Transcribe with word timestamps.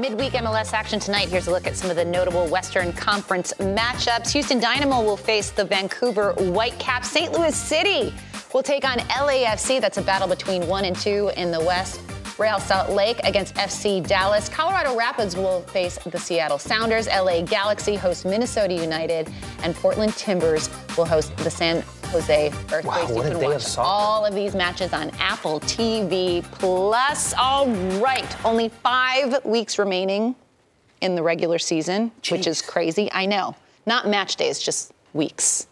Midweek 0.00 0.32
MLS 0.32 0.72
action 0.72 0.98
tonight. 0.98 1.28
Here's 1.28 1.46
a 1.46 1.50
look 1.50 1.66
at 1.66 1.76
some 1.76 1.90
of 1.90 1.96
the 1.96 2.04
notable 2.06 2.46
Western 2.46 2.90
Conference 2.94 3.52
matchups. 3.58 4.30
Houston 4.30 4.58
Dynamo 4.58 5.02
will 5.02 5.16
face 5.16 5.50
the 5.50 5.62
Vancouver 5.62 6.32
Whitecaps. 6.32 7.10
St. 7.10 7.30
Louis 7.32 7.54
City 7.54 8.14
will 8.54 8.62
take 8.62 8.86
on 8.86 8.96
LAFC. 8.98 9.78
That's 9.78 9.98
a 9.98 10.02
battle 10.02 10.26
between 10.26 10.66
one 10.66 10.86
and 10.86 10.96
two 10.96 11.30
in 11.36 11.50
the 11.50 11.60
West. 11.60 12.00
Real 12.38 12.58
Salt 12.58 12.88
Lake 12.88 13.20
against 13.24 13.54
FC 13.56 14.06
Dallas. 14.06 14.48
Colorado 14.48 14.96
Rapids 14.96 15.36
will 15.36 15.60
face 15.64 15.98
the 16.06 16.18
Seattle 16.18 16.58
Sounders. 16.58 17.06
LA 17.06 17.42
Galaxy 17.42 17.94
hosts 17.94 18.24
Minnesota 18.24 18.72
United. 18.72 19.28
And 19.62 19.74
Portland 19.74 20.14
Timbers 20.14 20.70
will 20.96 21.04
host 21.04 21.36
the 21.36 21.50
San 21.50 21.84
Jose 22.10 22.48
Earthquakes. 22.72 22.84
Wow, 22.84 23.08
you 23.08 23.14
what 23.14 23.26
a 23.26 23.30
can 23.30 23.40
watch 23.40 23.78
all 23.78 24.26
of 24.26 24.34
these 24.34 24.54
matches 24.54 24.92
on 24.92 25.10
Apple 25.20 25.60
TV 25.60 26.42
Plus. 26.50 27.32
All 27.34 27.68
right, 28.00 28.44
only 28.44 28.68
five 28.68 29.44
weeks 29.44 29.78
remaining 29.78 30.34
in 31.00 31.14
the 31.14 31.22
regular 31.22 31.58
season, 31.58 32.10
which 32.28 32.48
is 32.48 32.62
crazy. 32.62 33.08
I 33.12 33.26
know. 33.26 33.54
Not 33.86 34.08
match 34.08 34.36
days, 34.36 34.58
just 34.58 34.92
weeks. 35.12 35.68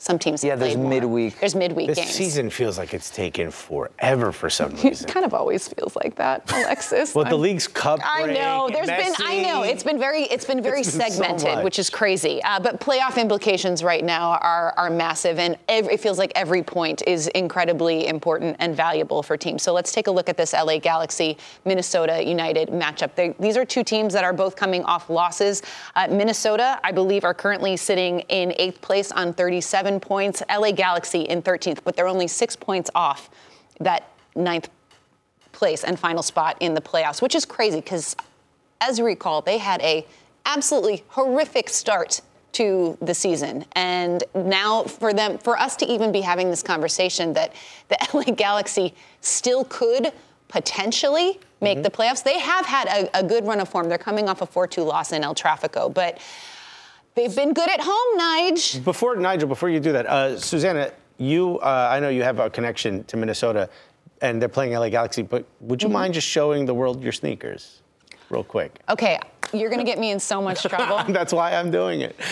Some 0.00 0.18
teams 0.18 0.44
Yeah, 0.44 0.54
there's 0.54 0.76
more. 0.76 0.88
midweek. 0.90 1.40
There's 1.40 1.56
midweek 1.56 1.88
This 1.88 1.98
games. 1.98 2.10
season 2.10 2.50
feels 2.50 2.78
like 2.78 2.94
it's 2.94 3.10
taken 3.10 3.50
forever 3.50 4.30
for 4.30 4.48
some 4.48 4.70
reason. 4.82 5.08
It 5.08 5.12
kind 5.12 5.26
of 5.26 5.34
always 5.34 5.66
feels 5.66 5.96
like 5.96 6.14
that, 6.16 6.48
Alexis. 6.52 7.16
Well, 7.16 7.24
the 7.24 7.32
I'm- 7.32 7.40
league's 7.40 7.66
cup 7.66 7.98
I 8.04 8.22
break 8.22 8.38
know. 8.38 8.66
and 8.66 8.74
There's 8.76 8.86
been. 8.86 9.12
I 9.18 9.42
know. 9.42 9.64
It's 9.64 9.82
been 9.82 9.98
very. 9.98 10.22
It's 10.22 10.44
been 10.44 10.62
very 10.62 10.80
It's 10.82 10.96
been 10.96 11.10
so 11.10 11.16
segmented, 11.16 11.64
which 11.64 11.80
is 11.80 11.90
crazy. 11.90 12.40
Uh, 12.44 12.60
but 12.60 12.78
playoff 12.80 13.16
implications 13.18 13.82
right 13.82 14.04
now 14.04 14.38
are 14.40 14.72
are 14.76 14.88
massive, 14.88 15.40
and 15.40 15.56
ev 15.68 15.88
it 15.88 15.98
feels 15.98 16.16
like 16.16 16.30
every 16.36 16.62
point 16.62 17.02
is 17.06 17.26
incredibly 17.28 18.06
important 18.06 18.54
and 18.60 18.76
valuable 18.76 19.22
for 19.24 19.36
teams. 19.36 19.64
So 19.64 19.72
let's 19.72 19.90
take 19.90 20.06
a 20.06 20.12
look 20.12 20.28
at 20.28 20.36
this 20.36 20.52
LA 20.52 20.78
Galaxy 20.78 21.36
Minnesota 21.64 22.22
United 22.24 22.68
matchup. 22.68 23.16
They, 23.16 23.34
these 23.40 23.56
are 23.56 23.64
two 23.64 23.82
teams 23.82 24.12
that 24.12 24.22
are 24.22 24.32
both 24.32 24.54
coming 24.54 24.84
off 24.84 25.10
losses. 25.10 25.62
Uh, 25.96 26.06
Minnesota, 26.08 26.78
I 26.84 26.92
believe, 26.92 27.24
are 27.24 27.34
currently 27.34 27.76
sitting 27.76 28.20
in 28.28 28.54
eighth 28.58 28.80
place 28.80 29.10
on 29.10 29.32
37 29.32 29.87
points. 30.00 30.42
LA 30.50 30.72
Galaxy 30.72 31.22
in 31.22 31.42
13th, 31.42 31.80
but 31.84 31.96
they're 31.96 32.08
only 32.08 32.28
six 32.28 32.54
points 32.56 32.90
off 32.94 33.30
that 33.80 34.10
ninth 34.36 34.68
place 35.52 35.84
and 35.84 35.98
final 35.98 36.22
spot 36.22 36.56
in 36.60 36.74
the 36.74 36.80
playoffs, 36.80 37.20
which 37.20 37.34
is 37.34 37.44
crazy 37.44 37.80
because, 37.80 38.14
as 38.80 38.98
you 38.98 39.04
recall, 39.04 39.40
they 39.40 39.58
had 39.58 39.80
a 39.82 40.06
absolutely 40.46 41.04
horrific 41.08 41.68
start 41.68 42.20
to 42.52 42.96
the 43.02 43.14
season, 43.14 43.64
and 43.72 44.24
now 44.34 44.82
for 44.82 45.12
them, 45.12 45.38
for 45.38 45.58
us 45.58 45.76
to 45.76 45.86
even 45.86 46.10
be 46.10 46.20
having 46.20 46.48
this 46.48 46.62
conversation 46.62 47.32
that 47.34 47.54
the 47.88 47.98
LA 48.14 48.34
Galaxy 48.34 48.94
still 49.20 49.64
could 49.64 50.12
potentially 50.48 51.38
make 51.60 51.78
mm-hmm. 51.78 51.82
the 51.82 51.90
playoffs, 51.90 52.22
they 52.22 52.38
have 52.38 52.64
had 52.64 52.88
a, 52.88 53.18
a 53.18 53.22
good 53.22 53.46
run 53.46 53.60
of 53.60 53.68
form. 53.68 53.88
They're 53.88 53.98
coming 53.98 54.28
off 54.28 54.40
a 54.42 54.46
4-2 54.46 54.86
loss 54.86 55.12
in 55.12 55.24
El 55.24 55.34
Trafico, 55.34 55.92
but. 55.92 56.18
They've 57.18 57.34
been 57.34 57.52
good 57.52 57.68
at 57.68 57.80
home, 57.82 58.20
Nige. 58.20 58.84
Before 58.84 59.16
Nigel, 59.16 59.48
before 59.48 59.68
you 59.68 59.80
do 59.80 59.90
that, 59.90 60.06
uh, 60.06 60.38
Susannah, 60.38 60.92
you, 61.16 61.58
uh, 61.58 61.88
I 61.90 61.98
know 61.98 62.10
you 62.10 62.22
have 62.22 62.38
a 62.38 62.48
connection 62.48 63.02
to 63.04 63.16
Minnesota, 63.16 63.68
and 64.22 64.40
they're 64.40 64.48
playing 64.48 64.72
LA 64.72 64.88
Galaxy. 64.88 65.22
But 65.22 65.44
would 65.60 65.80
Mm-hmm. 65.80 65.88
you 65.88 65.92
mind 65.92 66.14
just 66.14 66.28
showing 66.28 66.64
the 66.64 66.74
world 66.74 67.02
your 67.02 67.10
sneakers, 67.10 67.82
real 68.30 68.44
quick? 68.44 68.78
Okay, 68.88 69.18
you're 69.52 69.68
gonna 69.68 69.82
get 69.82 69.98
me 69.98 70.12
in 70.12 70.20
so 70.20 70.40
much 70.40 70.62
trouble. 70.62 71.02
That's 71.12 71.32
why 71.32 71.54
I'm 71.56 71.72
doing 71.72 72.02
it. 72.02 72.14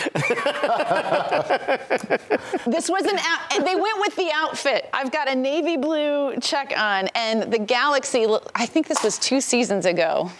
This 2.65 2.89
was 2.89 3.03
an 3.05 3.17
out, 3.19 3.39
and 3.55 3.67
they 3.67 3.75
went 3.75 3.99
with 3.99 4.15
the 4.15 4.31
outfit. 4.33 4.89
I've 4.93 5.11
got 5.11 5.29
a 5.29 5.35
navy 5.35 5.75
blue 5.75 6.37
check 6.39 6.71
on, 6.77 7.09
and 7.13 7.51
the 7.51 7.59
Galaxy. 7.59 8.25
I 8.55 8.65
think 8.65 8.87
this 8.87 9.03
was 9.03 9.19
two 9.19 9.41
seasons 9.41 9.85
ago. 9.85 10.31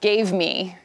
Gave 0.00 0.32
me 0.32 0.76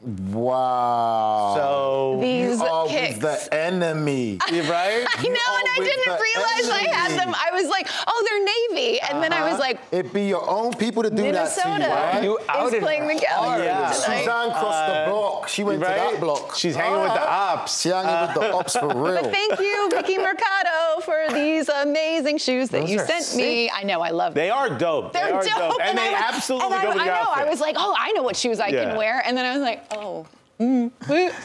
Wow. 0.00 1.54
So 1.56 2.18
these 2.20 2.60
you 2.60 2.64
are 2.64 2.86
kicks. 2.86 3.18
the 3.18 3.48
enemy. 3.52 4.38
right? 4.50 5.04
I 5.16 5.22
know, 5.22 5.28
and 5.28 5.68
I 5.68 5.78
didn't 5.78 6.04
the 6.04 6.22
realize 6.22 6.70
I 6.70 6.88
had 6.88 7.18
them. 7.18 7.34
I 7.34 7.50
was 7.52 7.68
like, 7.68 7.88
oh, 8.06 8.26
they're 8.28 8.76
navy, 8.76 9.00
and 9.00 9.20
then 9.20 9.32
I 9.32 9.42
was 9.42 9.54
uh-huh. 9.54 9.60
like, 9.60 9.80
It'd 9.90 10.12
be 10.12 10.26
your 10.28 10.48
own 10.48 10.72
people 10.74 11.02
to 11.02 11.10
do 11.10 11.22
Minnesota 11.22 11.78
that 11.80 12.20
to 12.20 12.24
you, 12.24 12.36
right? 12.36 12.38
You 12.38 12.38
is 12.38 12.44
outed 12.48 12.82
playing 12.82 13.08
the 13.08 13.14
Galaxy 13.14 13.26
hard. 13.26 13.62
tonight. 13.62 13.92
Suzanne 13.92 14.50
crossed 14.50 14.86
the 14.86 14.94
uh, 14.94 15.10
block. 15.10 15.48
She 15.48 15.64
went 15.64 15.82
right? 15.82 15.88
to 15.88 16.12
that 16.12 16.20
block. 16.20 16.54
She's 16.54 16.76
hanging 16.76 17.02
with 17.02 17.14
the 17.14 17.28
ops. 17.28 17.80
She 17.80 17.88
hanging 17.88 18.28
with 18.28 18.34
the 18.40 18.52
ops 18.52 18.76
for 18.76 18.88
real. 18.88 19.22
But 19.22 19.32
thank 19.32 19.58
you, 19.58 19.90
Vicky 19.90 20.18
Mercado, 20.18 21.00
for 21.02 21.26
these 21.32 21.68
amazing 21.68 22.38
shoes 22.38 22.68
that 22.68 22.82
Those 22.82 22.90
you 22.90 23.00
are 23.00 23.06
sent 23.06 23.36
me. 23.36 23.68
I 23.70 23.82
know, 23.82 24.00
I 24.00 24.10
love 24.10 24.34
them. 24.34 24.44
They 24.44 24.50
are 24.50 24.70
dope. 24.70 25.12
They're 25.12 25.26
they 25.26 25.32
are 25.32 25.42
dope, 25.42 25.80
and, 25.82 25.98
they 25.98 26.14
I, 26.14 26.28
absolutely 26.28 26.72
and 26.72 26.82
go 26.82 26.90
I, 26.90 26.94
with 26.94 27.02
I 27.02 27.06
know. 27.06 27.12
outfit. 27.12 27.46
I 27.46 27.50
was 27.50 27.60
like, 27.60 27.74
oh, 27.78 27.94
I 27.98 28.12
know 28.12 28.22
what 28.22 28.36
shoes 28.36 28.60
I 28.60 28.68
Yeah. 28.68 28.84
can 28.84 28.96
wear, 28.96 29.22
and 29.26 29.36
then 29.36 29.44
I 29.44 29.52
was 29.52 29.62
like, 29.62 29.87
oh, 29.90 30.26
mm, 30.60 30.90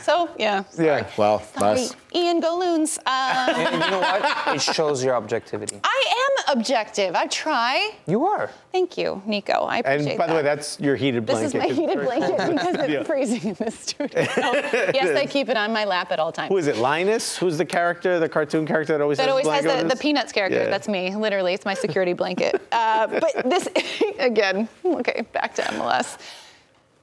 so 0.04 0.30
yeah. 0.38 0.64
yeah. 0.78 1.08
Well, 1.18 1.42
Sorry, 1.58 1.76
nice. 1.82 1.96
Ian 2.16 2.42
Galoons. 2.42 3.00
Uh, 3.06 3.54
And 3.56 3.74
you 3.84 3.90
know 3.92 4.00
what? 4.00 4.56
It 4.56 4.62
shows 4.62 5.04
your 5.04 5.16
objectivity. 5.16 5.80
I 5.84 6.04
am 6.50 6.58
objective. 6.58 7.16
I 7.16 7.28
try. 7.28 7.92
You 8.06 8.26
are. 8.26 8.50
Thank 8.72 8.98
you, 8.98 9.22
Nico. 9.26 9.54
I 9.54 9.78
appreciate 9.78 10.10
And 10.12 10.18
by 10.18 10.28
the 10.28 10.34
that. 10.34 10.38
way, 10.38 10.42
that's 10.44 10.80
your 10.80 10.96
heated 10.96 11.26
blanket. 11.26 11.54
This 11.54 11.56
is 11.56 11.60
my 11.60 11.74
heated 11.74 12.02
blanket 12.06 12.38
because 12.54 12.76
it's 12.76 12.90
Yeah. 12.90 13.04
freezing 13.04 13.50
in 13.50 13.56
this 13.56 13.80
studio. 13.80 14.22
yes, 14.24 15.18
I 15.18 15.26
keep 15.28 15.50
it 15.50 15.58
on 15.58 15.72
my 15.74 15.86
lap 15.86 16.12
at 16.12 16.20
all 16.20 16.32
times. 16.32 16.50
Who 16.50 16.58
is 16.58 16.68
it? 16.68 16.78
Linus? 16.78 17.38
Who's 17.38 17.58
the 17.58 17.66
character, 17.66 18.20
the 18.20 18.30
cartoon 18.30 18.66
character 18.68 18.94
that 18.94 19.02
always 19.02 19.18
that 19.20 19.24
has 19.24 19.32
always 19.32 19.48
a 19.48 19.52
has 19.52 19.64
blanket 19.64 19.90
the, 19.90 19.96
the 19.96 20.02
Peanuts 20.02 20.32
character. 20.32 20.64
Yeah. 20.64 20.70
That's 20.70 20.88
me, 20.88 21.16
literally. 21.16 21.54
It's 21.54 21.66
my 21.66 21.74
security 21.76 22.14
blanket. 22.14 22.62
Uh, 22.72 23.08
but 23.08 23.50
this, 23.50 23.68
again, 24.20 24.68
okay, 24.86 25.24
back 25.34 25.56
to 25.56 25.62
MLS. 25.64 26.18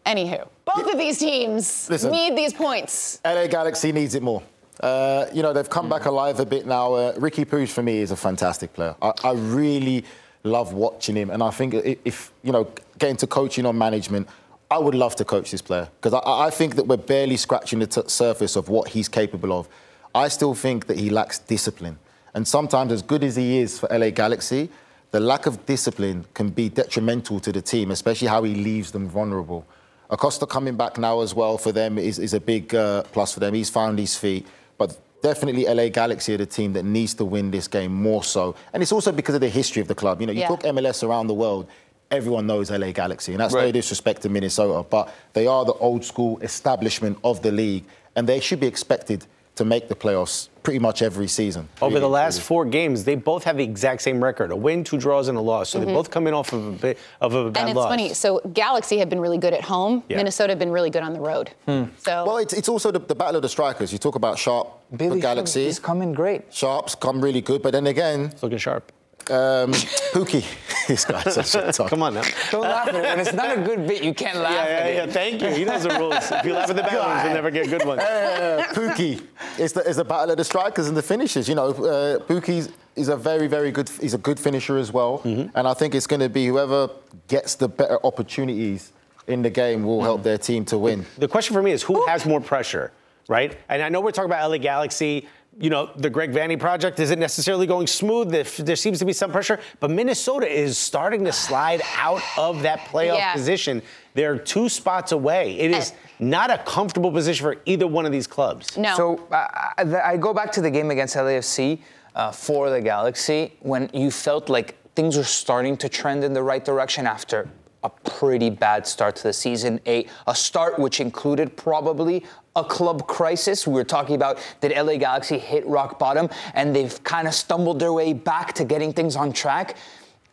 Anywho, 0.06 0.48
both 0.64 0.92
of 0.92 0.98
these 0.98 1.18
teams 1.18 1.88
Listen. 1.90 2.10
need 2.10 2.36
these 2.36 2.52
points. 2.52 3.20
LA 3.24 3.46
Galaxy 3.46 3.92
needs 3.92 4.14
it 4.14 4.22
more. 4.22 4.42
Uh, 4.80 5.26
you 5.32 5.42
know, 5.42 5.52
they've 5.52 5.68
come 5.68 5.88
back 5.88 6.06
alive 6.06 6.40
a 6.40 6.46
bit 6.46 6.66
now. 6.66 6.94
Uh, 6.94 7.14
Riqui 7.16 7.44
Puig, 7.44 7.68
for 7.68 7.82
me, 7.82 7.98
is 7.98 8.10
a 8.10 8.16
fantastic 8.16 8.72
player. 8.72 8.94
I, 9.02 9.12
I 9.22 9.32
really 9.32 10.04
love 10.42 10.72
watching 10.72 11.16
him. 11.16 11.30
And 11.30 11.42
I 11.42 11.50
think 11.50 11.74
if, 11.74 12.32
you 12.42 12.52
know, 12.52 12.70
getting 12.98 13.16
to 13.16 13.26
coaching 13.26 13.66
or 13.66 13.74
management, 13.74 14.26
I 14.70 14.78
would 14.78 14.94
love 14.94 15.16
to 15.16 15.24
coach 15.24 15.50
this 15.50 15.60
player 15.60 15.88
because 16.00 16.14
I, 16.24 16.46
I 16.46 16.50
think 16.50 16.76
that 16.76 16.86
we're 16.86 16.96
barely 16.96 17.36
scratching 17.36 17.80
the 17.80 18.04
surface 18.06 18.56
of 18.56 18.68
what 18.68 18.88
he's 18.88 19.08
capable 19.08 19.52
of. 19.52 19.68
I 20.14 20.28
still 20.28 20.54
think 20.54 20.86
that 20.86 20.98
he 20.98 21.10
lacks 21.10 21.38
discipline. 21.38 21.98
And 22.34 22.46
sometimes, 22.46 22.92
as 22.92 23.02
good 23.02 23.24
as 23.24 23.36
he 23.36 23.58
is 23.58 23.80
for 23.80 23.88
LA 23.90 24.10
Galaxy, 24.10 24.70
the 25.10 25.20
lack 25.20 25.46
of 25.46 25.66
discipline 25.66 26.24
can 26.34 26.50
be 26.50 26.68
detrimental 26.68 27.40
to 27.40 27.50
the 27.50 27.60
team, 27.60 27.90
especially 27.90 28.28
how 28.28 28.44
he 28.44 28.54
leaves 28.54 28.92
them 28.92 29.08
vulnerable. 29.08 29.66
Acosta 30.10 30.46
coming 30.46 30.76
back 30.76 30.98
now 30.98 31.20
as 31.20 31.34
well 31.34 31.56
for 31.56 31.72
them 31.72 31.98
is, 31.98 32.18
is 32.18 32.34
a 32.34 32.40
big 32.40 32.74
uh, 32.74 33.02
plus 33.04 33.32
for 33.32 33.40
them. 33.40 33.54
He's 33.54 33.70
found 33.70 33.98
his 33.98 34.16
feet. 34.16 34.46
But 34.76 34.98
definitely 35.22 35.66
LA 35.66 35.88
Galaxy 35.88 36.34
are 36.34 36.38
the 36.38 36.46
team 36.46 36.72
that 36.72 36.84
needs 36.84 37.14
to 37.14 37.24
win 37.24 37.50
this 37.50 37.68
game 37.68 37.92
more 37.92 38.24
so. 38.24 38.54
And 38.72 38.82
it's 38.82 38.92
also 38.92 39.12
because 39.12 39.34
of 39.36 39.40
the 39.40 39.48
history 39.48 39.80
of 39.82 39.88
the 39.88 39.94
club. 39.94 40.20
You 40.20 40.26
know, 40.26 40.32
you 40.32 40.40
Yeah. 40.40 40.48
talk 40.48 40.62
MLS 40.64 41.02
around 41.06 41.28
the 41.28 41.34
world, 41.34 41.66
everyone 42.10 42.46
knows 42.46 42.70
LA 42.70 42.90
Galaxy. 42.92 43.32
And 43.32 43.40
that's 43.40 43.54
no 43.54 43.70
disrespect 43.70 44.22
to 44.22 44.28
Minnesota, 44.28 44.86
but 44.88 45.12
they 45.32 45.46
are 45.46 45.64
the 45.64 45.74
old 45.74 46.04
school 46.04 46.38
establishment 46.40 47.18
of 47.22 47.42
the 47.42 47.52
league. 47.52 47.84
And 48.16 48.28
they 48.28 48.40
should 48.40 48.58
be 48.60 48.66
expected 48.66 49.26
to 49.60 49.64
make 49.64 49.88
the 49.88 49.94
playoffs 49.94 50.48
pretty 50.62 50.78
much 50.78 51.00
every 51.02 51.28
season. 51.28 51.68
Over 51.80 51.90
Really, 51.90 52.00
the 52.00 52.08
last 52.08 52.36
really. 52.36 52.46
four 52.46 52.64
games, 52.64 53.04
they 53.04 53.14
both 53.14 53.44
have 53.44 53.56
the 53.56 53.64
exact 53.64 54.00
same 54.02 54.22
record: 54.22 54.50
a 54.52 54.56
win, 54.56 54.84
two 54.84 54.98
draws, 54.98 55.28
and 55.28 55.36
a 55.38 55.40
loss. 55.40 55.68
So 55.70 55.78
they 55.80 55.86
both 55.92 56.10
come 56.10 56.26
in 56.26 56.34
off 56.34 56.52
of 56.52 56.66
a 56.66 56.72
bit 56.72 56.98
of 57.20 57.34
a 57.34 57.50
bad 57.50 57.50
Mm-hmm. 57.50 57.56
And 57.60 57.68
it's 57.70 57.76
loss. 57.76 57.88
funny. 57.90 58.14
So 58.14 58.40
Galaxy 58.52 58.96
have 58.98 59.08
been 59.10 59.20
really 59.20 59.38
good 59.38 59.54
at 59.54 59.62
home. 59.74 60.02
Yeah. 60.08 60.16
Minnesota 60.18 60.50
have 60.52 60.58
been 60.58 60.72
really 60.78 60.90
good 60.90 61.02
on 61.02 61.12
the 61.12 61.20
road. 61.20 61.50
Hmm. 61.66 61.84
So 61.98 62.24
Well, 62.26 62.38
it's, 62.38 62.52
it's 62.54 62.68
also 62.68 62.90
the, 62.90 62.98
the 63.00 63.14
battle 63.14 63.36
of 63.36 63.42
the 63.42 63.48
strikers. 63.48 63.92
You 63.92 63.98
talk 63.98 64.14
about 64.16 64.38
Sharp, 64.38 64.66
Billy 64.96 65.16
the 65.16 65.22
Galaxy. 65.22 65.64
He's 65.66 65.78
coming 65.78 66.12
great. 66.14 66.42
Sharp's 66.52 66.94
come 66.94 67.20
really 67.22 67.40
good, 67.42 67.60
but 67.62 67.72
then 67.72 67.86
again, 67.86 68.30
It's 68.32 68.42
looking 68.42 68.58
sharp. 68.58 68.92
Um, 69.30 69.72
Pukki. 70.12 70.44
this 70.88 71.04
guy's 71.04 71.34
such 71.34 71.54
a 71.54 71.72
tough. 71.72 71.90
Come 71.90 72.02
on 72.02 72.14
now. 72.14 72.22
Don't 72.50 72.62
laugh 72.62 72.88
at 72.88 72.94
it. 72.96 73.02
When 73.02 73.20
it's 73.20 73.32
not 73.32 73.56
a 73.56 73.60
good 73.60 73.86
bit, 73.86 74.02
you 74.02 74.12
can't 74.12 74.38
laugh 74.38 74.52
Yeah, 74.52 74.60
at 74.62 74.68
yeah, 74.94 75.02
it. 75.02 75.06
yeah. 75.08 75.12
Thank 75.12 75.42
you. 75.42 75.48
He 75.50 75.64
knows 75.64 75.82
the 75.84 75.90
rules. 75.98 76.30
If 76.32 76.44
you 76.44 76.52
laugh 76.52 76.68
at 76.70 76.76
the 76.76 76.82
bad 76.82 76.98
ones, 76.98 77.24
you'll 77.24 77.34
never 77.34 77.50
get 77.50 77.68
good 77.70 77.84
ones. 77.86 78.02
Uh, 78.10 78.64
Pukki 78.74 79.22
is 79.58 79.72
the, 79.72 79.80
is 79.88 79.96
the 79.96 80.04
battle 80.04 80.30
of 80.32 80.36
the 80.36 80.44
strikers 80.44 80.88
and 80.88 80.96
the 80.96 81.02
finishers. 81.02 81.48
You 81.48 81.54
know, 81.54 81.68
uh, 81.68 82.18
Pukki's 82.20 82.70
is 82.96 83.08
a 83.08 83.16
very, 83.16 83.46
very 83.46 83.70
good. 83.70 83.88
He's 84.00 84.14
a 84.14 84.18
good 84.18 84.38
finisher 84.40 84.76
as 84.78 84.92
well, 84.92 85.18
Mm-hmm. 85.20 85.56
and 85.56 85.68
I 85.68 85.74
think 85.74 85.94
it's 85.94 86.06
going 86.06 86.20
to 86.20 86.28
be 86.28 86.46
whoever 86.46 86.88
gets 87.28 87.54
the 87.54 87.68
better 87.68 87.98
opportunities 88.04 88.92
in 89.26 89.42
the 89.42 89.50
game 89.50 89.84
will 89.84 89.96
Mm-hmm. 89.98 90.04
help 90.04 90.22
their 90.22 90.38
team 90.38 90.64
to 90.66 90.78
win. 90.78 91.06
The 91.18 91.28
question 91.28 91.54
for 91.54 91.62
me 91.62 91.70
is 91.72 91.82
who 91.82 92.04
has 92.06 92.26
more 92.26 92.40
pressure, 92.40 92.90
right? 93.28 93.56
And 93.68 93.82
I 93.82 93.88
know 93.88 94.00
we're 94.00 94.10
talking 94.12 94.30
about 94.30 94.50
LA 94.50 94.58
Galaxy. 94.58 95.28
You 95.60 95.68
know, 95.68 95.90
the 95.94 96.08
Greg 96.08 96.32
Vanney 96.32 96.58
project 96.58 96.98
isn't 97.00 97.18
necessarily 97.18 97.66
going 97.66 97.86
smooth. 97.86 98.30
There, 98.30 98.44
there 98.64 98.76
seems 98.76 98.98
to 99.00 99.04
be 99.04 99.12
some 99.12 99.30
pressure, 99.30 99.60
but 99.78 99.90
Minnesota 99.90 100.48
is 100.50 100.78
starting 100.78 101.22
to 101.26 101.32
slide 101.32 101.82
out 101.98 102.22
of 102.38 102.62
that 102.62 102.78
playoff 102.88 103.18
Yeah. 103.18 103.34
position. 103.34 103.82
They're 104.14 104.38
two 104.38 104.70
spots 104.70 105.12
away. 105.12 105.58
It 105.58 105.70
is 105.72 105.92
not 106.18 106.50
a 106.50 106.56
comfortable 106.58 107.12
position 107.12 107.44
for 107.44 107.56
either 107.66 107.86
one 107.86 108.06
of 108.06 108.12
these 108.12 108.26
clubs. 108.26 108.76
no. 108.78 108.96
So 108.96 109.26
uh, 109.30 109.46
I, 109.78 110.12
I 110.12 110.16
go 110.16 110.32
back 110.32 110.50
to 110.52 110.62
the 110.62 110.70
game 110.70 110.90
against 110.90 111.14
LAFC 111.14 111.80
uh, 112.14 112.32
for 112.32 112.70
the 112.70 112.80
Galaxy 112.80 113.52
when 113.60 113.90
you 113.92 114.10
felt 114.10 114.48
like 114.48 114.76
things 114.94 115.16
were 115.18 115.24
starting 115.24 115.76
to 115.76 115.88
trend 115.90 116.24
in 116.24 116.32
the 116.32 116.42
right 116.42 116.64
direction 116.64 117.06
after 117.06 117.48
a 117.82 117.88
pretty 117.88 118.50
bad 118.50 118.86
start 118.86 119.16
to 119.16 119.22
the 119.22 119.32
season. 119.32 119.80
A, 119.86 120.06
a 120.26 120.34
start 120.34 120.78
which 120.78 121.00
included 121.00 121.56
probably 121.56 122.24
a 122.56 122.64
club 122.64 123.06
crisis. 123.06 123.66
We 123.66 123.74
were 123.74 123.84
talking 123.84 124.14
about 124.14 124.38
did 124.60 124.76
LA 124.76 124.96
Galaxy 124.96 125.38
hit 125.38 125.66
rock 125.66 125.98
bottom 125.98 126.28
and 126.54 126.74
they've 126.74 127.02
kind 127.04 127.26
of 127.26 127.34
stumbled 127.34 127.78
their 127.78 127.92
way 127.92 128.12
back 128.12 128.52
to 128.54 128.64
getting 128.64 128.92
things 128.92 129.16
on 129.16 129.32
track. 129.32 129.76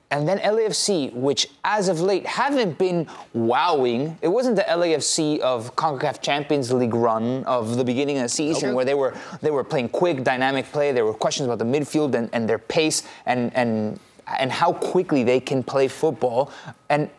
And 0.09 0.25
then 0.27 0.39
LAFC, 0.39 1.13
which 1.13 1.49
as 1.65 1.89
of 1.89 1.99
late 1.99 2.25
haven't 2.25 2.77
been 2.77 3.07
wowing. 3.33 4.17
It 4.21 4.29
wasn't 4.29 4.55
the 4.55 4.61
LAFC 4.61 5.39
of 5.39 5.75
CONCACAF 5.75 6.21
Champions 6.21 6.71
League 6.71 6.93
run 6.93 7.43
of 7.43 7.75
the 7.75 7.83
beginning 7.83 8.15
of 8.17 8.23
the 8.23 8.29
season 8.29 8.73
where 8.73 8.85
they 8.85 8.93
were 8.93 9.13
they 9.41 9.51
were 9.51 9.65
playing 9.65 9.89
quick, 9.89 10.23
dynamic 10.23 10.65
play. 10.71 10.93
There 10.93 11.03
were 11.03 11.13
questions 11.13 11.47
about 11.47 11.59
the 11.59 11.65
midfield 11.65 12.15
and, 12.15 12.29
and 12.31 12.47
their 12.47 12.59
pace 12.59 13.03
and 13.25 13.53
and 13.53 13.99
and 14.39 14.49
how 14.49 14.71
quickly 14.73 15.23
they 15.23 15.41
can 15.41 15.61
play 15.61 15.89
football. 15.89 16.51
And 16.89 17.09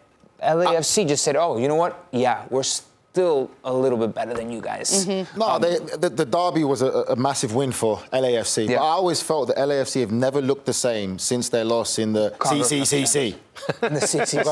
LAFC 0.42 1.04
uh, 1.04 1.08
just 1.08 1.24
said, 1.24 1.36
"Oh, 1.36 1.58
you 1.58 1.68
know 1.68 1.74
what? 1.74 2.06
Yeah, 2.12 2.44
we're 2.50 2.62
still 3.18 3.50
a 3.64 3.72
little 3.72 3.98
bit 3.98 4.14
better 4.14 4.34
than 4.34 4.48
you 4.54 4.60
guys." 4.60 5.06
No, 5.36 5.58
they, 5.58 5.78
the, 6.04 6.08
the 6.10 6.24
derby 6.24 6.64
was 6.64 6.82
a, 6.82 6.90
a 7.14 7.16
massive 7.16 7.52
win 7.54 7.72
for 7.72 7.98
LAFC. 8.12 8.68
Yeah. 8.68 8.76
But 8.78 8.84
I 8.84 8.88
always 9.00 9.20
felt 9.22 9.48
that 9.48 9.56
LAFC 9.58 10.00
have 10.00 10.12
never 10.12 10.40
looked 10.40 10.66
the 10.66 10.72
same 10.88 11.18
since 11.18 11.48
their 11.48 11.64
loss 11.64 11.98
in 11.98 12.12
the 12.12 12.30
Congo- 12.38 12.64
CCCC. 12.64 13.34
In 13.82 13.94
the. 13.94 14.00
CCCC. 14.00 14.46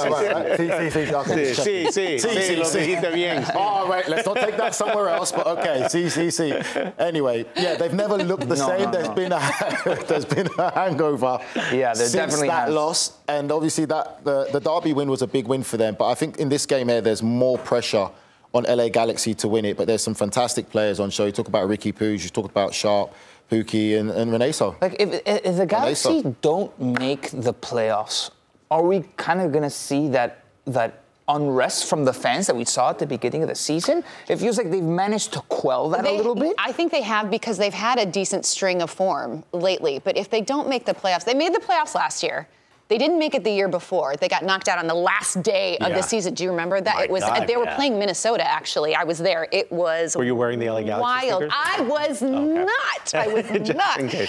All 3.54 3.88
right, 3.88 4.08
let's 4.08 4.26
not 4.26 4.36
take 4.36 4.56
that 4.56 4.74
somewhere 4.74 5.08
else, 5.08 5.32
but 5.32 5.46
okay, 5.46 5.82
CCC. 5.88 6.92
Anyway, 6.98 7.46
yeah, 7.56 7.74
they've 7.76 7.92
never 7.94 8.16
looked 8.18 8.48
the 8.48 8.56
No, 8.56 8.66
same. 8.68 8.82
no, 8.86 8.90
There's 8.90 9.08
no. 9.08 9.14
been 9.14 9.32
a 9.32 10.04
there's 10.08 10.24
been 10.24 10.48
a 10.58 10.70
hangover. 10.72 11.38
Yeah, 11.54 11.94
there 11.94 11.94
since 11.94 12.12
definitely 12.12 12.48
that 12.48 12.66
has. 12.66 12.74
loss, 12.74 13.12
and 13.28 13.50
obviously 13.52 13.84
that 13.86 14.24
the, 14.24 14.48
the 14.52 14.60
derby 14.60 14.92
win 14.92 15.08
was 15.10 15.22
a 15.22 15.26
big 15.26 15.46
win 15.46 15.62
for 15.62 15.76
them. 15.76 15.94
But 15.98 16.08
I 16.10 16.14
think 16.14 16.38
in 16.38 16.48
this 16.48 16.66
game 16.66 16.88
here, 16.88 17.00
there's 17.00 17.22
more 17.22 17.58
pressure 17.58 18.08
on 18.54 18.64
LA 18.64 18.88
Galaxy 18.88 19.34
to 19.34 19.48
win 19.48 19.64
it. 19.64 19.76
But 19.76 19.86
there's 19.86 20.02
some 20.02 20.14
fantastic 20.14 20.70
players 20.70 21.00
on 21.00 21.10
show. 21.10 21.26
You 21.26 21.32
talk 21.32 21.48
about 21.48 21.68
Riqui 21.68 21.92
Puig, 21.94 22.22
you 22.22 22.30
talk 22.30 22.46
about 22.46 22.74
Sharp, 22.74 23.12
Pukki, 23.50 23.98
and, 23.98 24.10
and 24.10 24.30
Reynoso. 24.30 24.80
Like 24.80 24.96
if, 25.00 25.22
if 25.26 25.56
the 25.56 25.66
Galaxy 25.66 26.22
so. 26.22 26.36
don't 26.40 26.80
make 26.80 27.30
the 27.30 27.54
playoffs, 27.54 28.30
are 28.70 28.82
we 28.82 29.04
kind 29.16 29.40
of 29.40 29.52
gonna 29.52 29.70
see 29.70 30.08
that 30.08 30.42
that 30.66 31.02
unrest 31.28 31.86
from 31.88 32.04
the 32.04 32.12
fans 32.12 32.46
that 32.46 32.54
we 32.54 32.64
saw 32.64 32.90
at 32.90 32.98
the 32.98 33.06
beginning 33.06 33.42
of 33.42 33.48
the 33.48 33.54
season? 33.54 34.04
It 34.28 34.36
feels 34.36 34.58
like 34.58 34.70
they've 34.70 34.82
managed 34.82 35.32
to 35.34 35.40
quell 35.42 35.88
that 35.90 36.04
They- 36.04 36.14
a 36.14 36.16
little 36.16 36.34
bit. 36.34 36.54
I 36.58 36.72
think 36.72 36.92
they 36.92 37.02
have 37.02 37.30
because 37.30 37.58
they've 37.58 37.74
had 37.74 37.98
a 37.98 38.06
decent 38.06 38.44
string 38.44 38.82
of 38.82 38.90
form 38.90 39.44
lately. 39.52 39.98
But 39.98 40.16
if 40.16 40.30
they 40.30 40.40
don't 40.40 40.68
make 40.68 40.84
the 40.84 40.94
playoffs, 40.94 41.24
they 41.24 41.34
made 41.34 41.54
the 41.54 41.60
playoffs 41.60 41.94
last 41.94 42.22
year. 42.22 42.48
They 42.88 42.98
didn't 42.98 43.18
make 43.18 43.34
it 43.34 43.42
the 43.42 43.50
year 43.50 43.68
before. 43.68 44.14
They 44.16 44.28
got 44.28 44.44
knocked 44.44 44.68
out 44.68 44.78
on 44.78 44.86
the 44.86 44.94
last 44.94 45.42
day 45.42 45.76
of 45.78 45.88
Yeah. 45.88 45.96
the 45.96 46.02
season. 46.02 46.34
Do 46.34 46.44
you 46.44 46.50
remember 46.50 46.80
that? 46.80 46.94
My 46.94 47.04
it 47.04 47.10
was 47.10 47.24
God, 47.24 47.46
they 47.46 47.56
were 47.56 47.64
yeah. 47.64 47.74
playing 47.74 47.98
Minnesota 47.98 48.48
actually. 48.48 48.94
I 48.94 49.02
was 49.04 49.18
there. 49.18 49.48
It 49.50 49.70
was 49.72 50.16
Were 50.16 50.24
you 50.24 50.36
wearing 50.36 50.58
the 50.60 50.70
LA 50.70 50.82
Galaxy 50.82 51.28
wild. 51.28 51.42
stickers? 51.42 51.52
I 51.56 51.80
was 51.82 52.22
not. 52.22 53.14
I 53.14 53.26
was 53.28 53.68
not. 53.74 54.28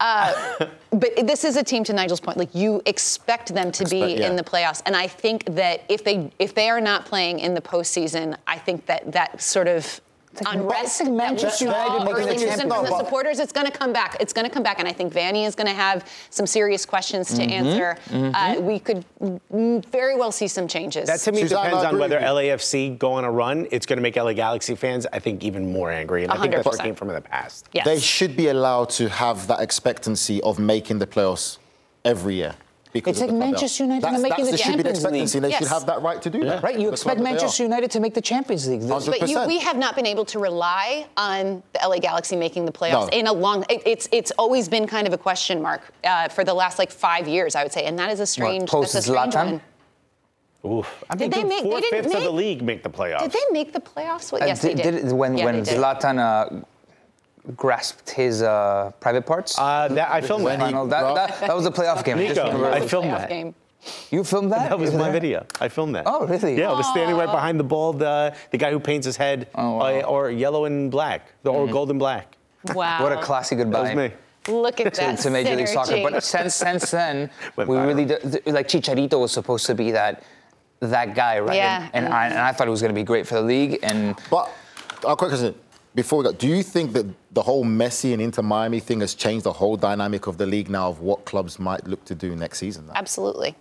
Uh, 0.00 0.66
but 0.90 1.26
this 1.26 1.44
is 1.44 1.56
a 1.56 1.62
team 1.62 1.84
to 1.84 1.92
Nigel's 1.92 2.20
point. 2.20 2.38
Like 2.38 2.54
you 2.54 2.80
expect 2.86 3.54
them 3.54 3.70
to 3.72 3.84
be 3.84 3.98
yeah. 3.98 4.26
in 4.28 4.36
the 4.36 4.44
playoffs, 4.44 4.80
and 4.86 4.96
I 4.96 5.06
think 5.06 5.44
that 5.56 5.84
if 5.88 6.02
they 6.02 6.30
if 6.38 6.54
they 6.54 6.70
are 6.70 6.80
not 6.80 7.04
playing 7.04 7.40
in 7.40 7.52
the 7.54 7.60
postseason, 7.60 8.36
I 8.46 8.56
think 8.58 8.86
that 8.86 9.12
that 9.12 9.40
sort 9.42 9.68
of 9.68 10.00
unrest 10.46 11.00
it's 11.00 11.08
like 11.08 11.08
that 11.08 11.14
Manchester 11.14 11.64
United 11.66 12.04
making 12.04 12.04
the 12.04 12.12
early 12.12 12.36
Champions 12.36 12.62
from 12.74 12.84
the 12.84 12.98
supporters, 12.98 13.38
it's 13.38 13.52
going 13.52 13.66
to 13.66 13.72
come 13.72 13.92
back. 13.92 14.16
It's 14.20 14.32
going 14.32 14.46
to 14.46 14.52
come 14.52 14.62
back, 14.62 14.78
and 14.78 14.88
I 14.88 14.92
think 14.92 15.12
Vanney 15.12 15.46
is 15.46 15.54
going 15.54 15.66
to 15.66 15.74
have 15.74 16.06
some 16.30 16.46
serious 16.46 16.84
questions 16.86 17.34
to 17.34 17.42
answer. 17.42 17.96
Uh, 18.12 18.60
we 18.60 18.78
could 18.78 19.04
very 19.50 20.16
well 20.16 20.32
see 20.32 20.48
some 20.48 20.68
changes. 20.68 21.08
That 21.08 21.20
to 21.20 21.32
me 21.32 21.42
Suzanne, 21.42 21.58
I 21.58 21.64
depends 21.64 21.84
on 21.84 21.94
agree 21.94 22.00
whether. 22.00 22.20
LAFC 22.20 22.98
go 22.98 23.12
on 23.12 23.24
a 23.24 23.30
run. 23.30 23.66
It's 23.70 23.86
going 23.86 23.96
to 23.96 24.02
make 24.02 24.16
LA 24.16 24.32
Galaxy 24.32 24.74
fans, 24.74 25.06
I 25.12 25.18
think, 25.18 25.42
even 25.44 25.72
more 25.72 25.90
angry. 25.90 26.24
And 26.24 26.32
I 26.32 26.40
think 26.40 26.54
that's 26.54 26.66
what 26.66 26.78
100%. 26.78 26.82
came 26.82 26.94
from 26.94 27.08
in 27.08 27.14
the 27.14 27.20
past. 27.20 27.66
yes. 27.72 27.84
They 27.84 27.98
should 27.98 28.36
be 28.36 28.48
allowed 28.48 28.90
to 28.90 29.08
have 29.08 29.46
that 29.48 29.60
expectancy 29.60 30.40
of 30.42 30.58
making 30.58 30.98
the 30.98 31.06
playoffs 31.06 31.58
every 32.04 32.36
year. 32.36 32.54
Because 32.92 33.20
It's 33.20 33.22
of 33.22 33.30
like 33.30 33.38
Manchester. 33.38 33.84
United 33.84 34.02
That's, 34.02 34.22
making 34.22 34.44
that's 34.46 34.50
the 34.50 34.56
there 34.56 34.58
should 34.58 34.76
be 34.76 34.82
the 34.82 34.88
Champions 34.94 35.04
League. 35.04 35.14
expectancy. 35.34 35.38
They 35.40 35.50
should 35.52 35.68
have 35.68 35.86
that 35.86 36.02
right 36.02 36.22
to 36.22 36.30
do 36.30 36.44
that. 36.44 36.62
Right, 36.62 36.78
you 36.78 36.86
The 36.86 36.92
expect 36.92 37.16
club 37.16 37.18
that 37.18 37.24
they 37.24 37.30
Manchester. 37.30 37.62
United 37.62 37.90
to 37.92 38.00
make 38.00 38.14
the 38.14 38.20
Champions 38.20 38.68
League. 38.68 38.80
This- 38.80 38.90
100%. 38.90 39.18
But 39.20 39.28
you, 39.28 39.46
we 39.46 39.58
have 39.60 39.76
not 39.76 39.94
been 39.96 40.06
able 40.06 40.24
to 40.26 40.38
rely 40.38 41.06
on 41.16 41.62
the 41.72 41.80
LA 41.86 41.98
Galaxy 41.98 42.36
making 42.36 42.64
the 42.64 42.72
playoffs 42.72 43.10
No. 43.12 43.18
in 43.18 43.26
a 43.26 43.32
long. 43.32 43.64
It, 43.68 43.82
it's 43.86 44.08
it's 44.12 44.32
always 44.38 44.68
been 44.68 44.86
kind 44.86 45.06
of 45.06 45.12
a 45.12 45.18
question 45.18 45.60
mark 45.62 45.82
uh, 46.04 46.28
for 46.28 46.44
the 46.44 46.54
last 46.54 46.78
like 46.78 46.90
five 46.90 47.28
years, 47.28 47.54
I 47.54 47.62
would 47.62 47.72
say, 47.72 47.84
and 47.84 47.98
that 47.98 48.10
is 48.10 48.20
a 48.20 48.26
strange. 48.26 48.68
post 48.68 48.92
that's 48.94 49.06
a 49.08 49.10
strange 49.12 49.34
Zlatan? 49.34 49.52
one. 49.52 49.60
Oof. 50.78 51.04
I 51.08 51.14
Did 51.14 51.20
mean, 51.20 51.30
they 51.30 51.40
dude, 51.40 51.48
make- 51.48 51.62
they 51.62 51.70
four 51.70 51.80
didn't 51.80 52.02
fifths 52.02 52.14
of 52.16 52.22
the 52.24 52.30
league 52.32 52.62
make 52.62 52.82
the 52.82 52.90
playoffs. 52.90 53.20
Did 53.22 53.32
they 53.32 53.44
make 53.52 53.72
the 53.72 53.80
playoffs? 53.80 54.32
Well, 54.32 54.42
Uh, 54.42 54.46
yes, 54.46 54.60
did, 54.60 54.76
they 54.78 54.82
did. 54.82 55.02
did 55.04 55.12
when 55.12 55.38
Yeah, 55.38 55.44
when 55.44 55.62
did. 55.62 55.66
Zlatan 55.78 56.18
uh, 56.18 56.64
grasped 57.56 58.10
his 58.10 58.42
uh, 58.42 58.90
private 59.00 59.26
parts. 59.26 59.58
Uh, 59.58 59.88
that, 59.88 60.10
I 60.10 60.20
filmed 60.20 60.46
that. 60.46 60.58
Final- 60.58 60.86
that, 60.86 61.14
that, 61.14 61.40
that 61.40 61.56
was 61.56 61.66
a 61.66 61.70
playoff 61.70 62.04
game. 62.04 62.18
I 62.18 62.26
just 62.28 62.36
Nico, 62.36 62.46
remember. 62.52 62.70
I 62.70 62.86
filmed 62.86 63.10
that. 63.10 63.28
game. 63.28 63.54
you 64.10 64.24
filmed 64.24 64.52
that? 64.52 64.70
That 64.70 64.78
was 64.78 64.92
my 64.94 65.10
video. 65.10 65.46
I 65.60 65.68
filmed 65.68 65.94
that. 65.94 66.04
Oh, 66.06 66.26
really? 66.26 66.58
Yeah, 66.58 66.70
I 66.70 66.76
was 66.76 66.86
standing 66.88 67.16
right 67.16 67.30
behind 67.30 67.58
the 67.58 67.64
bald, 67.64 68.02
uh, 68.02 68.32
the 68.50 68.58
guy 68.58 68.70
who 68.70 68.80
paints 68.80 69.06
his 69.06 69.16
head 69.16 69.48
Oh, 69.54 69.76
wow. 69.76 69.84
Mm-hmm. 69.84 70.04
uh, 70.04 70.10
or 70.10 70.30
yellow 70.30 70.64
and 70.64 70.90
black, 70.90 71.32
or 71.44 71.66
gold 71.68 71.90
and 71.90 71.98
black. 71.98 72.36
Wow. 72.74 73.02
What 73.02 73.12
a 73.12 73.20
classy 73.22 73.54
goodbye. 73.56 73.84
That 73.84 73.94
goodbye. 73.94 74.02
was 74.02 74.10
me. 74.12 74.54
Look 74.62 74.80
at 74.80 74.94
to, 74.94 75.00
that. 75.00 75.18
to 75.20 75.30
Major 75.30 75.56
League 75.56 75.68
Soccer. 75.68 76.02
But 76.02 76.22
since 76.24 76.54
since 76.54 76.90
then, 76.90 77.30
we 77.56 77.76
really 77.76 78.04
do, 78.04 78.16
like 78.46 78.66
Chicharito 78.68 79.20
was 79.20 79.30
supposed 79.32 79.66
to 79.66 79.74
be 79.74 79.90
that 79.92 80.22
that 80.80 81.14
guy, 81.14 81.38
right? 81.40 81.56
Yeah. 81.56 81.88
And, 81.92 82.04
and, 82.06 82.14
I, 82.14 82.26
and 82.26 82.38
I 82.38 82.52
thought 82.52 82.66
it 82.66 82.70
was 82.70 82.80
going 82.80 82.94
to 82.94 82.98
be 83.00 83.04
great 83.04 83.26
for 83.26 83.34
the 83.34 83.42
league. 83.42 83.78
And 83.82 84.16
But 84.30 84.50
our 85.04 85.16
quick 85.16 85.30
question 85.30 85.54
before 86.02 86.18
we 86.20 86.24
go, 86.26 86.32
do 86.32 86.46
you 86.46 86.62
think 86.62 86.92
that 86.92 87.06
the 87.32 87.42
whole 87.42 87.64
Messi 87.64 88.12
and 88.12 88.22
Inter 88.22 88.42
Miami 88.42 88.78
thing 88.78 89.00
has 89.00 89.14
changed 89.24 89.44
the 89.44 89.52
whole 89.52 89.76
dynamic 89.76 90.28
of 90.28 90.34
the 90.38 90.46
league 90.46 90.70
now 90.70 90.88
of 90.88 91.00
what 91.00 91.24
clubs 91.24 91.58
might 91.58 91.82
look 91.88 92.04
to 92.04 92.14
do 92.14 92.36
next 92.36 92.58
season? 92.58 92.86
now? 92.86 92.92
Absolutely. 92.94 93.56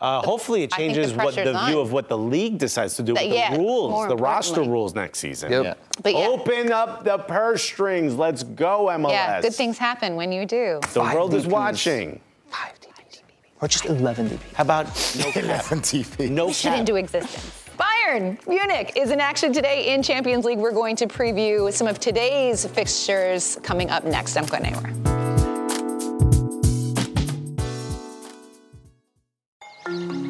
Uh, 0.00 0.20
hopefully, 0.22 0.62
it 0.62 0.72
I 0.72 0.76
think 0.76 0.94
the 0.94 1.00
changes 1.00 1.12
what 1.16 1.34
the 1.34 1.42
pressure's 1.42 1.66
view 1.68 1.78
on. 1.80 1.86
of 1.86 1.92
what 1.92 2.08
the 2.08 2.16
league 2.16 2.56
decides 2.58 2.94
to 2.98 3.02
do 3.02 3.14
That- 3.14 3.24
with 3.24 3.34
yeah, 3.34 3.50
the 3.56 3.58
rules, 3.58 4.06
the 4.06 4.16
roster 4.16 4.62
rules 4.62 4.94
next 4.94 5.18
season. 5.18 5.50
Yep. 5.50 5.64
Yeah. 5.64 5.74
But 6.04 6.12
yeah, 6.14 6.28
Open 6.28 6.70
up 6.70 7.02
the 7.02 7.18
purse 7.18 7.64
strings. 7.64 8.14
Let's 8.14 8.44
go, 8.44 8.86
MLS. 8.92 9.10
yeah, 9.10 9.40
good 9.40 9.54
things 9.54 9.76
happen 9.78 10.14
when 10.14 10.30
you 10.30 10.46
do. 10.46 10.78
The 10.82 11.00
Five 11.00 11.14
world 11.16 11.34
is 11.34 11.48
watching. 11.48 12.20
five 12.48 12.74
DPs, 12.80 13.22
or 13.60 13.66
just 13.66 13.86
11 13.86 14.28
DPs. 14.28 14.52
How 14.54 14.62
about 14.62 14.86
no 15.18 15.24
cap? 15.32 15.42
11 15.42 15.80
TV. 15.80 16.30
No 16.30 16.52
Should 16.52 16.70
cap. 16.70 16.78
into 16.78 16.94
existence. 16.94 17.64
Bayern 17.98 18.46
Munich 18.46 18.92
is 18.96 19.10
in 19.10 19.20
action 19.20 19.52
today 19.52 19.92
in 19.94 20.02
Champions 20.02 20.44
League. 20.44 20.58
We're 20.58 20.72
going 20.72 20.96
to 20.96 21.06
preview 21.06 21.72
some 21.72 21.86
of 21.86 21.98
today's 21.98 22.66
fixtures 22.66 23.58
coming 23.62 23.90
up 23.90 24.04
next. 24.04 24.36
I'm 24.36 24.46
Gwen 24.46 24.66
Awer. 24.66 24.92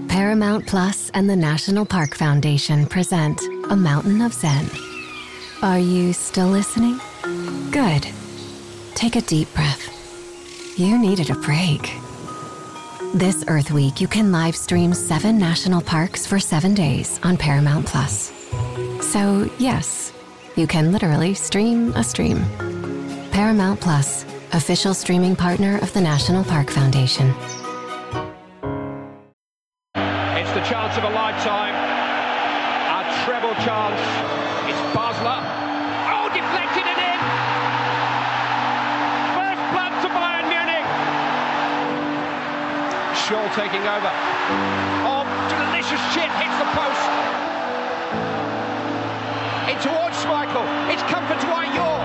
Paramount 0.08 0.66
Plus 0.66 1.10
and 1.10 1.28
the 1.28 1.36
National 1.36 1.84
Park 1.84 2.14
Foundation 2.14 2.86
present 2.86 3.40
A 3.70 3.76
Mountain 3.76 4.22
of 4.22 4.32
Zen. 4.32 4.70
Are 5.62 5.78
you 5.78 6.12
still 6.12 6.48
listening? 6.48 7.00
Good. 7.70 8.06
Take 8.94 9.16
a 9.16 9.20
deep 9.22 9.52
breath. 9.54 10.78
You 10.78 10.98
needed 10.98 11.30
a 11.30 11.34
break. 11.34 11.92
This 13.14 13.42
Earth 13.48 13.70
Week, 13.70 14.02
you 14.02 14.06
can 14.06 14.30
live 14.30 14.54
stream 14.54 14.92
seven 14.92 15.38
national 15.38 15.80
parks 15.80 16.26
for 16.26 16.38
seven 16.38 16.74
days 16.74 17.18
on 17.22 17.38
Paramount 17.38 17.86
Plus. 17.86 18.30
So, 19.00 19.50
yes, 19.58 20.12
you 20.56 20.66
can 20.66 20.92
literally 20.92 21.32
stream 21.32 21.94
a 21.94 22.04
stream. 22.04 22.44
Paramount 23.30 23.80
Plus, 23.80 24.26
official 24.52 24.92
streaming 24.92 25.34
partner 25.34 25.78
of 25.78 25.90
the 25.94 26.02
National 26.02 26.44
Park 26.44 26.68
Foundation. 26.68 27.28
It's 29.94 30.52
the 30.52 30.60
chance 30.68 30.98
of 30.98 31.04
a 31.04 31.10
lifetime. 31.10 31.74
A 32.92 33.24
treble 33.24 33.54
chance. 33.64 34.00
It's 34.68 34.78
Basler. 34.94 35.47
Shaw 43.28 43.46
taking 43.54 43.82
over. 43.82 44.10
Oh, 45.04 45.20
delicious 45.52 46.00
chip 46.14 46.32
hits 46.40 46.56
the 46.56 46.64
post. 46.72 47.04
In 49.68 49.76
towards 49.84 50.16
Schmeichel. 50.24 50.64
It's 50.90 51.02
comfort 51.02 51.38
to 51.40 51.46
Ayor. 51.48 51.68
Cleared. 51.76 51.97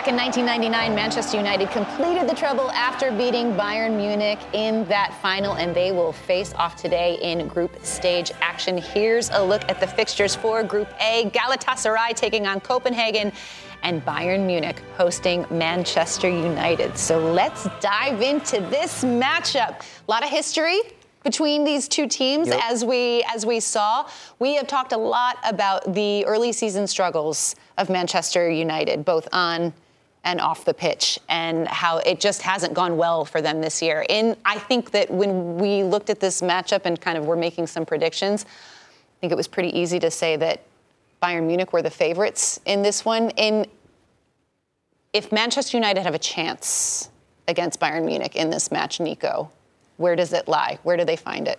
Back 0.00 0.08
in 0.08 0.16
1999, 0.16 0.94
Manchester 0.94 1.36
United 1.36 1.70
completed 1.72 2.26
the 2.26 2.34
treble 2.34 2.70
after 2.70 3.12
beating 3.12 3.52
Bayern 3.52 3.98
Munich 3.98 4.38
in 4.54 4.86
that 4.86 5.12
final, 5.20 5.56
and 5.56 5.76
they 5.76 5.92
will 5.92 6.10
face 6.10 6.54
off 6.54 6.74
today 6.74 7.18
in 7.20 7.46
group 7.46 7.70
stage 7.84 8.32
action. 8.40 8.78
Here's 8.78 9.28
a 9.28 9.44
look 9.44 9.60
at 9.68 9.78
the 9.78 9.86
fixtures 9.86 10.34
for 10.34 10.62
Group 10.62 10.88
A 11.02 11.30
Galatasaray 11.34 12.14
taking 12.14 12.46
on 12.46 12.60
Copenhagen, 12.60 13.30
and 13.82 14.02
Bayern 14.06 14.46
Munich 14.46 14.80
hosting 14.96 15.44
Manchester 15.50 16.30
United. 16.30 16.96
So 16.96 17.18
let's 17.18 17.68
dive 17.80 18.22
into 18.22 18.60
this 18.70 19.04
matchup. 19.04 19.80
A 19.80 20.10
lot 20.10 20.22
of 20.24 20.30
history 20.30 20.80
between 21.24 21.62
these 21.62 21.88
two 21.88 22.06
teams 22.06 22.48
Yep. 22.48 22.60
as 22.64 22.84
we 22.86 23.22
as 23.24 23.44
we 23.44 23.60
saw 23.60 24.08
we 24.38 24.54
have 24.54 24.66
talked 24.66 24.92
a 24.92 24.96
lot 24.96 25.36
about 25.44 25.92
the 25.92 26.24
early 26.24 26.50
season 26.50 26.86
struggles 26.86 27.54
of 27.76 27.90
Manchester 27.90 28.50
United 28.50 29.04
both 29.04 29.28
on 29.30 29.74
and 30.24 30.40
off 30.40 30.64
the 30.64 30.74
pitch 30.74 31.18
and 31.28 31.66
how 31.68 31.98
it 31.98 32.20
just 32.20 32.42
hasn't 32.42 32.74
gone 32.74 32.96
well 32.96 33.24
for 33.24 33.40
them 33.40 33.60
this 33.60 33.80
year. 33.80 34.04
And 34.08 34.36
I 34.44 34.58
think 34.58 34.90
that 34.90 35.10
when 35.10 35.56
we 35.56 35.82
looked 35.82 36.10
at 36.10 36.20
this 36.20 36.42
matchup 36.42 36.82
and 36.84 37.00
kind 37.00 37.16
of 37.16 37.26
were 37.26 37.36
making 37.36 37.66
some 37.66 37.86
predictions 37.86 38.44
I 38.44 39.20
think 39.20 39.32
it 39.32 39.36
was 39.36 39.48
pretty 39.48 39.78
easy 39.78 39.98
to 39.98 40.10
say 40.10 40.36
that 40.36 40.62
Bayern 41.22 41.46
Munich 41.46 41.74
were 41.74 41.82
the 41.82 41.90
favorites 41.90 42.58
in 42.64 42.80
this 42.80 43.04
one. 43.04 43.28
In 43.36 43.66
if 45.12 45.30
Manchester 45.30 45.76
United 45.76 46.04
have 46.04 46.14
a 46.14 46.18
chance 46.18 47.10
against 47.46 47.78
Bayern 47.80 48.06
Munich 48.06 48.34
in 48.34 48.48
this 48.48 48.72
match 48.72 48.98
Nico 48.98 49.50
where 49.98 50.16
does 50.16 50.32
it 50.32 50.48
lie? 50.48 50.78
Where 50.84 50.96
do 50.96 51.04
they 51.04 51.16
find 51.16 51.46
it 51.46 51.58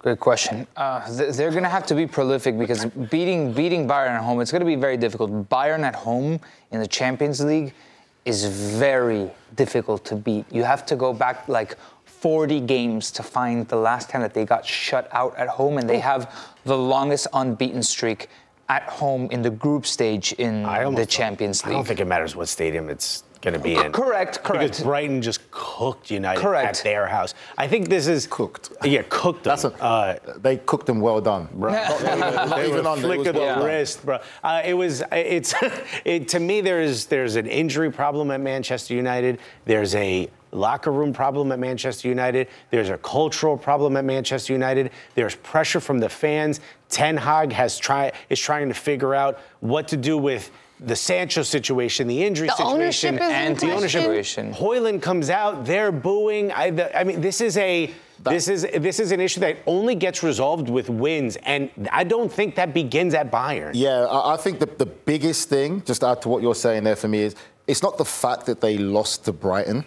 Great 0.00 0.18
question. 0.18 0.66
Uh, 0.76 1.06
th- 1.14 1.34
they're 1.34 1.50
going 1.50 1.62
to 1.62 1.68
have 1.68 1.86
to 1.86 1.94
be 1.94 2.06
prolific 2.06 2.58
because 2.58 2.86
beating 2.86 3.52
beating 3.52 3.86
Bayern 3.86 4.16
at 4.16 4.22
home, 4.22 4.40
it's 4.40 4.50
going 4.50 4.60
to 4.60 4.66
be 4.66 4.74
very 4.74 4.96
difficult. 4.96 5.48
Bayern 5.50 5.82
at 5.82 5.94
home 5.94 6.40
in 6.70 6.80
the 6.80 6.86
Champions 6.86 7.42
League 7.42 7.74
is 8.24 8.46
very 8.46 9.30
difficult 9.56 10.04
to 10.06 10.16
beat. 10.16 10.46
You 10.50 10.64
have 10.64 10.86
to 10.86 10.96
go 10.96 11.12
back 11.12 11.46
like 11.48 11.76
40 12.06 12.60
games 12.60 13.10
to 13.12 13.22
find 13.22 13.68
the 13.68 13.76
last 13.76 14.08
time 14.08 14.22
that 14.22 14.32
they 14.32 14.46
got 14.46 14.64
shut 14.64 15.06
out 15.12 15.36
at 15.36 15.48
home, 15.48 15.76
and 15.76 15.88
they 15.88 15.98
have 15.98 16.34
the 16.64 16.76
longest 16.76 17.26
unbeaten 17.34 17.82
streak 17.82 18.28
at 18.70 18.84
home 18.84 19.28
in 19.30 19.42
the 19.42 19.50
group 19.50 19.84
stage 19.84 20.32
in 20.32 20.62
the 20.94 21.06
Champions 21.06 21.64
League. 21.64 21.72
I 21.72 21.76
don't 21.76 21.86
think 21.86 22.00
it 22.00 22.06
matters 22.06 22.34
what 22.34 22.48
stadium 22.48 22.88
it's 22.88 23.24
going 23.40 23.54
to 23.54 23.60
be 23.60 23.74
in. 23.74 23.92
Correct, 23.92 24.42
correct. 24.42 24.62
Because 24.72 24.82
Brighton 24.82 25.22
just 25.22 25.50
cooked 25.50 26.10
United 26.10 26.40
Correct. 26.40 26.78
at 26.78 26.84
their 26.84 27.06
house. 27.06 27.34
I 27.56 27.66
think 27.68 27.88
this 27.88 28.06
is 28.06 28.26
Cooked. 28.26 28.72
Yeah, 28.84 29.02
cooked 29.08 29.44
them. 29.44 29.50
That's 29.50 29.64
a, 29.64 29.82
uh, 29.82 30.18
they 30.38 30.58
cooked 30.58 30.86
them 30.86 31.00
well 31.00 31.20
done. 31.20 31.48
Not, 31.54 31.70
not 31.72 32.00
even, 32.02 32.18
not 32.20 32.56
They 32.56 32.68
even 32.68 32.84
were 32.84 32.90
under, 32.90 33.06
flick 33.06 33.26
of 33.26 33.34
the 33.34 33.40
well 33.40 33.56
done. 33.56 33.64
wrist, 33.64 34.04
bro. 34.04 34.18
Uh, 34.44 34.62
it 34.64 34.74
was. 34.74 35.02
It's. 35.12 35.54
It, 36.04 36.28
to 36.28 36.40
me, 36.40 36.60
there's 36.60 37.06
there's 37.06 37.36
an 37.36 37.46
injury 37.46 37.90
problem 37.92 38.30
at 38.30 38.40
Manchester 38.40 38.94
United. 38.94 39.38
There's 39.66 39.94
a 39.94 40.28
locker 40.52 40.90
room 40.90 41.12
problem 41.12 41.52
at 41.52 41.58
Manchester 41.58 42.08
United. 42.08 42.48
There's 42.70 42.88
a 42.88 42.96
cultural 42.98 43.56
problem 43.56 43.96
at 43.96 44.04
Manchester 44.04 44.52
United. 44.52 44.90
There's 45.14 45.34
pressure 45.36 45.80
from 45.80 45.98
the 45.98 46.08
fans. 46.08 46.60
Ten 46.88 47.16
Hag 47.16 47.52
has 47.52 47.78
try 47.78 48.12
is 48.30 48.40
trying 48.40 48.68
to 48.68 48.74
figure 48.74 49.14
out 49.14 49.38
what 49.60 49.88
to 49.88 49.96
do 49.96 50.16
with. 50.16 50.50
The 50.82 50.96
Sancho 50.96 51.42
situation, 51.42 52.08
the 52.08 52.24
injury 52.24 52.48
The 52.48 52.62
ownership 52.62 53.14
situation, 53.14 53.16
is 53.16 53.46
and 53.46 53.56
the 53.58 53.72
ownership. 53.72 54.04
question. 54.06 54.54
Højlund 54.54 55.02
comes 55.02 55.28
out, 55.28 55.66
they're 55.66 55.92
booing. 55.92 56.52
I, 56.52 56.70
the, 56.70 56.98
I 56.98 57.04
mean, 57.04 57.20
this 57.20 57.42
is 57.42 57.58
a 57.58 57.90
this 58.22 58.48
is 58.48 58.62
this 58.62 58.98
is 58.98 59.12
an 59.12 59.20
issue 59.20 59.40
that 59.40 59.58
only 59.66 59.94
gets 59.94 60.22
resolved 60.22 60.68
with 60.70 60.88
wins, 60.88 61.36
and 61.44 61.70
I 61.92 62.04
don't 62.04 62.32
think 62.32 62.54
that 62.54 62.72
begins 62.72 63.12
at 63.14 63.30
Bayern. 63.30 63.72
Yeah, 63.74 64.06
I, 64.06 64.34
I 64.34 64.36
think 64.38 64.58
the, 64.58 64.66
the 64.66 64.86
biggest 64.86 65.48
thing, 65.50 65.82
just 65.84 66.00
to 66.00 66.08
add 66.08 66.22
to 66.22 66.28
what 66.30 66.42
you're 66.42 66.54
saying 66.54 66.84
there 66.84 66.96
for 66.96 67.08
me, 67.08 67.20
is 67.20 67.34
it's 67.66 67.82
not 67.82 67.98
the 67.98 68.04
fact 68.04 68.46
that 68.46 68.60
they 68.60 68.78
lost 68.78 69.24
to 69.26 69.32
Brighton. 69.32 69.84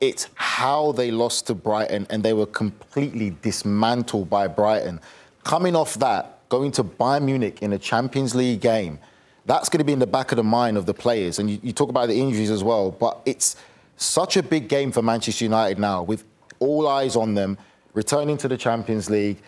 It's 0.00 0.28
how 0.34 0.92
they 0.92 1.10
lost 1.10 1.46
to 1.46 1.54
Brighton 1.54 2.06
and 2.10 2.22
they 2.22 2.32
were 2.34 2.46
completely 2.46 3.36
dismantled 3.42 4.28
by 4.28 4.48
Brighton. 4.48 5.00
Coming 5.44 5.76
off 5.76 5.94
that, 5.94 6.46
going 6.48 6.72
to 6.72 6.84
Bayern 6.84 7.22
Munich 7.24 7.62
in 7.62 7.72
a 7.72 7.78
Champions 7.78 8.34
League 8.34 8.60
game, 8.60 8.98
that's 9.46 9.68
going 9.68 9.78
to 9.78 9.84
be 9.84 9.92
in 9.92 9.98
the 9.98 10.06
back 10.06 10.32
of 10.32 10.36
the 10.36 10.42
mind 10.44 10.76
of 10.76 10.86
the 10.86 10.94
players. 10.94 11.38
And 11.38 11.50
you, 11.50 11.58
you 11.62 11.72
talk 11.72 11.88
about 11.90 12.08
the 12.08 12.18
injuries 12.18 12.50
as 12.50 12.64
well, 12.64 12.90
but 12.90 13.20
it's 13.26 13.56
such 13.96 14.36
a 14.36 14.42
big 14.42 14.68
game 14.68 14.90
for 14.92 15.02
Manchester 15.02 15.44
United 15.44 15.78
now 15.78 16.02
with 16.02 16.24
all 16.58 16.88
eyes 16.88 17.16
on 17.16 17.34
them, 17.34 17.58
returning 17.92 18.36
to 18.38 18.48
the 18.48 18.56
Champions 18.56 19.10
League. 19.10 19.38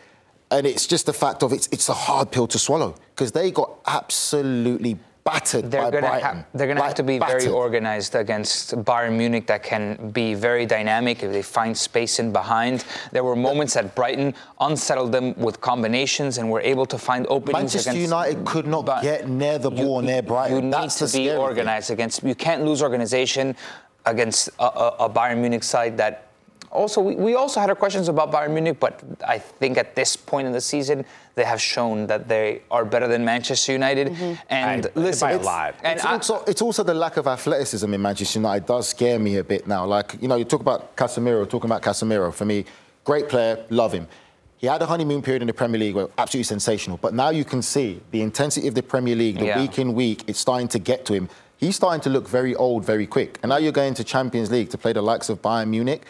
And 0.51 0.67
it's 0.67 0.87
just 0.87 1.07
the 1.07 1.13
fact 1.13 1.43
of 1.43 1.53
it's 1.53 1.67
it's 1.73 1.89
a 1.89 1.95
hard 1.95 2.31
pill 2.31 2.47
to 2.49 2.59
swallow 2.59 2.95
because 3.15 3.33
they 3.33 3.51
got 3.51 3.71
absolutely 3.87 4.99
battered 5.27 5.71
They're 5.71 5.83
by 5.83 5.91
gonna 5.91 6.07
Brighton. 6.07 6.37
ha- 6.39 6.45
they're 6.55 6.67
gonna 6.71 6.83
have 6.83 6.95
to 6.95 7.03
be 7.03 7.19
very 7.19 7.49
organized 7.49 8.15
against 8.15 8.75
Bayern 8.89 9.15
Munich 9.23 9.47
that 9.49 9.63
can 9.63 10.11
be 10.21 10.35
very 10.35 10.65
dynamic 10.67 11.23
if 11.23 11.31
they 11.33 11.43
find 11.43 11.77
space 11.77 12.19
in 12.23 12.33
behind. 12.33 12.85
There 13.13 13.25
were 13.25 13.37
moments 13.37 13.75
that 13.75 13.95
Brighton 13.95 14.35
unsettled 14.61 15.13
them 15.13 15.35
with 15.47 15.61
combinations 15.61 16.39
and 16.39 16.51
were 16.51 16.61
able 16.73 16.87
to 16.87 16.99
find 16.99 17.27
openings. 17.29 17.75
Manchester 17.75 17.91
against, 17.91 18.03
United 18.11 18.45
could 18.47 18.67
not 18.67 18.87
but 18.87 19.03
get 19.03 19.29
near 19.29 19.59
the 19.59 19.71
you- 19.71 19.85
ball 19.85 20.01
near 20.01 20.23
Brighton. 20.23 20.57
You 20.57 20.63
need 20.63 20.73
That's 20.73 20.99
to 21.01 21.07
be 21.07 21.29
thing. 21.29 21.37
organized 21.39 21.91
against. 21.91 22.23
You 22.23 22.35
can't 22.35 22.65
lose 22.65 22.81
organization 22.83 23.57
against 24.07 24.49
a, 24.61 24.65
a, 24.65 24.87
a 25.07 25.11
Bayern 25.11 25.39
Munich 25.39 25.65
side 25.65 25.97
that. 25.99 26.23
Also, 26.77 27.01
we, 27.01 27.15
we 27.17 27.35
also 27.35 27.59
had 27.59 27.71
our 27.71 27.75
questions 27.77 28.09
about 28.09 28.31
Bayern 28.31 28.53
Munich, 28.53 28.79
but 28.79 29.03
I 29.27 29.39
think 29.39 29.79
at 29.79 29.97
this 29.97 30.15
point 30.15 30.47
in 30.47 30.53
the 30.53 30.61
season, 30.61 31.05
they 31.35 31.45
have 31.45 31.61
shown 31.61 32.07
that 32.09 32.29
they 32.29 32.63
are 32.71 32.85
better 32.85 33.09
than 33.09 33.25
Manchester 33.25 33.73
United. 33.73 34.09
Mm-hmm. 34.09 34.35
And 34.51 34.87
I- 34.87 34.91
listen, 35.07 35.27
by 35.27 35.33
a 35.33 35.35
it's- 35.37 35.47
lot. 35.47 35.75
And 35.83 35.97
it's, 35.97 36.05
I- 36.05 36.13
also, 36.13 36.45
it's 36.47 36.63
also 36.63 36.83
the 36.83 36.95
lack 36.95 37.17
of 37.17 37.27
athleticism 37.27 37.93
in 37.93 38.01
Manchester 38.03 38.39
United 38.39 38.67
does 38.67 38.89
scare 38.89 39.19
me 39.19 39.37
a 39.39 39.45
bit 39.45 39.67
now. 39.67 39.87
Like, 39.87 40.17
you 40.21 40.29
know, 40.29 40.37
you 40.37 40.45
talk 40.45 40.61
about 40.61 40.95
Casemiro, 40.97 41.49
talking 41.49 41.71
about 41.71 41.83
Casemiro, 41.83 42.33
for 42.33 42.45
me, 42.45 42.65
great 43.05 43.29
player, 43.29 43.65
love 43.71 43.93
him. 43.93 44.07
He 44.59 44.67
had 44.67 44.81
a 44.83 44.87
honeymoon 44.87 45.23
period 45.23 45.43
in 45.43 45.49
the 45.49 45.55
Premier 45.55 45.79
League, 45.81 45.95
where 45.95 46.09
absolutely 46.19 46.45
sensational. 46.45 46.97
But 46.99 47.13
now 47.15 47.31
you 47.31 47.45
can 47.45 47.61
see 47.63 48.01
the 48.11 48.21
intensity 48.23 48.69
of 48.69 48.75
the 48.75 48.83
Premier 48.83 49.15
League, 49.17 49.39
the 49.39 49.47
Yeah. 49.47 49.61
week 49.61 49.79
in 49.79 49.95
week, 49.95 50.25
it's 50.27 50.39
starting 50.39 50.69
to 50.69 50.79
get 50.79 51.05
to 51.07 51.13
him. 51.15 51.29
He's 51.59 51.77
starting 51.77 52.01
to 52.03 52.11
look 52.11 52.27
very 52.29 52.55
old 52.55 52.85
very 52.85 53.07
quick. 53.07 53.39
And 53.43 53.49
now 53.51 53.57
you're 53.57 53.73
going 53.73 53.95
to 53.95 54.05
Champions 54.05 54.51
League 54.51 54.69
to 54.71 54.79
play 54.79 54.93
the 54.93 55.03
likes 55.03 55.29
of 55.31 55.41
Bayern 55.43 55.69
Munich. 55.69 56.03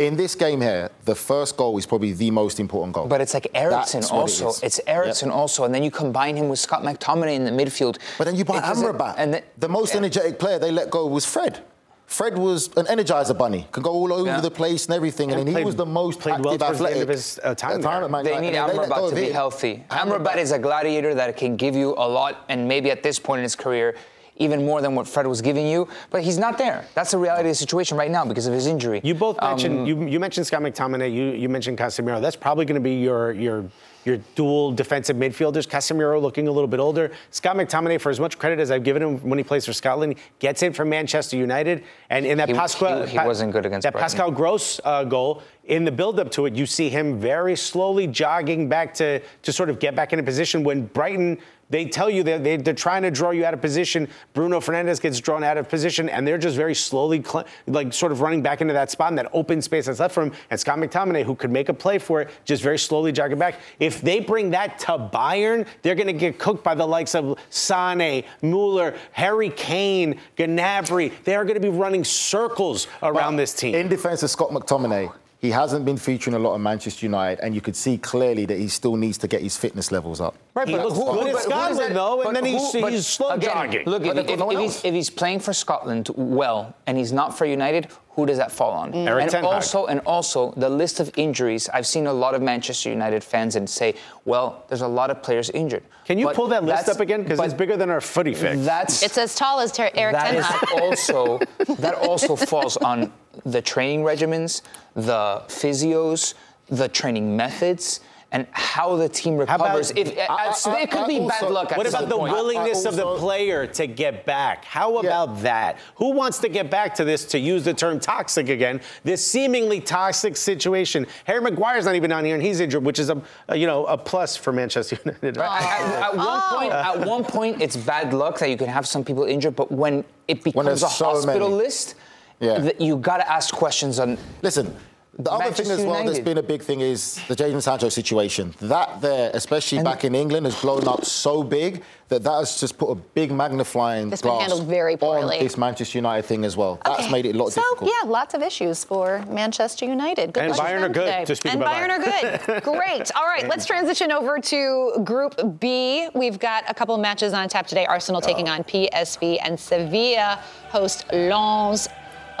In 0.00 0.16
this 0.16 0.34
game 0.34 0.62
here, 0.62 0.90
the 1.04 1.14
first 1.14 1.58
goal 1.58 1.76
is 1.76 1.84
probably 1.84 2.12
the 2.14 2.30
most 2.30 2.58
important 2.58 2.94
goal. 2.94 3.06
But 3.06 3.20
it's 3.20 3.34
like 3.34 3.48
Eriksen 3.54 4.00
That's 4.00 4.10
what 4.10 4.30
it 4.30 4.42
also. 4.42 4.66
it's 4.66 4.80
Eriksen 4.86 5.28
Yep. 5.28 5.36
also, 5.36 5.64
and 5.64 5.74
then 5.74 5.82
you 5.82 5.90
combine 5.90 6.36
him 6.38 6.48
with 6.48 6.58
Scott 6.58 6.82
McTominay 6.82 7.34
in 7.34 7.44
the 7.44 7.50
midfield. 7.50 7.98
But 8.16 8.24
then 8.24 8.34
you 8.34 8.46
buy 8.46 8.60
Because 8.60 8.82
Amrabat. 8.82 9.16
and 9.18 9.34
the- 9.34 9.42
the 9.58 9.68
most 9.68 9.90
yeah. 9.92 9.98
energetic 9.98 10.38
player 10.38 10.58
they 10.58 10.70
let 10.70 10.88
go 10.88 11.04
was 11.06 11.26
Fred. 11.26 11.58
Fred 12.06 12.38
was 12.38 12.70
an 12.78 12.86
energizer 12.86 13.36
bunny, 13.36 13.68
can 13.72 13.82
go 13.82 13.90
all 13.90 14.10
over 14.10 14.24
Yeah. 14.26 14.40
the 14.40 14.50
place 14.50 14.86
and 14.86 14.94
everything, 14.94 15.30
and, 15.32 15.40
And 15.40 15.40
then 15.40 15.46
he 15.48 15.52
played- 15.56 15.66
was 15.66 15.76
the 15.76 15.84
most 15.84 16.18
played 16.18 16.32
active 16.32 16.46
well 16.46 16.56
towards 16.58 16.78
the 16.78 16.90
end 16.90 17.02
of 17.02 17.08
his, 17.08 17.38
uh, 17.44 17.54
time 17.54 17.72
at 17.72 17.82
there. 17.82 18.08
Man 18.08 18.24
They 18.24 18.30
United, 18.30 18.50
need 18.52 18.56
and 18.58 18.78
let 18.78 18.88
Amrabat 18.88 19.04
of 19.04 19.10
to 19.10 19.14
be 19.16 19.26
him. 19.26 19.32
healthy. 19.34 19.84
Amrabat 19.90 20.36
is 20.38 20.50
a 20.50 20.58
gladiator 20.58 21.14
that 21.14 21.36
can 21.36 21.56
give 21.56 21.76
you 21.76 21.94
a 21.98 22.08
lot, 22.08 22.36
and 22.48 22.66
maybe 22.66 22.90
at 22.90 23.02
this 23.02 23.18
point 23.18 23.40
in 23.40 23.42
his 23.44 23.54
career, 23.54 23.94
even 24.40 24.64
more 24.66 24.80
than 24.80 24.94
what 24.96 25.06
Fred 25.06 25.26
was 25.26 25.40
giving 25.40 25.66
you. 25.66 25.86
But 26.10 26.22
he's 26.22 26.38
not 26.38 26.58
there. 26.58 26.84
That's 26.94 27.12
the 27.12 27.18
reality 27.18 27.48
of 27.50 27.52
the 27.52 27.54
situation 27.66 27.96
right 27.96 28.10
now 28.10 28.24
because 28.24 28.46
of 28.48 28.54
his 28.54 28.66
injury. 28.66 29.00
You 29.04 29.14
both 29.14 29.40
mentioned 29.40 29.80
Um, 29.80 29.86
you, 29.86 30.06
you 30.08 30.18
mentioned 30.18 30.46
Scott 30.46 30.62
McTominay. 30.62 31.12
You 31.12 31.26
you 31.42 31.48
mentioned 31.48 31.78
Casemiro. 31.78 32.20
That's 32.20 32.36
probably 32.36 32.64
going 32.64 32.80
to 32.82 32.88
be 32.92 32.94
your 32.96 33.32
your 33.32 33.64
your 34.06 34.16
dual 34.34 34.72
defensive 34.72 35.14
midfielders. 35.16 35.68
Casemiro 35.68 36.20
looking 36.22 36.48
a 36.48 36.50
little 36.50 36.66
bit 36.68 36.80
older. 36.80 37.12
Scott 37.30 37.56
McTominay, 37.56 38.00
for 38.00 38.08
as 38.08 38.18
much 38.18 38.38
credit 38.38 38.58
as 38.58 38.70
I've 38.70 38.82
given 38.82 39.02
him 39.02 39.18
when 39.28 39.36
he 39.38 39.44
plays 39.44 39.66
for 39.66 39.74
Scotland, 39.74 40.14
gets 40.38 40.62
in 40.62 40.72
from 40.72 40.88
Manchester 40.88 41.36
United. 41.36 41.84
And 42.08 42.24
in 42.24 42.38
that 42.38 42.48
He- 42.48 42.54
Pascal, 42.54 43.04
he- 43.04 43.18
he 43.18 43.26
wasn't 43.26 43.52
good 43.52 43.66
against 43.66 43.82
that 43.84 43.92
Brighton. 43.92 44.04
Pascal 44.04 44.30
Gross 44.30 44.80
uh, 44.84 45.04
goal. 45.04 45.42
In 45.66 45.84
the 45.84 45.92
build-up 45.92 46.30
to 46.32 46.46
it, 46.46 46.54
you 46.56 46.64
see 46.64 46.88
him 46.88 47.20
very 47.20 47.54
slowly 47.54 48.06
jogging 48.06 48.68
back 48.70 48.94
to 48.94 49.20
to 49.42 49.52
sort 49.52 49.68
of 49.68 49.78
get 49.78 49.94
back 49.94 50.14
into 50.14 50.22
position. 50.24 50.64
When 50.64 50.86
Brighton 50.86 51.36
they 51.70 51.86
tell 51.86 52.10
you 52.10 52.22
that 52.24 52.44
they, 52.44 52.56
they're 52.56 52.74
trying 52.74 53.02
to 53.02 53.10
draw 53.10 53.30
you 53.30 53.44
out 53.44 53.54
of 53.54 53.60
position. 53.60 54.08
Bruno 54.34 54.60
Fernandes 54.60 55.00
gets 55.00 55.20
drawn 55.20 55.42
out 55.42 55.56
of 55.56 55.68
position, 55.68 56.08
and 56.08 56.26
they're 56.26 56.38
just 56.38 56.56
very 56.56 56.74
slowly, 56.74 57.22
cl- 57.22 57.46
like 57.66 57.92
sort 57.92 58.12
of 58.12 58.20
running 58.20 58.42
back 58.42 58.60
into 58.60 58.74
that 58.74 58.90
spot 58.90 59.12
in 59.12 59.16
that 59.16 59.30
open 59.32 59.62
space 59.62 59.86
that's 59.86 60.00
left 60.00 60.14
for 60.14 60.22
him. 60.22 60.32
And 60.50 60.58
Scott 60.58 60.78
McTominay, 60.78 61.24
who 61.24 61.34
could 61.34 61.50
make 61.50 61.68
a 61.68 61.74
play 61.74 61.98
for 61.98 62.20
it, 62.20 62.30
just 62.44 62.62
very 62.62 62.78
slowly 62.78 63.12
jogging 63.12 63.38
back. 63.38 63.60
If 63.78 64.02
they 64.02 64.20
bring 64.20 64.50
that 64.50 64.78
to 64.80 65.10
Bayern, 65.12 65.66
they're 65.82 65.94
going 65.94 66.06
to 66.08 66.12
get 66.12 66.38
cooked 66.38 66.64
by 66.64 66.74
the 66.74 66.86
likes 66.86 67.14
of 67.14 67.38
Sane, 67.50 68.24
Mueller, 68.42 68.94
Harry 69.12 69.50
Kane, 69.50 70.18
Gnabry. 70.36 71.12
They 71.24 71.36
are 71.36 71.44
going 71.44 71.54
to 71.54 71.60
be 71.60 71.68
running 71.68 72.04
circles 72.04 72.88
around 73.02 73.36
this 73.36 73.54
team. 73.54 73.74
In 73.74 73.88
defense 73.88 74.22
of 74.22 74.30
Scott 74.30 74.50
McTominay, 74.50 75.12
he 75.40 75.50
hasn't 75.50 75.84
been 75.86 75.96
featuring 75.96 76.34
a 76.36 76.38
lot 76.38 76.54
of 76.54 76.60
Manchester 76.60 77.06
United, 77.06 77.42
and 77.42 77.54
you 77.54 77.60
could 77.62 77.74
see 77.74 77.96
clearly 77.96 78.44
that 78.46 78.58
he 78.58 78.68
still 78.68 78.96
needs 78.96 79.16
to 79.18 79.26
get 79.28 79.40
his 79.40 79.56
fitness 79.56 79.90
levels 79.90 80.20
up. 80.20 80.34
Right, 80.54 80.68
He 80.68 80.74
but 80.74 80.84
looks 80.84 80.98
who, 80.98 81.04
good 81.04 81.12
who- 81.14 81.18
at 81.28 81.32
but 81.32 81.42
who 81.44 81.50
does 81.50 81.76
Scotland, 81.76 81.96
though, 81.96 82.22
and 82.22 82.36
then 82.36 82.44
he's- 82.44 82.72
who- 82.72 82.80
but 82.82 82.92
he's 82.92 83.06
slow 83.06 83.30
again, 83.30 83.50
jogging. 83.50 83.86
Look, 83.86 84.04
if, 84.04 84.16
if, 84.16 84.38
no 84.38 84.50
if 84.52 84.58
he's, 84.58 84.84
if 84.84 84.92
he's 84.94 85.08
playing 85.10 85.40
for 85.40 85.52
Scotland 85.54 86.10
well 86.14 86.74
and 86.86 86.98
he's 86.98 87.12
not 87.12 87.36
for 87.38 87.46
United, 87.46 87.88
who 88.10 88.26
does 88.26 88.36
that 88.36 88.52
fall 88.52 88.72
on? 88.72 88.92
Mm. 88.92 89.06
Eric 89.08 89.22
and 89.22 89.30
Ten 89.30 89.44
Hag. 89.44 89.52
also, 89.54 89.86
and 89.86 90.00
also 90.00 90.52
the 90.58 90.68
list 90.68 91.00
of 91.00 91.10
injuries. 91.16 91.70
I've 91.72 91.86
seen 91.86 92.06
a 92.06 92.12
lot 92.12 92.34
of 92.34 92.42
Manchester 92.42 92.90
United 92.90 93.24
fans 93.24 93.56
and 93.56 93.70
say, 93.70 93.94
"Well, 94.26 94.64
there's 94.68 94.82
a 94.82 94.88
lot 94.88 95.10
of 95.10 95.22
players 95.22 95.48
injured." 95.50 95.84
Can 96.04 96.18
you 96.18 96.26
But 96.26 96.34
pull 96.36 96.48
that 96.48 96.64
list 96.64 96.88
up 96.88 97.00
again? 97.00 97.22
Because 97.22 97.38
it's 97.40 97.54
bigger 97.54 97.76
than 97.78 97.88
our 97.88 98.00
footy 98.00 98.34
fix. 98.34 98.60
That's 98.64 99.02
It's 99.02 99.16
as 99.16 99.34
tall 99.36 99.60
as 99.60 99.70
Ter- 99.72 99.90
Eric 99.94 100.16
Ten 100.18 100.34
is 100.34 100.44
Hag. 100.44 100.68
also 100.82 101.38
that 101.78 101.94
also 101.94 102.34
falls 102.50 102.76
on 102.78 103.12
the 103.44 103.62
training 103.62 104.02
regimens, 104.02 104.62
the 104.94 105.42
physios, 105.48 106.34
the 106.68 106.88
training 106.88 107.36
methods, 107.36 108.00
and 108.32 108.46
how 108.52 108.94
the 108.94 109.08
team 109.08 109.40
about- 109.40 109.58
recovers. 109.58 109.90
if 109.96 110.16
I- 110.16 110.50
I- 110.50 110.52
so 110.52 110.72
it 110.76 110.88
could 110.88 111.00
I 111.00 111.06
be 111.08 111.18
bad 111.18 111.42
also- 111.42 111.50
luck. 111.52 111.72
At 111.72 111.78
What 111.78 111.88
some 111.88 112.04
about 112.04 112.10
the 112.10 112.16
point. 112.16 112.32
willingness 112.32 112.84
of 112.84 112.94
the 112.94 113.16
player 113.16 113.66
to 113.66 113.88
get 113.88 114.24
back? 114.24 114.64
How 114.64 114.98
about 114.98 115.42
that? 115.42 115.78
Who 115.96 116.12
wants 116.12 116.38
to 116.38 116.48
get 116.48 116.70
back 116.70 116.94
to 116.96 117.04
this, 117.04 117.24
to 117.24 117.40
use 117.40 117.64
the 117.64 117.74
term 117.74 117.98
toxic 117.98 118.48
again, 118.48 118.82
this 119.02 119.26
seemingly 119.26 119.80
toxic 119.80 120.36
situation? 120.36 121.08
Harry 121.24 121.40
Maguire's 121.40 121.86
not 121.86 121.96
even 121.96 122.12
on 122.12 122.24
here 122.24 122.36
and 122.36 122.42
he's 122.44 122.60
injured, 122.60 122.84
which 122.84 123.00
is 123.00 123.10
a, 123.10 123.20
a, 123.48 123.56
you 123.56 123.66
know, 123.66 123.84
a 123.86 123.98
plus 123.98 124.36
for 124.36 124.52
Manchester 124.52 124.96
United. 125.04 125.36
At, 125.36 125.44
at- 125.44 126.02
at 126.02 126.16
one 126.16 126.26
oh. 126.28 126.56
point, 126.56 126.72
at 126.72 127.00
one 127.00 127.24
point, 127.24 127.60
it's 127.60 127.76
bad 127.76 128.14
luck 128.14 128.38
that 128.38 128.48
you 128.48 128.56
can 128.56 128.68
have 128.68 128.86
some 128.86 129.02
people 129.02 129.24
injured, 129.24 129.56
but 129.56 129.72
when 129.72 130.04
it 130.28 130.44
becomes 130.44 130.66
there's 130.66 130.82
a 130.84 130.88
so 130.88 131.06
hospital 131.06 131.48
many. 131.48 131.62
list, 131.64 131.96
Yeah. 132.40 132.58
th- 132.60 132.76
you 132.80 132.96
got 132.96 133.18
to 133.18 133.30
ask 133.30 133.54
questions 133.54 133.98
on. 133.98 134.18
Listen, 134.42 134.74
the 135.18 135.30
other 135.30 135.44
Manchester 135.44 135.64
thing 135.64 135.72
as 135.80 135.84
well 135.84 135.94
that's 135.96 136.04
United. 136.18 136.24
been 136.24 136.38
a 136.38 136.42
big 136.42 136.62
thing 136.62 136.80
is 136.80 137.20
the 137.28 137.36
Jadon 137.36 137.60
Sancho 137.60 137.90
situation. 137.90 138.54
That 138.60 139.02
there, 139.02 139.30
especially 139.34 139.78
And- 139.78 139.84
back 139.84 140.04
in 140.04 140.14
England, 140.14 140.46
has 140.46 140.58
blown 140.58 140.88
up 140.88 141.04
so 141.04 141.42
big 141.42 141.82
that 142.08 142.22
that 142.24 142.30
has 142.38 142.58
just 142.58 142.78
put 142.78 142.90
a 142.90 142.94
big 142.94 143.30
magnifying 143.30 144.10
It's 144.10 144.22
been 144.22 144.30
glass 144.30 144.40
handled 144.48 144.66
very 144.68 144.96
poorly. 144.96 145.36
on 145.38 145.44
this 145.44 145.58
Manchester 145.58 145.98
United 145.98 146.24
thing 146.26 146.44
as 146.46 146.56
well. 146.56 146.78
That's 146.86 147.10
made 147.10 147.26
it 147.26 147.34
a 147.34 147.38
lot 147.38 147.52
so, 147.52 147.60
difficult. 147.60 147.90
yeah, 148.02 148.08
lots 148.10 148.32
of 148.34 148.40
issues 148.42 148.82
for 148.82 149.22
Manchester 149.28 149.84
United. 149.84 150.32
Good 150.32 150.44
And 150.44 150.56
luck 150.56 150.66
Bayern 150.66 150.82
are 150.82 150.88
good, 150.88 151.04
today. 151.04 151.24
to 151.26 151.36
speak 151.36 151.52
and 151.52 151.60
about 151.62 151.74
Bayern 151.74 151.90
Bayern. 151.90 152.48
are 152.48 152.60
good. 152.60 152.62
Great. 152.78 153.10
All 153.14 153.26
right, 153.26 153.46
let's 153.46 153.66
transition 153.66 154.10
over 154.10 154.38
to 154.38 155.00
Group 155.04 155.60
B. 155.60 156.08
We've 156.14 156.38
got 156.38 156.64
a 156.68 156.72
couple 156.74 156.94
of 156.94 157.00
matches 157.02 157.32
on 157.34 157.48
tap 157.50 157.66
today. 157.66 157.84
Arsenal 157.84 158.20
taking 158.22 158.48
on 158.48 158.64
PSV 158.64 159.38
and 159.44 159.60
Sevilla 159.60 160.40
host 160.70 161.04
Lens. 161.12 161.88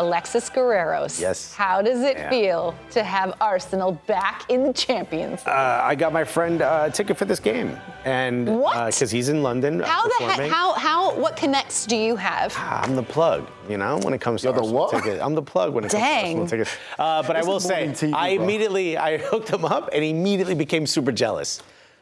Alexis 0.04 0.48
Guerreros. 0.48 1.20
Yes. 1.20 1.52
How 1.54 1.82
does 1.82 2.00
it 2.00 2.16
Yeah. 2.16 2.30
feel 2.30 2.74
to 2.90 3.02
have 3.04 3.34
Arsenal 3.40 3.92
back 4.06 4.44
in 4.48 4.64
the 4.64 4.72
Champions? 4.72 5.42
Uh, 5.46 5.80
I 5.82 5.94
got 5.94 6.12
my 6.12 6.24
friend 6.24 6.62
uh, 6.62 6.84
a 6.88 6.90
ticket 6.90 7.16
for 7.18 7.26
this 7.26 7.38
game, 7.38 7.78
and 8.06 8.60
What? 8.60 8.86
because 8.86 9.10
he's 9.10 9.28
in 9.28 9.42
London. 9.42 9.82
uh, 9.82 9.86
how 9.86 10.08
the 10.08 10.24
heck? 10.24 10.50
How 10.50 10.72
how? 10.72 11.14
What 11.16 11.36
connects 11.36 11.84
do 11.86 11.96
you 11.96 12.16
have? 12.16 12.56
I'm 12.58 12.96
the 12.96 13.02
plug, 13.02 13.46
you 13.68 13.76
know, 13.76 13.98
when 13.98 14.14
it 14.14 14.20
comes 14.20 14.40
to 14.40 14.46
You're 14.48 14.54
the 14.54 14.60
Arsenal 14.60 14.80
what? 14.80 14.90
tickets. 14.90 15.22
I'm 15.22 15.34
the 15.34 15.42
plug 15.42 15.74
when 15.74 15.84
it 15.84 15.90
comes 15.90 16.02
to 16.02 16.08
Dang. 16.08 16.24
Arsenal 16.40 16.46
tickets. 16.48 16.70
Uh, 16.98 17.22
but 17.22 17.36
I 17.36 17.40
This 17.40 17.46
will 17.48 17.56
is 17.58 17.64
say, 17.64 17.86
TV, 17.88 18.14
I 18.14 18.36
bro. 18.36 18.44
immediately 18.44 18.96
I 18.96 19.18
hooked 19.30 19.50
him 19.50 19.64
up, 19.64 19.90
and 19.92 20.02
he 20.02 20.10
immediately 20.10 20.54
became 20.54 20.86
super 20.86 21.12
jealous. 21.12 21.60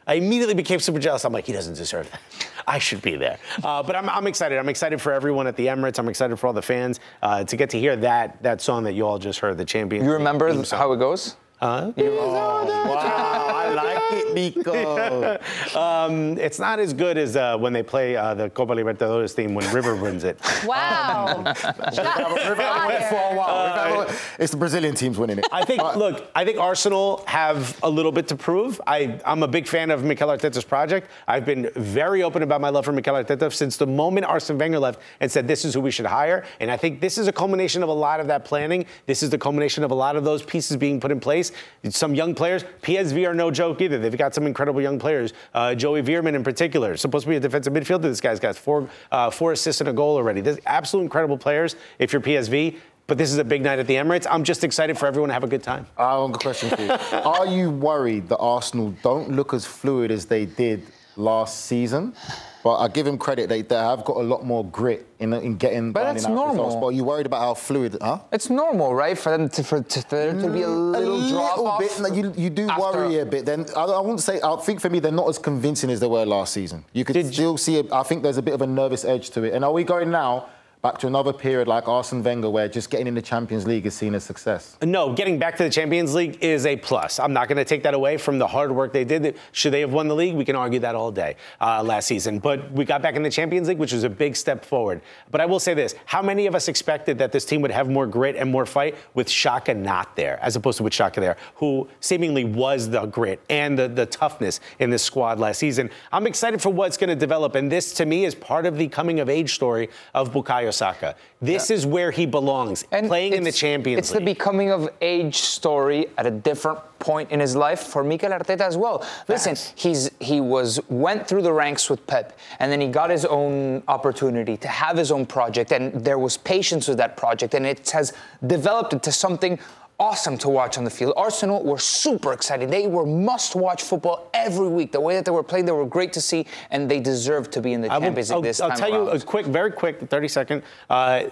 I 0.09 0.15
immediately 0.15 0.55
became 0.55 0.79
super 0.79 0.97
jealous. 0.97 1.23
I'm 1.23 1.31
like, 1.31 1.45
he 1.45 1.53
doesn't 1.53 1.75
deserve 1.75 2.09
that. 2.09 2.19
I 2.67 2.79
should 2.79 3.03
be 3.03 3.15
there. 3.15 3.37
Uh, 3.63 3.83
but 3.83 3.95
I'm, 3.95 4.09
I'm 4.09 4.25
excited. 4.25 4.57
I'm 4.57 4.67
excited 4.67 4.99
for 4.99 5.13
everyone 5.13 5.45
at 5.45 5.55
the 5.55 5.67
Emirates. 5.67 5.99
I'm 5.99 6.09
excited 6.09 6.35
for 6.37 6.47
all 6.47 6.53
the 6.53 6.63
fans 6.63 6.99
uh, 7.21 7.43
to 7.43 7.55
get 7.55 7.69
to 7.69 7.79
hear 7.79 7.95
that 7.97 8.41
that 8.41 8.59
song 8.59 8.83
that 8.85 8.93
you 8.93 9.05
all 9.05 9.19
just 9.19 9.37
heard, 9.37 9.55
the 9.59 9.65
champion. 9.65 10.03
You 10.03 10.11
remember 10.11 10.51
how 10.71 10.93
it 10.93 10.97
goes? 10.97 11.35
Huh? 11.59 11.91
Wow, 11.97 13.47
I 13.53 13.69
like 13.73 14.13
it, 14.13 14.33
Nico. 14.33 15.37
Um, 15.75 16.37
it's 16.37 16.57
not 16.59 16.79
as 16.79 16.93
good 16.93 17.17
as 17.17 17.35
uh, 17.35 17.55
when 17.57 17.73
they 17.73 17.83
play 17.83 18.15
uh, 18.15 18.33
the 18.33 18.49
Copa 18.49 18.73
Libertadores 18.73 19.33
theme 19.33 19.53
when 19.53 19.71
River 19.73 19.95
wins 19.95 20.23
it. 20.23 20.39
Wow. 20.65 21.37
We've 21.45 21.55
had 21.55 22.23
one 22.23 22.39
for 22.39 23.15
a 23.15 23.35
while. 23.37 23.65
We've 23.65 23.75
had 23.75 23.95
one- 24.07 24.15
it's 24.39 24.51
the 24.51 24.57
Brazilian 24.57 24.95
teams 24.95 25.17
winning 25.17 25.37
it. 25.39 25.45
I 25.51 25.63
think, 25.63 25.81
look, 25.95 26.29
I 26.33 26.43
think 26.43 26.57
Arsenal 26.57 27.23
have 27.27 27.77
a 27.83 27.89
little 27.89 28.11
bit 28.11 28.27
to 28.29 28.35
prove. 28.35 28.81
I, 28.87 29.19
I'm 29.25 29.43
a 29.43 29.47
big 29.47 29.67
fan 29.67 29.91
of 29.91 30.03
Mikel 30.03 30.29
Arteta's 30.29 30.63
project. 30.63 31.09
I've 31.27 31.45
been 31.45 31.69
very 31.75 32.23
open 32.23 32.41
about 32.41 32.61
my 32.61 32.69
love 32.69 32.85
for 32.85 32.91
Mikel 32.91 33.15
Arteta 33.15 33.53
since 33.53 33.77
the 33.77 33.87
moment 33.87 34.25
Arsene 34.25 34.57
Wenger 34.57 34.79
left 34.79 34.99
and 35.19 35.31
said 35.31 35.47
this 35.47 35.65
is 35.65 35.73
who 35.73 35.81
we 35.81 35.91
should 35.91 36.05
hire. 36.07 36.45
And 36.59 36.71
I 36.71 36.77
think 36.77 36.99
this 36.99 37.17
is 37.17 37.27
a 37.27 37.31
culmination 37.33 37.83
of 37.83 37.89
a 37.89 37.93
lot 37.93 38.19
of 38.19 38.27
that 38.27 38.43
planning. 38.45 38.85
This 39.05 39.21
is 39.23 39.29
the 39.29 39.37
culmination 39.37 39.83
of 39.83 39.91
a 39.91 39.95
lot 39.95 40.15
of 40.15 40.23
those 40.23 40.41
pieces 40.41 40.77
being 40.77 40.99
put 40.99 41.11
in 41.11 41.19
place. 41.19 41.48
Some 41.89 42.15
young 42.15 42.35
players, 42.35 42.63
PSV 42.81 43.27
are 43.27 43.33
no 43.33 43.51
joke 43.51 43.81
either. 43.81 43.97
They've 43.97 44.17
got 44.17 44.35
some 44.35 44.45
incredible 44.45 44.81
young 44.81 44.99
players. 44.99 45.33
Uh, 45.53 45.75
Joey 45.75 46.01
Veerman 46.01 46.35
in 46.35 46.43
particular, 46.43 46.97
supposed 46.97 47.23
to 47.25 47.29
be 47.29 47.35
a 47.35 47.39
defensive 47.39 47.73
midfielder. 47.73 48.03
This 48.03 48.21
guy's 48.21 48.39
got 48.39 48.55
four, 48.55 48.89
uh, 49.11 49.29
four 49.29 49.53
assists 49.53 49.81
and 49.81 49.89
a 49.89 49.93
goal 49.93 50.15
already. 50.15 50.41
There's 50.41 50.59
absolute 50.65 51.03
incredible 51.03 51.37
players 51.37 51.75
if 51.99 52.13
you're 52.13 52.21
PSV. 52.21 52.77
But 53.07 53.17
this 53.17 53.31
is 53.31 53.39
a 53.39 53.43
big 53.43 53.63
night 53.63 53.79
at 53.79 53.87
the 53.87 53.95
Emirates. 53.95 54.27
I'm 54.29 54.43
just 54.43 54.63
excited 54.63 54.95
for 54.95 55.07
everyone 55.07 55.29
to 55.29 55.33
have 55.33 55.43
a 55.43 55.47
good 55.47 55.63
time. 55.63 55.87
I 55.97 56.11
have 56.11 56.29
a 56.29 56.33
question 56.33 56.69
for 56.69 56.79
you. 56.79 56.91
Are 57.25 57.47
you 57.47 57.71
worried 57.71 58.29
that 58.29 58.37
Arsenal 58.37 58.91
don't 59.01 59.31
look 59.31 59.51
as 59.51 59.65
fluid 59.65 60.11
as 60.11 60.27
they 60.27 60.45
did 60.45 60.83
last 61.15 61.65
season? 61.65 62.13
But 62.63 62.77
I 62.77 62.87
give 62.89 63.07
him 63.07 63.17
credit; 63.17 63.47
they, 63.47 63.61
they 63.61 63.75
have 63.75 64.03
got 64.03 64.17
a 64.17 64.23
lot 64.23 64.45
more 64.45 64.65
grit 64.65 65.07
in, 65.19 65.33
in 65.33 65.55
getting. 65.55 65.91
But 65.93 66.03
that's 66.03 66.25
out 66.25 66.31
results. 66.31 66.55
normal. 66.55 66.81
But 66.81 66.87
are 66.87 66.91
you 66.91 67.03
worried 67.05 67.25
about 67.25 67.39
how 67.41 67.53
fluid? 67.53 67.97
Huh? 68.01 68.19
It's 68.33 68.49
normal, 68.49 68.93
right, 68.93 69.17
for 69.17 69.29
them 69.29 69.47
to 69.49 69.63
for, 69.63 69.81
to, 69.81 70.01
for 70.01 70.09
there 70.09 70.33
to 70.33 70.49
be 70.49 70.63
a 70.63 70.67
mm, 70.67 70.91
little, 70.91 71.29
drop 71.29 71.57
little 71.57 71.67
off. 71.67 71.79
bit. 71.79 72.15
You, 72.15 72.33
you 72.35 72.49
do 72.49 72.69
after- 72.69 72.81
worry 72.81 73.19
a 73.19 73.25
bit. 73.25 73.45
Then 73.45 73.65
I, 73.75 73.83
I 73.83 74.01
won't 74.01 74.19
say. 74.19 74.41
I 74.41 74.55
think 74.57 74.81
for 74.81 74.89
me, 74.89 74.99
they're 74.99 75.11
not 75.11 75.29
as 75.29 75.39
convincing 75.39 75.89
as 75.89 75.99
they 75.99 76.07
were 76.07 76.25
last 76.25 76.53
season. 76.53 76.83
You 76.91 77.05
could 77.05 77.13
Did 77.13 77.33
still 77.33 77.57
see. 77.57 77.79
A, 77.79 77.93
I 77.93 78.03
think 78.03 78.23
there's 78.23 78.37
a 78.37 78.41
bit 78.41 78.53
of 78.53 78.61
a 78.61 78.67
nervous 78.67 79.05
edge 79.05 79.29
to 79.31 79.43
it. 79.43 79.53
And 79.53 79.63
are 79.63 79.71
we 79.71 79.83
going 79.83 80.11
now 80.11 80.49
back 80.81 80.97
to 80.97 81.07
another 81.07 81.33
period 81.33 81.67
like 81.67 81.89
Arsene 81.89 82.23
Wenger, 82.23 82.49
where 82.49 82.69
just 82.69 82.89
getting 82.89 83.07
in 83.07 83.13
the 83.13 83.21
Champions 83.21 83.67
League 83.67 83.85
is 83.85 83.93
seen 83.93 84.15
as 84.15 84.23
success? 84.23 84.77
No, 84.81 85.11
getting 85.11 85.37
back 85.37 85.57
to 85.57 85.63
the 85.63 85.69
Champions 85.69 86.15
League 86.15 86.41
is 86.41 86.65
a 86.65 86.77
plus. 86.77 87.19
I'm 87.19 87.33
not 87.33 87.49
going 87.49 87.57
to 87.57 87.65
take 87.65 87.83
that 87.83 87.93
away 87.93 88.15
from 88.17 88.39
the 88.39 88.47
hard 88.47 88.71
work 88.71 88.93
they 88.93 89.03
did. 89.03 89.35
Should 89.51 89.73
they 89.73 89.81
have 89.81 89.91
won 89.91 90.07
the 90.07 90.15
league? 90.15 90.35
We 90.35 90.45
can 90.45 90.55
argue 90.55 90.79
that 90.79 90.95
all 90.95 91.11
day 91.11 91.35
uh, 91.59 91.83
last 91.83 92.07
season. 92.07 92.39
But 92.39 92.71
we 92.71 92.85
got 92.85 93.01
back 93.01 93.15
in 93.15 93.23
the 93.23 93.29
Champions 93.29 93.67
League, 93.67 93.77
which 93.77 93.91
was 93.91 94.05
a 94.05 94.09
big 94.09 94.37
step 94.37 94.63
forward. 94.63 95.01
But 95.31 95.41
I 95.41 95.45
will 95.45 95.59
say 95.59 95.73
this 95.73 95.95
how 96.05 96.21
many 96.21 96.47
of 96.47 96.55
us 96.55 96.69
expected 96.69 97.17
that 97.17 97.33
this 97.33 97.43
team 97.43 97.61
would 97.61 97.71
have 97.71 97.89
more 97.89 98.07
grit 98.07 98.37
and 98.37 98.49
more 98.49 98.65
fight 98.65 98.95
with 99.13 99.27
Xhaka 99.27 99.75
not 99.75 100.15
there, 100.15 100.39
as 100.41 100.55
opposed 100.55 100.77
to 100.77 100.83
with 100.83 100.93
Xhaka 100.93 101.15
there, 101.15 101.35
who 101.55 101.89
seemingly 101.99 102.45
was 102.45 102.89
the 102.89 103.05
grit 103.05 103.41
and 103.49 103.77
the, 103.77 103.89
the 103.89 104.05
toughness 104.05 104.61
in 104.79 104.89
this 104.89 105.03
squad 105.03 105.39
last 105.39 105.59
season? 105.59 105.89
I'm 106.13 106.25
excited 106.25 106.61
for 106.61 106.69
what's 106.69 106.95
going 106.95 107.09
to 107.09 107.17
develop. 107.17 107.55
And 107.55 107.69
this, 107.69 107.93
to 107.95 108.05
me, 108.05 108.23
is 108.23 108.33
part 108.33 108.65
of 108.65 108.77
the 108.77 108.87
coming 108.87 109.19
of 109.19 109.27
age 109.27 109.53
story 109.53 109.89
of 110.13 110.31
Bukayo 110.31 110.68
Saka. 110.71 111.15
This 111.41 111.71
is 111.71 111.85
where 111.85 112.11
he 112.11 112.25
belongs, 112.25 112.83
and 112.91 113.07
playing 113.07 113.33
in 113.33 113.43
the 113.43 113.49
it's- 113.49 113.57
Champions 113.59 113.99
It's 113.99 114.11
League. 114.11 114.19
the 114.19 114.25
becoming 114.25 114.71
of 114.71 114.89
age 115.01 115.37
story 115.37 116.07
at 116.17 116.25
a 116.25 116.31
different 116.31 116.79
point 116.99 117.31
in 117.31 117.39
his 117.39 117.55
life 117.55 117.79
for 117.83 118.03
Mikel 118.03 118.29
Arteta 118.31 118.59
as 118.61 118.75
well. 118.75 119.05
Listen, 119.29 119.55
he's 119.75 120.11
he 120.19 120.41
was 120.41 120.79
went 120.89 121.27
through 121.27 121.43
the 121.43 121.53
ranks 121.53 121.89
with 121.89 122.05
Pep, 122.07 122.37
and 122.59 122.69
then 122.71 122.81
he 122.81 122.87
got 122.89 123.09
his 123.09 123.23
own 123.25 123.81
opportunity 123.87 124.57
to 124.57 124.67
have 124.67 124.97
his 124.97 125.11
own 125.11 125.25
project, 125.25 125.71
and 125.71 125.93
there 126.03 126.19
was 126.19 126.35
patience 126.35 126.87
with 126.89 126.97
that 126.97 127.15
project, 127.15 127.53
and 127.53 127.65
it 127.65 127.89
has 127.91 128.11
developed 128.45 128.91
into 128.91 129.11
something 129.11 129.57
awesome 129.99 130.37
to 130.39 130.49
watch 130.49 130.77
on 130.77 130.83
the 130.83 130.89
field. 130.89 131.13
Arsenal 131.17 131.63
were 131.63 131.77
super 131.77 132.33
excited. 132.33 132.71
They 132.71 132.87
were 132.87 133.05
must-watch 133.05 133.83
football 133.83 134.29
every 134.33 134.67
week. 134.67 134.91
The 134.91 135.01
way 135.01 135.15
that 135.15 135.25
they 135.25 135.31
were 135.31 135.43
playing, 135.43 135.65
they 135.65 135.71
were 135.71 135.85
great 135.85 136.13
to 136.13 136.21
see, 136.21 136.45
and 136.71 136.89
they 136.89 136.99
deserved 136.99 137.51
to 137.53 137.61
be 137.61 137.73
in 137.73 137.81
the 137.81 137.91
I 137.91 137.99
Champions 137.99 138.29
League 138.29 138.35
I'll, 138.35 138.41
this 138.41 138.61
I'll 138.61 138.69
time 138.69 138.77
tell 138.77 138.89
you 138.89 139.09
a 139.09 139.19
quick, 139.19 139.45
very 139.45 139.71
quick, 139.71 139.99
30 139.99 140.27
second. 140.27 140.63
Uh, 140.89 141.23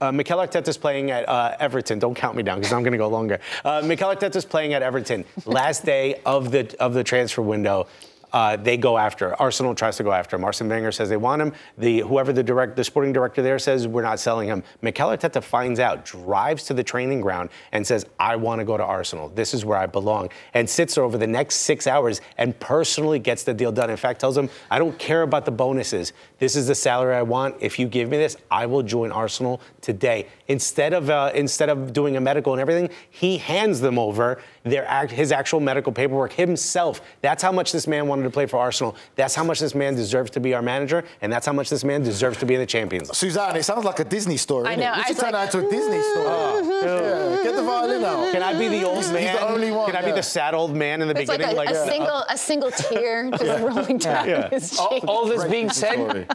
uh, 0.00 0.10
Mikel 0.10 0.38
Arteta's 0.38 0.78
playing 0.78 1.10
at 1.10 1.28
uh, 1.28 1.54
Everton. 1.60 1.98
Don't 1.98 2.14
count 2.14 2.36
me 2.36 2.42
down 2.42 2.58
because 2.58 2.72
I'm 2.72 2.82
going 2.82 2.92
to 2.92 2.98
go 2.98 3.08
longer. 3.08 3.38
Uh, 3.64 3.82
Mikel 3.84 4.14
Arteta's 4.14 4.44
playing 4.44 4.72
at 4.72 4.82
Everton. 4.82 5.26
Last 5.44 5.84
day 5.84 6.20
of 6.24 6.50
the 6.50 6.74
of 6.80 6.94
the 6.94 7.04
transfer 7.04 7.42
window. 7.42 7.86
Uh, 8.32 8.56
they 8.56 8.76
go 8.76 8.98
after 8.98 9.34
Arsenal 9.40 9.74
tries 9.74 9.96
to 9.96 10.02
go 10.02 10.12
after 10.12 10.36
him. 10.36 10.44
Arsene 10.44 10.68
Wenger 10.68 10.92
says 10.92 11.08
they 11.08 11.16
want 11.16 11.40
him. 11.40 11.52
The 11.78 12.00
whoever 12.00 12.32
the 12.32 12.42
direct 12.42 12.76
the 12.76 12.84
sporting 12.84 13.12
director 13.12 13.42
there 13.42 13.58
says 13.58 13.88
we're 13.88 14.02
not 14.02 14.20
selling 14.20 14.48
him. 14.48 14.62
Mikel 14.82 15.08
Arteta 15.08 15.42
finds 15.42 15.80
out, 15.80 16.04
drives 16.04 16.64
to 16.64 16.74
the 16.74 16.82
training 16.82 17.20
ground, 17.20 17.50
and 17.72 17.86
says 17.86 18.04
I 18.18 18.36
want 18.36 18.60
to 18.60 18.64
go 18.64 18.76
to 18.76 18.84
Arsenal. 18.84 19.30
This 19.30 19.54
is 19.54 19.64
where 19.64 19.78
I 19.78 19.86
belong, 19.86 20.30
and 20.54 20.68
sits 20.68 20.94
there 20.94 21.04
over 21.04 21.16
the 21.16 21.26
next 21.26 21.56
six 21.56 21.86
hours 21.86 22.20
and 22.36 22.58
personally 22.60 23.18
gets 23.18 23.44
the 23.44 23.54
deal 23.54 23.72
done. 23.72 23.90
In 23.90 23.96
fact, 23.96 24.20
tells 24.20 24.36
him 24.36 24.50
I 24.70 24.78
don't 24.78 24.98
care 24.98 25.22
about 25.22 25.44
the 25.44 25.50
bonuses. 25.50 26.12
This 26.38 26.54
is 26.54 26.66
the 26.66 26.74
salary 26.74 27.14
I 27.14 27.22
want. 27.22 27.56
If 27.60 27.78
you 27.78 27.88
give 27.88 28.08
me 28.08 28.16
this, 28.16 28.36
I 28.50 28.66
will 28.66 28.82
join 28.82 29.10
Arsenal 29.10 29.60
today. 29.80 30.26
Instead 30.48 30.92
of 30.92 31.08
uh, 31.08 31.30
instead 31.34 31.68
of 31.68 31.92
doing 31.92 32.16
a 32.16 32.20
medical 32.20 32.52
and 32.52 32.60
everything, 32.60 32.90
he 33.10 33.38
hands 33.38 33.80
them 33.80 33.98
over 33.98 34.42
their 34.64 34.86
act, 34.86 35.10
his 35.10 35.32
actual 35.32 35.60
medical 35.60 35.92
paperwork 35.92 36.32
himself. 36.32 37.00
That's 37.22 37.42
how 37.42 37.52
much 37.52 37.72
this 37.72 37.86
man 37.86 38.06
wanted 38.18 38.28
to 38.28 38.34
play 38.34 38.46
for 38.46 38.58
Arsenal. 38.58 38.96
That's 39.16 39.34
how 39.34 39.44
much 39.44 39.60
this 39.60 39.74
man 39.74 39.94
deserves 39.94 40.30
to 40.32 40.40
be 40.40 40.54
our 40.54 40.62
manager, 40.62 41.04
and 41.22 41.32
that's 41.32 41.46
how 41.46 41.52
much 41.52 41.70
this 41.70 41.84
man 41.84 42.02
deserves 42.02 42.38
to 42.38 42.46
be 42.46 42.54
in 42.54 42.60
the 42.60 42.66
Champions. 42.66 43.08
League. 43.08 43.14
Suzanne, 43.16 43.56
it 43.56 43.62
sounds 43.62 43.84
like 43.84 44.00
a 44.00 44.04
Disney 44.04 44.36
story. 44.36 44.66
I 44.68 44.74
innit? 44.74 44.78
know, 44.80 44.94
We 44.96 45.02
should 45.04 45.16
turn 45.18 45.32
like, 45.32 45.50
that 45.52 45.54
into 45.54 45.66
a 45.66 45.70
Disney 45.70 46.02
story. 46.02 46.24
yeah, 46.26 47.42
get 47.44 47.54
the 47.56 47.62
violin 47.62 48.04
out. 48.04 48.32
Can 48.32 48.42
I 48.42 48.58
be 48.58 48.68
the 48.68 48.84
old 48.84 49.04
man? 49.12 49.22
He's 49.22 49.32
the 49.40 49.48
only 49.48 49.70
one. 49.70 49.86
Can 49.86 49.96
I 49.96 50.02
be 50.02 50.08
yeah. 50.08 50.14
the 50.16 50.22
sad 50.22 50.54
old 50.54 50.74
man 50.74 51.00
in 51.02 51.08
the 51.08 51.18
It's 51.18 51.28
like 51.28 51.38
beginning? 51.38 51.58
a, 51.58 51.70
a 51.72 51.82
uh, 51.82 51.86
single 51.86 52.24
a 52.28 52.36
single 52.38 52.70
tear 52.70 53.30
just 53.38 53.62
rolling 53.62 53.98
down 53.98 54.28
Yeah. 54.28 54.48
his 54.50 54.78
all, 54.78 54.90
cheek. 54.90 55.04
all 55.06 55.26
this 55.26 55.44
being 55.44 55.70
said, 55.70 56.28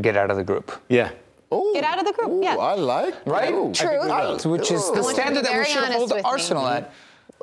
get 0.00 0.16
out 0.16 0.30
of 0.30 0.36
the 0.36 0.44
group. 0.44 0.72
yeah. 0.88 1.10
Ooh, 1.52 1.72
Get 1.74 1.82
out 1.82 1.98
of 1.98 2.04
the 2.04 2.12
group, 2.12 2.30
ooh, 2.30 2.40
yeah. 2.44 2.54
I 2.56 2.74
like. 2.76 3.26
Right? 3.26 3.52
Ooh. 3.52 3.72
True. 3.72 3.98
Which 4.52 4.70
is 4.70 4.88
the 4.92 4.98
I 4.98 5.00
want 5.00 5.02
you 5.02 5.02
to 5.02 5.14
standard 5.14 5.44
that 5.44 5.58
we 5.58 5.64
should 5.64 5.82
hold 5.92 6.10
with 6.12 6.22
me. 6.22 6.30
Arsenal 6.30 6.64
at. 6.68 6.92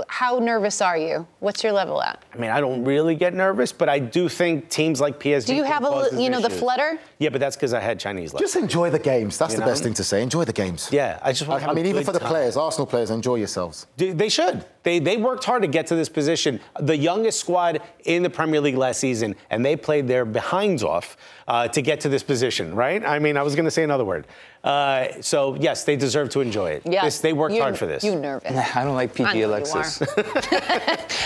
How 0.07 0.37
nervous 0.39 0.81
are 0.81 0.97
you? 0.97 1.25
What's 1.39 1.63
your 1.63 1.73
level 1.73 2.01
at? 2.03 2.23
I 2.33 2.37
mean, 2.37 2.51
I 2.51 2.59
don't 2.61 2.83
really 2.85 3.15
get 3.15 3.33
nervous, 3.33 3.71
but 3.71 3.89
I 3.89 3.97
do 3.99 4.29
think 4.29 4.69
teams 4.69 5.01
like 5.01 5.19
PSG. 5.19 5.47
Do 5.47 5.55
you 5.55 5.63
have 5.63 5.83
a 5.83 6.09
you 6.21 6.29
know, 6.29 6.39
the 6.39 6.49
flutter? 6.51 6.99
Yeah, 7.17 7.29
but 7.29 7.39
that's 7.41 7.55
because 7.55 7.73
I 7.73 7.79
had 7.79 7.99
Chinese 7.99 8.31
left. 8.33 8.43
Just 8.43 8.55
enjoy 8.55 8.91
the 8.91 8.99
games. 8.99 9.37
That's 9.39 9.53
You 9.53 9.59
the 9.59 9.65
know? 9.65 9.71
best 9.71 9.83
thing 9.83 9.95
to 9.95 10.03
say. 10.03 10.21
Enjoy 10.21 10.43
the 10.45 10.53
games. 10.53 10.89
yeah, 10.91 11.19
I 11.23 11.31
just 11.31 11.47
want 11.47 11.61
to 11.61 11.65
I, 11.65 11.67
have 11.67 11.71
I 11.71 11.73
mean, 11.73 11.85
a 11.85 11.89
even 11.89 12.01
good 12.01 12.05
for 12.05 12.11
the 12.13 12.19
time. 12.19 12.29
players, 12.29 12.57
Arsenal 12.57 12.85
players, 12.85 13.09
enjoy 13.09 13.35
yourselves. 13.35 13.87
They- 13.97 14.11
They 14.11 14.29
should. 14.29 14.63
They, 14.83 14.99
they 14.99 15.17
worked 15.17 15.43
hard 15.43 15.63
to 15.63 15.67
get 15.67 15.87
to 15.87 15.95
this 15.95 16.07
position. 16.07 16.61
The 16.79 16.95
youngest 16.95 17.39
squad 17.41 17.81
in 18.05 18.23
the 18.23 18.29
Premier 18.29 18.61
League 18.61 18.77
last 18.77 18.99
season, 19.01 19.35
and 19.49 19.65
they 19.65 19.75
played 19.75 20.07
their 20.07 20.23
behinds 20.23 20.81
off 20.81 21.17
uh, 21.47 21.67
to 21.69 21.81
get 21.81 21.99
to 22.01 22.09
this 22.09 22.23
position, 22.23 22.73
right? 22.73 23.03
I 23.05 23.19
mean, 23.19 23.35
I 23.35 23.41
was 23.43 23.53
going 23.55 23.65
to 23.65 23.71
say 23.71 23.83
another 23.83 24.05
word. 24.05 24.27
Uh, 24.63 25.07
so, 25.21 25.55
yes, 25.55 25.83
they 25.83 25.95
deserve 25.95 26.29
to 26.29 26.41
enjoy 26.41 26.71
it. 26.71 26.81
Yeah. 26.85 27.05
This- 27.05 27.19
they 27.19 27.33
worked 27.33 27.55
You- 27.55 27.61
hard 27.61 27.77
for 27.77 27.85
this. 27.85 28.03
You 28.03 28.15
nervous? 28.15 28.51
I 28.75 28.83
don't 28.83 28.95
like 28.95 29.19
I 29.19 29.23
know 29.23 29.29
PG 29.29 29.39
you 29.39 29.45
Alexis. 29.47 30.01
are. 30.01 30.07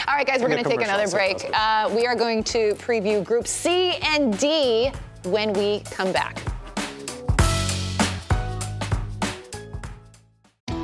All 0.07 0.15
right, 0.15 0.27
guys, 0.27 0.41
we're 0.41 0.49
going 0.49 0.63
to 0.63 0.69
take 0.69 0.81
another 0.81 1.07
break. 1.07 1.49
Uh, 1.53 1.89
we 1.95 2.05
are 2.05 2.15
going 2.15 2.43
to 2.45 2.73
preview 2.75 3.23
Group 3.23 3.47
C 3.47 3.93
and 4.03 4.37
D 4.37 4.91
when 5.23 5.53
we 5.53 5.79
come 5.91 6.11
back. 6.11 6.41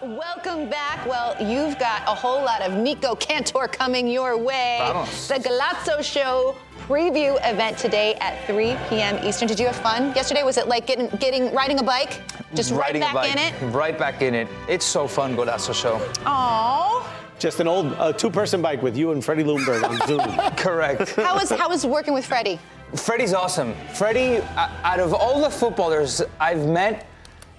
Welcome 0.00 0.68
back. 0.70 1.04
Well, 1.06 1.34
you've 1.42 1.76
got 1.78 2.02
a 2.02 2.14
whole 2.14 2.44
lot 2.44 2.62
of 2.62 2.72
Nico 2.74 3.16
Cantor 3.16 3.66
coming 3.66 4.06
your 4.06 4.36
way. 4.38 4.78
Vamos. 4.80 5.26
The 5.26 5.34
Golazo 5.34 6.04
Show 6.04 6.56
preview 6.86 7.36
event 7.42 7.78
today 7.78 8.14
at 8.20 8.46
3 8.46 8.76
p.m. 8.88 9.18
Eastern. 9.26 9.48
Did 9.48 9.58
you 9.58 9.66
have 9.66 9.74
fun 9.74 10.14
yesterday? 10.14 10.44
Was 10.44 10.56
it 10.56 10.68
like 10.68 10.86
getting, 10.86 11.08
getting 11.18 11.52
riding 11.52 11.80
a 11.80 11.82
bike? 11.82 12.20
Just 12.54 12.70
Riding 12.72 13.02
right 13.02 13.10
a 13.10 13.14
back 13.14 13.14
bike, 13.14 13.32
in 13.32 13.70
it? 13.70 13.74
Right 13.74 13.98
back 13.98 14.22
in 14.22 14.34
it. 14.36 14.46
It's 14.68 14.84
so 14.86 15.08
fun, 15.08 15.36
Golazo 15.36 15.74
Show. 15.74 15.98
Aww. 16.24 17.04
Just 17.40 17.58
an 17.58 17.66
old 17.66 17.92
uh, 17.94 18.12
two-person 18.12 18.62
bike 18.62 18.82
with 18.82 18.96
you 18.96 19.10
and 19.10 19.24
Freddie 19.24 19.44
Ljungberg 19.44 19.82
on 19.82 20.06
Zoom. 20.06 20.20
Correct. 20.56 21.10
How 21.16 21.34
was 21.36 21.50
how 21.50 21.68
was 21.68 21.84
working 21.84 22.14
with 22.14 22.24
Freddie? 22.24 22.60
Freddie's 22.94 23.34
awesome. 23.34 23.74
Freddie, 23.94 24.38
uh, 24.56 24.70
out 24.84 25.00
of 25.00 25.12
all 25.12 25.40
the 25.40 25.50
footballers 25.50 26.22
I've 26.40 26.66
met, 26.66 27.06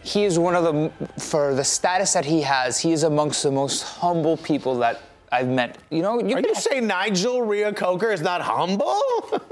he 0.01 0.23
is 0.25 0.39
one 0.39 0.55
of 0.55 0.63
the, 0.63 0.91
for 1.19 1.53
the 1.53 1.63
status 1.63 2.13
that 2.13 2.25
he 2.25 2.41
has, 2.41 2.79
he 2.79 2.91
is 2.91 3.03
amongst 3.03 3.43
the 3.43 3.51
most 3.51 3.83
humble 3.83 4.37
people 4.37 4.75
that 4.79 5.01
I've 5.31 5.47
met. 5.47 5.77
You 5.91 6.01
know, 6.01 6.19
you 6.19 6.35
Are 6.35 6.39
you 6.41 6.55
saying 6.55 6.87
Nigel 6.87 7.41
Reo-Coker 7.43 8.11
is 8.11 8.21
not 8.21 8.41
humble? 8.41 8.99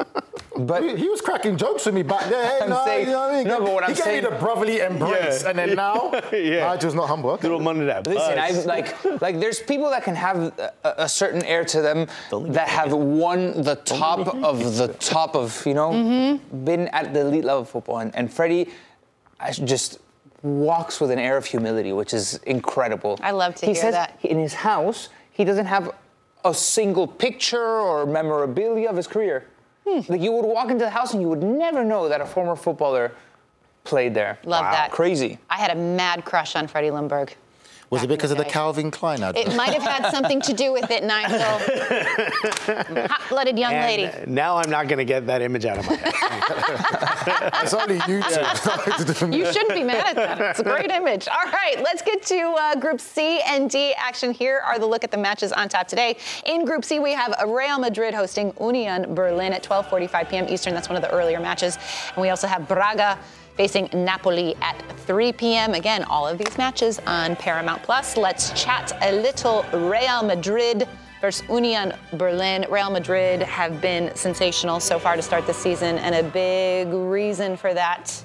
but 0.57 0.81
He, 0.81 0.95
he 0.95 1.09
was 1.09 1.21
cracking 1.21 1.55
jokes 1.55 1.85
with 1.85 1.93
me 1.93 2.01
back 2.01 2.27
there. 2.29 2.59
I'm 2.63 2.69
no, 2.69 2.83
saying- 2.83 3.05
you 3.07 3.13
know 3.13 3.19
what 3.19 3.31
I 3.33 3.37
mean? 3.37 3.47
no, 3.47 3.59
but 3.59 3.73
what 3.73 3.83
he 3.83 3.89
I'm 3.91 3.93
gave 3.95 4.03
saying- 4.03 4.23
me 4.23 4.29
the 4.29 4.35
brotherly 4.37 4.79
embrace, 4.79 5.43
Yeah. 5.43 5.49
and 5.49 5.59
then 5.59 5.75
now, 5.75 6.11
Yeah. 6.33 6.65
Nigel's 6.73 6.95
not 6.95 7.07
humble. 7.07 7.29
Okay. 7.31 7.43
Little 7.47 7.59
money 7.61 7.85
that 7.85 8.07
Listen. 8.07 8.39
I've 8.39 8.65
like 8.65 9.21
like 9.21 9.39
there's 9.39 9.59
people 9.61 9.89
that 9.91 10.03
can 10.03 10.15
have 10.15 10.37
a, 10.57 10.73
a 10.83 11.09
certain 11.09 11.43
air 11.43 11.63
to 11.65 11.81
them 11.81 12.07
that 12.31 12.69
have 12.69 12.91
won 12.93 13.61
the 13.61 13.75
top 13.75 14.33
of 14.43 14.77
the 14.77 14.87
top 14.99 15.35
of 15.35 15.63
you 15.67 15.75
know 15.75 15.91
Mm-hmm. 15.91 16.65
been 16.65 16.87
at 16.87 17.13
the 17.13 17.19
elite 17.21 17.43
level 17.45 17.61
of 17.61 17.69
football, 17.69 17.99
and, 17.99 18.15
and 18.15 18.33
Freddie 18.33 18.69
I 19.39 19.51
just 19.51 19.99
walks 20.43 20.99
with 21.01 21.11
an 21.11 21.19
air 21.19 21.37
of 21.37 21.45
humility, 21.45 21.93
which 21.93 22.13
is 22.13 22.35
incredible. 22.45 23.19
I 23.21 23.31
love 23.31 23.55
to 23.55 23.65
he 23.65 23.73
hear 23.73 23.81
says 23.81 23.93
that. 23.93 24.17
In 24.23 24.37
his 24.37 24.53
house, 24.53 25.09
he 25.31 25.43
doesn't 25.43 25.65
have 25.65 25.91
a 26.45 26.53
single 26.53 27.07
picture 27.07 27.79
or 27.79 28.05
memorabilia 28.05 28.89
of 28.89 28.95
his 28.95 29.07
career. 29.07 29.47
Hmm. 29.87 30.11
Like 30.11 30.21
you 30.21 30.31
would 30.31 30.45
walk 30.45 30.69
into 30.69 30.85
the 30.85 30.89
house 30.89 31.13
and 31.13 31.21
you 31.21 31.29
would 31.29 31.43
never 31.43 31.83
know 31.83 32.09
that 32.09 32.21
a 32.21 32.25
former 32.25 32.55
footballer 32.55 33.11
played 33.83 34.13
there. 34.13 34.37
Love 34.43 34.65
that. 34.65 34.91
Crazy. 34.91 35.39
I 35.49 35.57
had 35.57 35.71
a 35.71 35.75
mad 35.75 36.25
crush 36.25 36.55
on 36.55 36.67
Freddie 36.67 36.89
Ljungberg. 36.89 37.33
Was 37.89 38.03
it 38.03 38.07
because 38.07 38.31
the 38.31 38.37
of 38.37 38.43
the. 38.43 38.51
Calvin 38.51 38.91
Klein 38.91 39.23
advert? 39.23 39.47
It 39.47 39.55
might 39.55 39.73
have 39.73 39.83
had 39.83 40.11
something 40.11 40.41
to 40.41 40.53
do 40.53 40.73
with 40.73 40.91
it, 40.91 41.03
Nigel. 41.03 41.39
Hot-blooded 43.07 43.57
young 43.57 43.73
lady. 43.73 44.09
Now 44.29 44.57
I'm 44.57 44.69
not 44.69 44.87
going 44.87 44.97
to 44.97 45.05
get 45.05 45.25
that 45.27 45.41
image 45.41 45.65
out 45.65 45.77
of 45.77 45.85
my 45.85 45.95
head. 45.95 47.51
it's 47.63 47.73
only 47.73 47.97
YouTube. 47.99 49.33
You 49.33 49.45
shouldn't 49.53 49.73
be 49.73 49.83
mad 49.83 50.05
at 50.05 50.15
that. 50.15 50.41
It's 50.41 50.59
a 50.59 50.63
great 50.63 50.91
image. 50.91 51.27
All 51.27 51.51
right, 51.51 51.81
let's 51.81 52.01
get 52.01 52.23
to 52.23 52.55
uh, 52.59 52.75
Group 52.75 52.99
C 52.99 53.39
and 53.45 53.69
D 53.69 53.93
action. 53.97 54.31
Here 54.31 54.61
are 54.65 54.79
the 54.79 54.85
look 54.85 55.03
at 55.05 55.11
the 55.11 55.17
matches 55.17 55.53
on 55.53 55.69
top 55.69 55.87
today. 55.87 56.17
In 56.45 56.65
Group 56.65 56.83
C, 56.83 56.99
we 56.99 57.13
have 57.13 57.33
Real 57.47 57.79
Madrid 57.79 58.13
hosting 58.13 58.53
Union 58.59 59.15
Berlin 59.15 59.53
at 59.53 59.63
12:45 59.63 60.29
p.m. 60.29 60.47
Eastern. 60.49 60.73
That's 60.73 60.89
one 60.89 60.97
of 60.97 61.01
the 61.01 61.11
earlier 61.11 61.39
matches. 61.39 61.77
And 62.13 62.21
we 62.21 62.29
also 62.29 62.47
have 62.47 62.67
Braga 62.67 63.17
facing 63.57 63.89
Napoli 63.91 64.55
at 64.61 64.81
3 64.99 65.33
p.m. 65.33 65.73
Again, 65.73 66.03
all 66.03 66.27
of 66.27 66.37
these 66.37 66.57
matches 66.57 66.99
on 67.07 67.35
Paramount 67.35 67.81
Plus. 67.81 68.15
Let's 68.15 68.51
chat 68.51 68.95
a 69.01 69.11
little 69.11 69.63
Real 69.73 70.23
Madrid 70.23 70.87
versus 71.19 71.47
Union 71.49 71.91
Berlin. 72.13 72.65
Real 72.69 72.91
Madrid 72.91 73.41
have 73.41 73.81
been 73.81 74.15
sensational 74.15 74.79
so 74.79 74.99
far 74.99 75.15
to 75.15 75.21
start 75.23 75.47
the 75.47 75.53
season, 75.53 75.97
and 75.97 76.13
a 76.13 76.23
big 76.29 76.93
reason 76.93 77.57
for 77.57 77.73
that. 77.73 78.23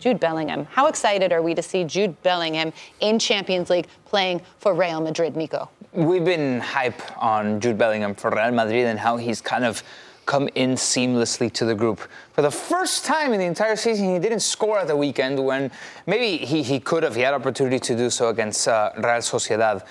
Jude 0.00 0.18
Bellingham. 0.18 0.66
How 0.72 0.88
excited 0.88 1.30
are 1.30 1.42
we 1.42 1.54
to 1.54 1.62
see 1.62 1.84
Jude 1.84 2.20
Bellingham 2.24 2.72
in 2.98 3.20
Champions 3.20 3.70
League 3.70 3.86
playing 4.04 4.42
for 4.58 4.74
Real 4.74 5.00
Madrid, 5.00 5.36
Nico? 5.36 5.70
We've 5.92 6.24
been 6.24 6.58
hype 6.58 7.00
on 7.22 7.60
Jude 7.60 7.78
Bellingham 7.78 8.16
for 8.16 8.32
Real 8.32 8.50
Madrid 8.50 8.86
and 8.86 8.98
how 8.98 9.16
he's 9.16 9.40
kind 9.40 9.64
of 9.64 9.84
come 10.26 10.48
in 10.54 10.72
seamlessly 10.72 11.52
to 11.52 11.64
the 11.64 11.74
group. 11.74 12.00
For 12.32 12.42
the 12.42 12.50
first 12.50 13.04
time 13.04 13.32
in 13.32 13.40
the 13.40 13.46
entire 13.46 13.76
season, 13.76 14.12
he 14.12 14.18
didn't 14.18 14.40
score 14.40 14.78
at 14.78 14.86
the 14.86 14.96
weekend 14.96 15.44
when 15.44 15.70
maybe 16.06 16.44
he, 16.44 16.62
he 16.62 16.80
could 16.80 17.02
have. 17.02 17.14
He 17.14 17.22
had 17.22 17.34
opportunity 17.34 17.78
to 17.78 17.96
do 17.96 18.10
so 18.10 18.28
against 18.28 18.68
uh, 18.68 18.90
Real 18.96 19.20
Sociedad. 19.20 19.84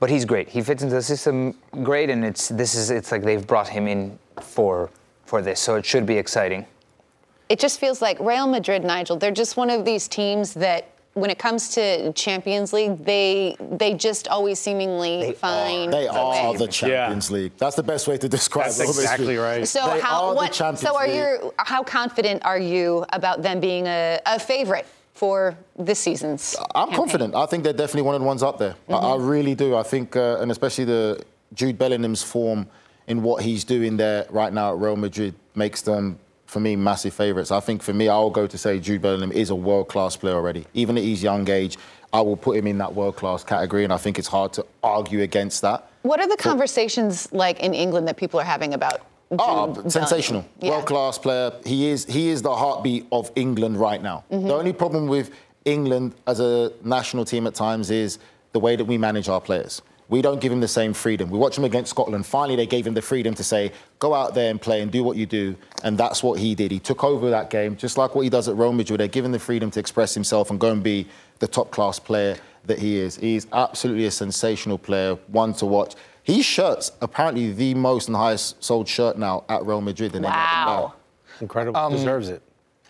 But 0.00 0.10
he's 0.10 0.24
great. 0.24 0.48
He 0.48 0.62
fits 0.62 0.82
into 0.82 0.94
the 0.94 1.02
system 1.02 1.54
great, 1.82 2.08
and 2.08 2.24
it's 2.24 2.48
this 2.48 2.76
is 2.76 2.90
it's 2.90 3.10
like 3.10 3.22
they've 3.22 3.44
brought 3.44 3.68
him 3.68 3.88
in 3.88 4.18
for 4.40 4.90
for 5.24 5.42
this, 5.42 5.58
so 5.60 5.74
it 5.74 5.84
should 5.84 6.06
be 6.06 6.16
exciting. 6.16 6.66
It 7.48 7.58
just 7.58 7.80
feels 7.80 8.00
like 8.00 8.20
Real 8.20 8.46
Madrid, 8.46 8.84
Nigel, 8.84 9.16
they're 9.16 9.30
just 9.30 9.56
one 9.56 9.70
of 9.70 9.84
these 9.84 10.06
teams 10.06 10.54
that 10.54 10.90
when 11.20 11.30
it 11.30 11.38
comes 11.38 11.70
to 11.74 12.12
Champions 12.12 12.72
League, 12.72 13.04
they 13.04 13.56
they 13.60 13.94
just 13.94 14.28
always 14.28 14.58
seemingly 14.58 15.32
find 15.32 15.92
They 15.92 16.06
a 16.06 16.12
are 16.12 16.52
way. 16.52 16.56
the 16.58 16.68
Champions 16.68 17.30
League. 17.30 17.52
That's 17.58 17.76
the 17.76 17.82
best 17.82 18.06
way 18.08 18.16
to 18.18 18.28
describe 18.28 18.66
That's 18.66 18.78
Real 18.80 18.88
Madrid. 18.88 19.04
exactly 19.04 19.36
right. 19.36 19.66
So 19.66 19.80
They 19.86 20.00
how 20.00 20.24
are 20.26 20.30
the 20.30 20.36
what? 20.36 20.52
Champions 20.52 20.80
So 20.80 20.96
are 20.96 21.06
League. 21.06 21.16
you? 21.42 21.52
How 21.58 21.82
confident 21.82 22.44
are 22.44 22.58
you 22.58 23.04
about 23.12 23.42
them 23.42 23.60
being 23.60 23.86
a, 23.86 24.18
a 24.26 24.38
favorite 24.38 24.86
for 25.14 25.56
this 25.76 25.98
season's? 25.98 26.54
I'm 26.74 26.88
campaign? 26.88 26.96
confident. 26.96 27.34
I 27.34 27.46
think 27.46 27.64
they're 27.64 27.72
definitely 27.72 28.02
one 28.02 28.14
of 28.14 28.20
the 28.20 28.26
ones 28.26 28.42
up 28.42 28.58
there. 28.58 28.74
I, 28.88 28.92
I 28.92 28.96
Mm-hmm. 28.96 29.26
really 29.26 29.54
do. 29.54 29.76
I 29.76 29.82
think, 29.82 30.14
uh, 30.16 30.38
and 30.40 30.50
especially 30.50 30.84
the 30.84 31.22
Jude 31.54 31.78
Bellingham's 31.78 32.22
form 32.22 32.66
in 33.06 33.22
what 33.22 33.42
he's 33.42 33.64
doing 33.64 33.96
there 33.96 34.26
right 34.30 34.52
now 34.52 34.72
at 34.72 34.78
Real 34.78 34.96
Madrid 34.96 35.34
makes 35.54 35.80
them, 35.82 36.18
for 36.48 36.60
me, 36.60 36.74
massive 36.74 37.12
favourites. 37.12 37.52
I 37.52 37.60
think 37.60 37.82
for 37.82 37.92
me, 37.92 38.08
I'll 38.08 38.30
go 38.30 38.46
to 38.46 38.58
say 38.58 38.80
Jude 38.80 39.02
Bellingham 39.02 39.30
is 39.32 39.50
a 39.50 39.54
world 39.54 39.88
class 39.88 40.16
player 40.16 40.34
already. 40.34 40.66
Even 40.74 40.96
at 40.96 41.04
his 41.04 41.22
young 41.22 41.48
age, 41.48 41.76
I 42.12 42.22
will 42.22 42.38
put 42.38 42.56
him 42.56 42.66
in 42.66 42.78
that 42.78 42.94
world 42.94 43.16
class 43.16 43.44
category, 43.44 43.84
and 43.84 43.92
I 43.92 43.98
think 43.98 44.18
it's 44.18 44.28
hard 44.28 44.54
to 44.54 44.64
argue 44.82 45.20
against 45.20 45.60
that. 45.62 45.90
What 46.02 46.20
are 46.20 46.26
the 46.26 46.38
conversations 46.38 47.30
like 47.32 47.60
in 47.60 47.74
England 47.74 48.08
that 48.08 48.16
people 48.16 48.40
are 48.40 48.44
having 48.44 48.72
about? 48.72 49.02
Oh, 49.30 49.74
Jude 49.74 49.92
sensational. 49.92 50.40
Bellingham? 50.40 50.64
Yeah. 50.66 50.70
World 50.70 50.86
class 50.86 51.18
player. 51.18 51.52
He 51.66 51.88
is 51.90 52.06
he 52.06 52.30
is 52.30 52.40
the 52.40 52.56
heartbeat 52.56 53.06
of 53.12 53.30
England 53.36 53.76
right 53.78 54.02
now. 54.02 54.24
Mhm. 54.32 54.46
The 54.48 54.54
only 54.54 54.72
problem 54.72 55.06
with 55.06 55.30
England 55.66 56.14
as 56.26 56.40
a 56.40 56.72
national 56.82 57.26
team 57.26 57.46
at 57.46 57.54
times 57.54 57.90
is 57.90 58.18
the 58.52 58.58
way 58.60 58.74
that 58.74 58.86
we 58.86 58.96
manage 58.96 59.28
our 59.28 59.40
players. 59.40 59.82
We 60.08 60.22
don't 60.22 60.40
give 60.40 60.50
him 60.50 60.60
the 60.60 60.68
same 60.68 60.94
freedom. 60.94 61.28
We 61.28 61.38
watch 61.38 61.58
him 61.58 61.64
against 61.64 61.90
Scotland. 61.90 62.24
Finally, 62.24 62.56
they 62.56 62.66
gave 62.66 62.86
him 62.86 62.94
the 62.94 63.02
freedom 63.02 63.34
to 63.34 63.44
say, 63.44 63.72
go 63.98 64.14
out 64.14 64.34
there 64.34 64.50
and 64.50 64.60
play 64.60 64.80
and 64.80 64.90
do 64.90 65.04
what 65.04 65.18
you 65.18 65.26
do. 65.26 65.54
And 65.84 65.98
that's 65.98 66.22
what 66.22 66.38
he 66.38 66.54
did. 66.54 66.70
He 66.70 66.78
took 66.78 67.04
over 67.04 67.28
that 67.28 67.50
game, 67.50 67.76
just 67.76 67.98
like 67.98 68.14
what 68.14 68.22
he 68.22 68.30
does 68.30 68.48
at 68.48 68.56
Real 68.56 68.72
Madrid. 68.72 69.00
They're 69.00 69.08
giving 69.08 69.32
the 69.32 69.38
freedom 69.38 69.70
to 69.72 69.80
express 69.80 70.14
himself 70.14 70.50
and 70.50 70.58
go 70.58 70.72
and 70.72 70.82
be 70.82 71.06
the 71.40 71.46
top 71.46 71.70
class 71.70 71.98
player 71.98 72.36
that 72.64 72.78
he 72.78 72.96
is. 72.96 73.16
He's 73.16 73.46
absolutely 73.52 74.06
a 74.06 74.10
sensational 74.10 74.78
player, 74.78 75.14
one 75.26 75.52
to 75.54 75.66
watch. 75.66 75.94
His 76.22 76.44
shirt's 76.44 76.92
apparently 77.00 77.52
the 77.52 77.74
most 77.74 78.08
and 78.08 78.16
highest 78.16 78.62
sold 78.62 78.88
shirt 78.88 79.18
now 79.18 79.44
at 79.48 79.64
Real 79.66 79.80
Madrid. 79.80 80.14
And 80.14 80.24
they 80.24 80.28
let 80.28 80.36
him 80.36 80.66
know. 80.66 80.94
Incredible. 81.40 81.78
Um, 81.78 81.92
Deserves 81.92 82.30
it. 82.30 82.42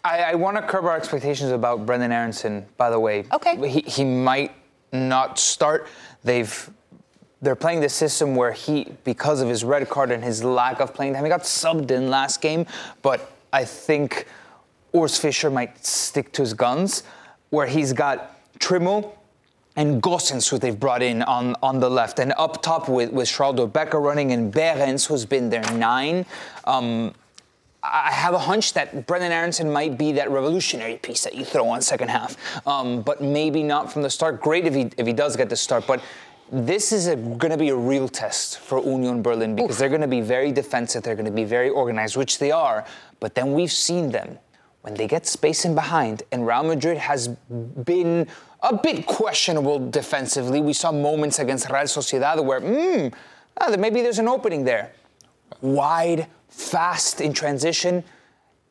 I, 0.05 0.23
I 0.23 0.35
want 0.35 0.57
to 0.57 0.63
curb 0.63 0.85
our 0.85 0.97
expectations 0.97 1.51
about 1.51 1.85
Brenden 1.85 2.11
Aaronson. 2.11 2.67
By 2.77 2.91
the 2.91 3.01
way, 3.01 3.25
okay, 3.33 3.69
he, 3.69 3.81
he 3.81 4.05
might 4.05 4.53
not 4.93 5.39
start. 5.39 5.87
They've 6.25 6.71
they're 7.41 7.57
playing 7.57 7.81
the 7.81 7.89
system 7.89 8.35
where 8.35 8.53
he, 8.53 8.93
because 9.05 9.41
of 9.41 9.49
his 9.49 9.65
red 9.65 9.89
card 9.89 10.11
and 10.11 10.25
his 10.25 10.43
lack 10.43 10.81
of 10.81 10.93
playing 10.93 11.15
time, 11.15 11.25
he 11.25 11.31
got 11.31 11.43
subbed 11.43 11.91
in 11.91 12.11
last 12.11 12.41
game. 12.41 12.67
But 13.03 13.31
I 13.53 13.65
think 13.65 14.27
Urs 14.93 15.19
Fischer 15.21 15.51
might 15.51 15.85
stick 15.85 16.33
to 16.33 16.43
his 16.43 16.55
guns, 16.55 17.05
where 17.51 17.67
he's 17.67 17.93
got 17.93 18.37
Trimmel 18.59 19.17
and 19.77 20.03
Gosens, 20.03 20.49
who 20.49 20.59
they've 20.59 20.79
brought 20.79 21.03
in 21.03 21.23
on, 21.23 21.55
on 21.63 21.79
the 21.79 21.89
left, 21.89 22.19
and 22.19 22.33
up 22.37 22.61
top 22.63 22.89
with, 22.89 23.13
with 23.13 23.29
Sheraldo 23.29 23.73
Becker 23.73 24.01
running 24.01 24.33
and 24.33 24.53
Behrens, 24.53 25.07
who's 25.07 25.25
been 25.25 25.51
their 25.51 25.63
nine. 25.73 26.27
Um, 26.65 27.15
I 27.81 28.11
have 28.11 28.35
a 28.35 28.39
hunch 28.41 28.73
that 28.73 29.07
Brenden 29.07 29.31
Aaronson 29.31 29.71
might 29.71 29.97
be 29.97 30.11
that 30.13 30.31
revolutionary 30.33 30.97
piece 30.97 31.23
that 31.23 31.37
you 31.37 31.45
throw 31.45 31.69
on 31.69 31.81
second 31.81 32.09
half, 32.09 32.37
um, 32.67 33.03
but 33.03 33.23
maybe 33.23 33.63
not 33.63 33.93
from 33.93 34.03
the 34.03 34.11
start. 34.11 34.41
Great 34.43 34.67
if 34.67 34.75
he 34.75 34.91
if 34.97 35.07
he 35.07 35.13
does 35.13 35.37
get 35.37 35.49
the 35.49 35.57
start, 35.57 35.87
but 35.87 36.03
this 36.51 36.93
is 36.93 37.07
going 37.07 37.51
to 37.51 37.57
be 37.57 37.69
a 37.69 37.77
real 37.77 38.09
test 38.09 38.59
for 38.59 38.83
Union 38.83 39.23
Berlin 39.23 39.55
because 39.55 39.79
they're 39.79 39.89
going 39.89 40.01
to 40.01 40.09
be 40.09 40.21
very 40.21 40.53
defensive. 40.53 41.03
They're 41.03 41.15
going 41.15 41.27
to 41.27 41.31
be 41.31 41.45
very 41.45 41.69
organized, 41.69 42.17
which 42.17 42.39
they 42.39 42.51
are. 42.51 42.85
But 43.21 43.35
then 43.35 43.53
we've 43.53 43.73
seen 43.73 44.11
them 44.11 44.39
when 44.83 44.95
they 44.95 45.07
get 45.07 45.27
space 45.27 45.65
in 45.65 45.75
behind, 45.75 46.23
and 46.33 46.47
Real 46.47 46.63
Madrid 46.63 46.97
has 46.99 47.29
been 47.29 48.27
a 48.63 48.77
bit 48.77 49.07
questionable 49.07 49.91
defensively. 49.91 50.61
We 50.61 50.73
saw 50.73 50.93
moments 50.93 51.39
against 51.39 51.69
Real 51.69 51.83
Sociedad 51.83 52.43
where, 52.45 52.61
hmm, 52.61 53.09
ah, 53.61 53.75
maybe 53.77 54.01
there's 54.03 54.19
an 54.19 54.29
opening 54.29 54.65
there. 54.65 54.93
Wide, 55.61 56.27
fast 56.49 57.21
in 57.21 57.33
transition. 57.33 58.05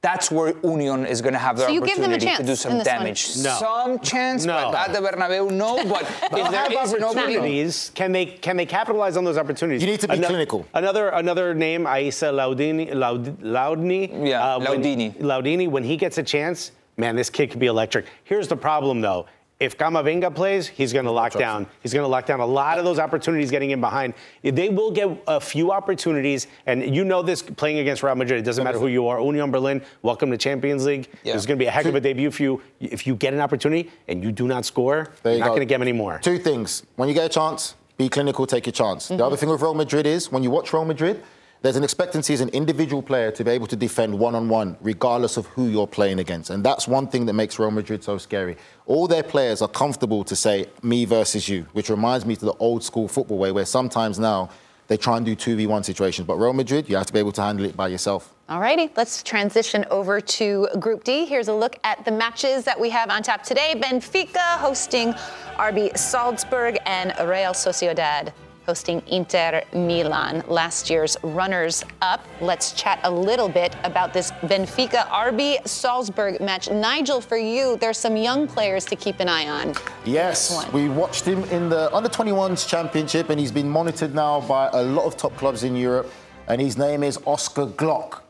That's 0.07 0.31
where 0.31 0.53
Union 0.63 1.05
is 1.05 1.21
going 1.21 1.33
to 1.33 1.39
have 1.39 1.57
the 1.57 1.63
So 1.63 1.69
you 1.69 1.81
give 1.81 1.97
them 1.97 2.11
a 2.11 2.15
opportunity 2.15 2.37
to 2.37 2.47
do 2.51 2.55
some 2.55 2.81
damage. 2.81 3.35
No. 3.39 3.53
Some 3.59 3.99
chance, 3.99 4.45
No. 4.45 4.71
but 4.71 4.87
at 4.87 4.93
the 4.93 4.99
Bernabeu, 5.05 5.51
no. 5.51 5.83
But 5.83 6.03
They'll 6.31 6.45
if 6.45 6.51
there 6.51 6.61
have 6.61 6.71
is 6.85 6.93
an 6.93 7.03
opportunities, 7.03 7.91
can 7.93 8.13
they 8.13 8.25
can 8.25 8.55
they 8.55 8.65
capitalize 8.65 9.17
on 9.17 9.25
those 9.25 9.37
opportunities? 9.37 9.81
You 9.83 9.89
need 9.91 9.99
to 9.99 10.07
be 10.07 10.13
Ano- 10.13 10.27
clinical. 10.27 10.65
Another 10.73 11.09
another 11.09 11.53
name, 11.53 11.83
Aisa 11.83 12.29
Laudini, 12.31 12.95
Laud, 12.95 13.37
Laudni. 13.41 14.01
Yeah, 14.29 14.45
uh, 14.55 14.59
when- 14.59 14.81
Laudini. 14.81 15.13
Laudini. 15.19 15.67
When 15.69 15.83
he 15.83 15.97
gets 15.97 16.17
a 16.17 16.23
chance, 16.23 16.71
man, 16.95 17.17
this 17.17 17.29
kid 17.29 17.51
could 17.51 17.59
be 17.59 17.67
electric. 17.67 18.05
Here's 18.23 18.47
the 18.47 18.55
problem 18.55 19.01
though. 19.01 19.25
If 19.59 19.75
Camavinga 19.75 20.35
plays, 20.35 20.67
he's 20.67 20.93
going 20.93 21.05
to 21.05 21.11
lock 21.11 21.33
down. 21.33 21.65
He's 21.81 21.91
going 21.91 22.03
to 22.03 22.07
lock 22.07 22.27
down 22.27 22.39
a 22.41 22.45
lot 22.45 22.77
of 22.77 22.85
those 22.85 22.99
opportunities 22.99 23.49
getting 23.49 23.71
in 23.71 23.81
behind. 23.81 24.13
They 24.43 24.69
will 24.69 24.91
get 24.91 25.09
a 25.25 25.39
few 25.39 25.71
opportunities, 25.71 26.45
and 26.67 26.95
you 26.95 27.03
know 27.03 27.23
this 27.23 27.41
playing 27.41 27.79
against 27.79 28.03
Real 28.03 28.13
Madrid. 28.13 28.39
It 28.39 28.43
doesn't 28.43 28.63
matter 28.63 28.77
who 28.77 28.85
you 28.85 29.07
are. 29.07 29.19
Union 29.19 29.49
Berlin, 29.49 29.81
welcome 30.03 30.29
to 30.29 30.37
Champions 30.37 30.85
League. 30.85 31.07
Yeah. 31.23 31.33
It's 31.33 31.47
going 31.47 31.57
to 31.57 31.63
be 31.63 31.67
a 31.67 31.71
heck 31.71 31.87
of 31.87 31.95
a 31.95 31.99
debut 31.99 32.29
for 32.29 32.43
you. 32.43 32.61
If 32.79 33.07
you 33.07 33.15
get 33.15 33.33
an 33.33 33.39
opportunity 33.39 33.89
and 34.07 34.23
you 34.23 34.31
do 34.31 34.47
not 34.47 34.63
score, 34.63 35.09
There 35.23 35.31
you're 35.31 35.37
you 35.37 35.39
not 35.39 35.47
go. 35.47 35.55
going 35.55 35.67
to 35.67 35.73
get 35.73 35.79
many 35.79 35.93
more. 35.93 36.19
Two 36.19 36.37
things. 36.37 36.83
When 36.95 37.09
you 37.09 37.15
get 37.15 37.25
a 37.25 37.29
chance, 37.29 37.73
be 37.97 38.09
clinical, 38.09 38.45
take 38.45 38.67
your 38.67 38.73
chance. 38.73 39.07
The 39.07 39.15
mm-hmm. 39.15 39.23
other 39.23 39.37
thing 39.37 39.49
with 39.49 39.61
Real 39.61 39.73
Madrid 39.73 40.05
is 40.05 40.31
when 40.31 40.43
you 40.43 40.51
watch 40.51 40.71
Real 40.71 40.85
Madrid, 40.85 41.23
there's 41.61 41.75
an 41.75 41.83
expectancy 41.83 42.33
as 42.33 42.41
an 42.41 42.49
individual 42.49 43.01
player 43.01 43.31
to 43.31 43.43
be 43.43 43.51
able 43.51 43.67
to 43.67 43.75
defend 43.75 44.17
one 44.17 44.35
on 44.35 44.47
one, 44.47 44.77
regardless 44.81 45.37
of 45.37 45.47
who 45.47 45.67
you're 45.67 45.87
playing 45.87 46.19
against. 46.19 46.49
And 46.49 46.63
that's 46.63 46.87
one 46.87 47.07
thing 47.07 47.25
that 47.25 47.33
makes 47.33 47.57
Real 47.57 47.71
Madrid 47.71 48.03
so 48.03 48.17
scary. 48.17 48.57
All 48.85 49.07
their 49.07 49.23
players 49.23 49.61
are 49.61 49.67
comfortable 49.67 50.23
to 50.23 50.35
say, 50.35 50.67
me 50.83 51.05
versus 51.05 51.49
you, 51.49 51.65
which 51.73 51.89
reminds 51.89 52.25
me 52.25 52.35
to 52.35 52.45
the 52.45 52.53
old 52.53 52.83
school 52.83 53.07
football 53.07 53.37
way 53.37 53.51
where 53.51 53.65
sometimes 53.65 54.19
now 54.19 54.49
they 54.87 54.97
try 54.97 55.17
and 55.17 55.25
do 55.25 55.35
2v1 55.35 55.83
situations. 55.83 56.27
But 56.27 56.35
Real 56.35 56.53
Madrid, 56.53 56.87
you 56.89 56.95
have 56.95 57.07
to 57.07 57.13
be 57.13 57.19
able 57.19 57.33
to 57.33 57.41
handle 57.41 57.65
it 57.65 57.75
by 57.75 57.87
yourself. 57.87 58.33
Alrighty, 58.49 58.95
let's 58.95 59.21
transition 59.23 59.83
over 59.91 60.21
to 60.21 60.67
Group 60.79 61.03
D. 61.03 61.25
Here's 61.25 61.49
a 61.49 61.53
look 61.53 61.77
at 61.83 62.05
the 62.05 62.11
matches 62.11 62.63
that 62.63 62.79
we 62.79 62.89
have 62.91 63.09
on 63.09 63.23
tap 63.23 63.43
today. 63.43 63.73
Benfica 63.75 64.57
hosting 64.57 65.13
RB 65.57 65.97
Salzburg 65.97 66.77
and 66.85 67.13
Real 67.27 67.51
Sociedad 67.51 68.31
hosting 68.67 69.01
Inter 69.07 69.61
Milan, 69.73 70.43
last 70.49 70.89
year's 70.89 71.15
runners 71.23 71.83
up. 72.01 72.25
Let's 72.41 72.73
chat 72.73 72.99
a 73.03 73.09
little 73.11 73.47
bit 73.47 73.73
about 73.85 74.13
this 74.13 74.31
Benfica 74.43 75.07
RB 75.07 75.65
Salzburg 75.65 76.41
match. 76.41 76.69
Nigel, 76.69 77.21
for 77.21 77.37
you, 77.37 77.77
there's 77.77 77.97
some 77.97 78.17
young 78.17 78.45
players 78.47 78.83
to 78.85 78.95
keep 78.97 79.21
an 79.21 79.29
eye 79.29 79.47
on. 79.47 79.73
Yes, 80.05 80.67
we 80.73 80.89
watched 80.89 81.23
him 81.25 81.43
in 81.45 81.69
the 81.69 81.93
under 81.95 82.09
21s 82.09 82.67
championship, 82.67 83.29
and 83.29 83.39
he's 83.39 83.53
been 83.53 83.69
monitored 83.69 84.13
now 84.13 84.41
by 84.41 84.67
a 84.73 84.83
lot 84.83 85.05
of 85.05 85.15
top 85.15 85.35
clubs 85.37 85.63
in 85.63 85.75
Europe. 85.75 86.11
And 86.49 86.59
his 86.61 86.77
name 86.77 87.03
is 87.03 87.17
Oscar 87.25 87.65
Gloukh. 87.67 88.21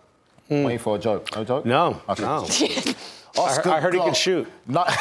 Hmm. 0.50 0.64
Waiting 0.64 0.80
for 0.80 0.96
a 0.96 1.00
joke. 1.00 1.36
No 1.36 1.44
joke? 1.44 1.66
No, 1.66 2.02
Okay. 2.10 2.24
no. 2.24 2.48
Oscar 3.38 3.70
I 3.78 3.80
heard 3.82 3.94
he 3.96 4.00
Glock. 4.00 4.06
could 4.06 4.16
shoot. 4.16 4.48
Ni- 4.68 4.78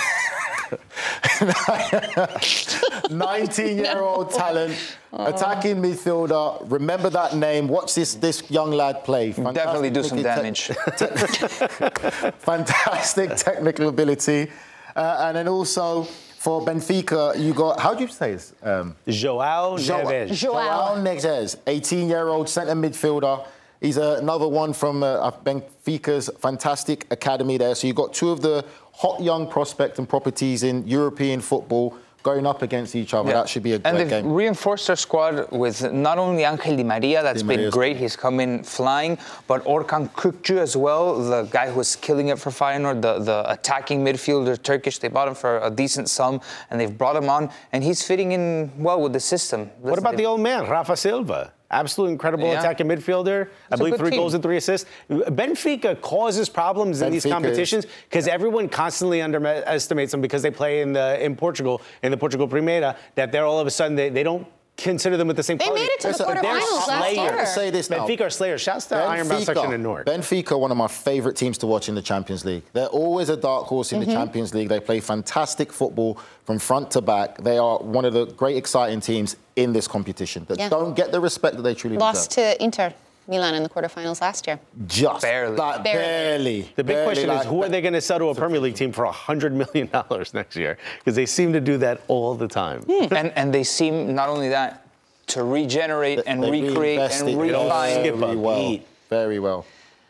19 3.11 3.79
year 3.79 3.99
old 3.99 4.31
talent, 4.31 4.75
attacking 5.13 5.77
midfielder. 5.77 6.63
Remember 6.71 7.11
that 7.11 7.35
name. 7.37 7.69
Watch 7.69 7.95
this 7.95 8.15
this 8.15 8.51
young 8.51 8.71
lad 8.71 9.05
play. 9.05 9.33
definitely 9.33 9.91
do 9.91 10.03
some 10.03 10.23
Fantastic 10.23 10.77
damage. 10.79 12.33
Fantastic 12.39 13.37
technical 13.37 13.89
ability. 13.89 14.51
Uh, 14.95 15.27
and 15.27 15.37
then 15.37 15.49
also 15.49 16.05
for 16.47 16.65
Benfica, 16.65 17.39
you 17.39 17.53
got, 17.53 17.81
how 17.81 17.93
do 17.93 18.03
you 18.03 18.09
say 18.09 18.33
this? 18.33 18.55
Um, 18.63 18.95
Joao 19.09 19.77
Neves. 19.77 20.33
Joao 20.33 20.97
Neves, 20.97 21.57
18 21.67 22.09
year 22.09 22.29
old 22.29 22.49
centre 22.49 22.75
midfielder. 22.75 23.45
He's 23.81 23.99
uh, 23.99 24.19
another 24.21 24.49
one 24.49 24.73
from 24.73 25.03
uh, 25.03 25.31
Benfica's 25.31 26.31
fantastic 26.39 27.07
academy 27.11 27.59
there. 27.59 27.75
So 27.75 27.87
you've 27.87 27.97
got 27.97 28.15
two 28.15 28.31
of 28.31 28.41
the 28.41 28.65
hot 28.93 29.21
young 29.21 29.51
prospect 29.51 29.99
and 29.99 30.09
properties 30.09 30.63
in 30.63 30.87
European 30.87 31.41
football 31.41 31.99
going 32.31 32.47
up 32.53 32.61
against 32.69 32.93
each 33.01 33.13
other. 33.17 33.29
Yeah. 33.31 33.39
That 33.39 33.49
should 33.51 33.63
be 33.71 33.73
a 33.79 33.81
and 33.85 33.85
great 33.85 33.99
they've 33.99 34.11
game. 34.25 34.33
reinforced 34.41 34.87
their 34.89 35.01
squad 35.07 35.35
with 35.63 35.77
not 36.09 36.17
only 36.25 36.43
Angel 36.53 36.75
Di 36.81 36.85
Maria, 36.95 37.19
that's 37.27 37.43
Di 37.43 37.49
been 37.49 37.57
Maria's- 37.61 37.75
great, 37.79 37.97
he's 38.05 38.17
come 38.25 38.37
in 38.47 38.53
flying, 38.77 39.13
but 39.51 39.59
Orkun 39.75 40.05
Kökçü 40.21 40.57
as 40.67 40.75
well, 40.77 41.05
the 41.33 41.43
guy 41.59 41.67
who's 41.75 41.93
killing 42.07 42.29
it 42.33 42.39
for 42.43 42.51
Feyenoord, 42.61 42.99
the, 43.07 43.15
the 43.31 43.39
attacking 43.57 43.99
midfielder, 44.09 44.55
Turkish. 44.71 44.97
They 45.03 45.09
bought 45.17 45.29
him 45.29 45.35
for 45.45 45.53
a 45.69 45.71
decent 45.83 46.07
sum, 46.11 46.35
and 46.71 46.75
they've 46.81 46.97
brought 47.03 47.17
him 47.21 47.29
on, 47.37 47.43
and 47.73 47.81
he's 47.89 48.01
fitting 48.11 48.33
in 48.33 48.71
well 48.87 49.01
with 49.05 49.13
the 49.13 49.21
system. 49.35 49.61
What 49.81 49.99
about 49.99 50.17
the 50.17 50.27
old 50.27 50.41
man, 50.41 50.63
Rafa 50.77 50.97
Silva? 50.97 51.53
Absolute 51.71 52.09
incredible 52.11 52.47
Yeah. 52.47 52.61
attacking 52.61 52.87
midfielder. 52.87 53.49
I 53.73 53.77
believe 53.77 53.97
three 53.97 54.11
team. 54.11 54.21
goals 54.21 54.35
and 54.35 54.43
three 54.43 54.57
assists. 54.57 54.89
Benfica 55.11 56.01
causes 56.01 56.49
problems 56.49 57.03
in 57.03 57.11
these 57.11 57.27
competitions 57.27 57.87
because 58.09 58.29
everyone 58.29 58.69
constantly 58.69 59.21
underestimates 59.21 60.13
them 60.13 60.21
because 60.21 60.43
they 60.43 60.51
play 60.51 60.81
in 60.81 60.93
the 60.93 61.23
in 61.23 61.35
Portugal 61.35 61.83
in 62.03 62.11
the 62.13 62.17
Portugal 62.17 62.47
Primera. 62.47 62.97
That 63.17 63.33
they're 63.33 63.45
all 63.45 63.59
of 63.59 63.67
a 63.67 63.71
sudden 63.71 63.97
they, 63.97 64.11
they 64.11 64.23
don't 64.23 64.47
consider 64.77 65.17
them 65.17 65.27
with 65.29 65.37
the 65.37 65.43
same. 65.43 65.59
They 65.59 65.65
quality. 65.67 65.85
made 65.85 65.91
it 65.93 66.01
to 66.01 66.09
the 66.13 66.25
But 66.25 66.37
quarterfinals 66.39 66.89
last 66.89 66.99
slayers. 67.01 67.17
year. 67.17 67.47
Say 67.47 67.71
this 67.71 67.91
now. 67.91 68.07
Benfica 68.07 68.21
are 68.23 68.31
slayers. 68.31 68.61
Shouts 68.61 68.87
to 68.87 68.97
Ironbound 68.97 69.45
section 69.45 69.73
in 69.73 69.83
Newark. 69.83 70.07
Benfica, 70.07 70.59
one 70.59 70.71
of 70.71 70.77
my 70.77 70.87
favourite 70.89 71.37
teams 71.37 71.59
to 71.59 71.67
watch 71.67 71.89
in 71.89 71.95
the 71.95 72.03
Champions 72.03 72.45
League. 72.45 72.63
They're 72.73 72.87
always 72.87 73.29
a 73.29 73.37
dark 73.37 73.67
horse 73.67 73.93
in 73.93 74.01
Mm-hmm. 74.01 74.11
the 74.11 74.15
Champions 74.17 74.55
League. 74.55 74.69
They 74.69 74.81
play 74.81 75.01
fantastic 75.01 75.73
football 75.73 76.19
from 76.45 76.59
front 76.59 76.91
to 76.93 77.01
back. 77.01 77.39
They 77.43 77.59
are 77.59 77.79
one 77.79 78.05
of 78.05 78.13
the 78.13 78.27
great, 78.27 78.57
exciting 78.57 79.01
teams 79.01 79.37
in 79.57 79.73
this 79.73 79.89
competition 79.89 80.45
that 80.49 80.59
Yeah. 80.59 80.69
don't 80.69 80.95
get 80.95 81.11
the 81.13 81.21
respect 81.21 81.57
that 81.57 81.63
they 81.63 81.75
truly 81.75 81.97
Lost 81.97 82.31
deserve. 82.31 82.59
to 82.59 82.65
Inter 82.65 82.93
Milan 83.29 83.55
in 83.55 83.63
the 83.63 83.69
quarterfinals 83.69 84.21
last 84.21 84.47
year. 84.47 84.59
Just 84.87 85.23
Barely. 85.23 85.57
like 85.57 85.83
Barely. 85.85 86.03
barely. 86.03 86.61
The 86.77 86.85
big 86.85 86.87
Barely 86.97 87.05
question 87.07 87.31
is 87.31 87.37
like- 87.39 87.47
who 87.47 87.63
are 87.65 87.69
they 87.69 87.81
going 87.81 87.95
to 87.95 88.01
sell 88.01 88.19
to 88.19 88.27
a 88.29 88.35
Premier 88.35 88.61
League 88.61 88.75
team 88.77 88.93
for 88.93 89.07
$100 89.07 89.53
million 89.53 89.91
next 90.35 90.57
year? 90.57 90.79
Because 90.99 91.15
they 91.17 91.27
seem 91.27 91.53
to 91.53 91.61
do 91.61 91.77
that 91.79 92.03
all 92.09 92.35
the 92.35 92.49
time. 92.49 92.85
and 92.89 93.33
and 93.37 93.53
they 93.53 93.65
seem 93.65 94.15
not 94.15 94.29
only 94.29 94.49
that 94.51 94.87
to 95.29 95.43
regenerate 95.43 96.21
and 96.27 96.43
They 96.43 96.51
recreate 96.51 97.01
and 97.01 97.37
refine. 97.41 97.93
skip 98.01 98.15
a 98.23 98.37
well. 98.37 98.79
Very 99.11 99.39
well. 99.41 99.67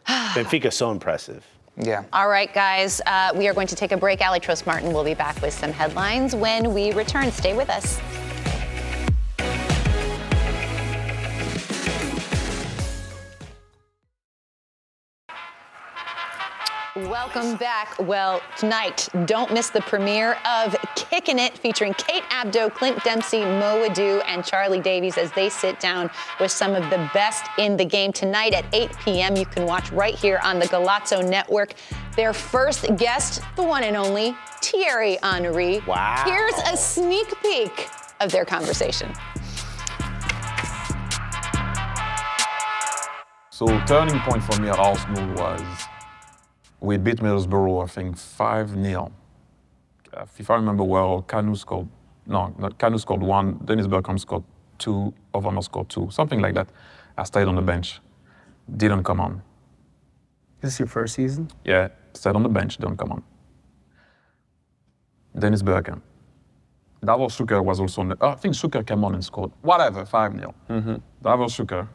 Benfica 0.06 0.72
so 0.72 0.90
impressive. 0.90 1.44
Yeah. 1.78 2.04
All 2.12 2.28
right, 2.28 2.52
guys, 2.54 3.02
uh, 3.06 3.32
we 3.34 3.48
are 3.48 3.54
going 3.54 3.66
to 3.66 3.76
take 3.76 3.92
a 3.92 3.96
break. 3.98 4.20
Ali 4.22 4.40
Trost 4.40 4.66
Martin 4.66 4.92
will 4.94 5.04
be 5.04 5.12
back 5.14 5.40
with 5.42 5.52
some 5.52 5.72
headlines 5.72 6.34
when 6.34 6.72
we 6.72 6.92
return. 6.92 7.30
Stay 7.32 7.54
with 7.54 7.68
us. 7.68 8.00
Welcome 16.96 17.56
back. 17.56 17.94
Well, 17.98 18.40
tonight, 18.56 19.10
don't 19.26 19.52
miss 19.52 19.68
the 19.68 19.82
premiere 19.82 20.38
of 20.46 20.74
Kicking 20.94 21.38
It 21.38 21.58
featuring 21.58 21.92
Kate 21.92 22.22
Abdo, 22.30 22.72
Clint 22.72 23.04
Dempsey, 23.04 23.40
Mo 23.40 23.86
Edu, 23.86 24.22
and 24.26 24.42
Charlie 24.42 24.80
Davies 24.80 25.18
as 25.18 25.30
they 25.32 25.50
sit 25.50 25.78
down 25.78 26.08
with 26.40 26.50
some 26.50 26.74
of 26.74 26.88
the 26.88 27.10
best 27.12 27.44
in 27.58 27.76
the 27.76 27.84
game. 27.84 28.14
Tonight 28.14 28.54
at 28.54 28.64
8 28.72 28.96
p.m., 29.04 29.36
you 29.36 29.44
can 29.44 29.66
watch 29.66 29.92
right 29.92 30.14
here 30.14 30.40
on 30.42 30.58
the 30.58 30.64
Golazo 30.64 31.22
Network. 31.22 31.74
Their 32.16 32.32
first 32.32 32.86
guest, 32.96 33.42
the 33.56 33.62
one 33.62 33.82
and 33.82 33.94
only 33.94 34.34
Thierry 34.62 35.18
Henry. 35.22 35.80
Wow. 35.86 36.22
Here's 36.24 36.56
a 36.72 36.78
sneak 36.78 37.30
peek 37.42 37.90
of 38.20 38.32
their 38.32 38.46
conversation. 38.46 39.12
So 43.50 43.66
turning 43.84 44.18
point 44.20 44.42
for 44.44 44.58
me 44.62 44.70
at 44.70 44.78
Arsenal 44.78 45.34
was 45.34 45.62
we 46.80 46.96
beat 46.96 47.18
Middlesbrough, 47.18 47.84
I 47.84 47.86
think, 47.86 48.16
5 48.16 48.70
0. 48.70 49.12
If 50.38 50.50
I 50.50 50.54
remember 50.54 50.84
well, 50.84 51.24
Kanu 51.26 51.56
scored, 51.56 51.88
no, 52.26 52.54
not 52.58 52.78
Kanu 52.78 52.98
scored 52.98 53.22
one, 53.22 53.60
Dennis 53.64 53.86
Bergkamp 53.86 54.20
scored 54.20 54.44
two, 54.78 55.12
Overmars 55.34 55.64
scored 55.64 55.88
two, 55.88 56.08
something 56.10 56.40
like 56.40 56.54
that. 56.54 56.68
I 57.18 57.24
stayed 57.24 57.48
on 57.48 57.54
the 57.54 57.62
bench, 57.62 58.00
didn't 58.76 59.04
come 59.04 59.20
on. 59.20 59.42
Is 60.62 60.70
this 60.70 60.78
your 60.78 60.88
first 60.88 61.14
season? 61.14 61.50
Yeah, 61.64 61.88
stayed 62.14 62.34
on 62.34 62.42
the 62.42 62.48
bench, 62.48 62.78
didn't 62.78 62.96
come 62.96 63.12
on. 63.12 63.22
Dennis 65.38 65.62
Bergkamp. 65.62 66.00
Davor 67.04 67.28
Suker 67.28 67.62
was 67.62 67.78
also 67.78 68.00
on 68.00 68.08
the, 68.08 68.16
oh, 68.22 68.30
I 68.30 68.34
think 68.36 68.54
Suker 68.54 68.84
came 68.86 69.04
on 69.04 69.14
and 69.14 69.24
scored. 69.24 69.50
Whatever, 69.60 70.06
5 70.06 70.32
0. 70.38 70.54
Mm-hmm. 70.70 70.94
Davor 71.22 71.46
Suker, 71.46 71.88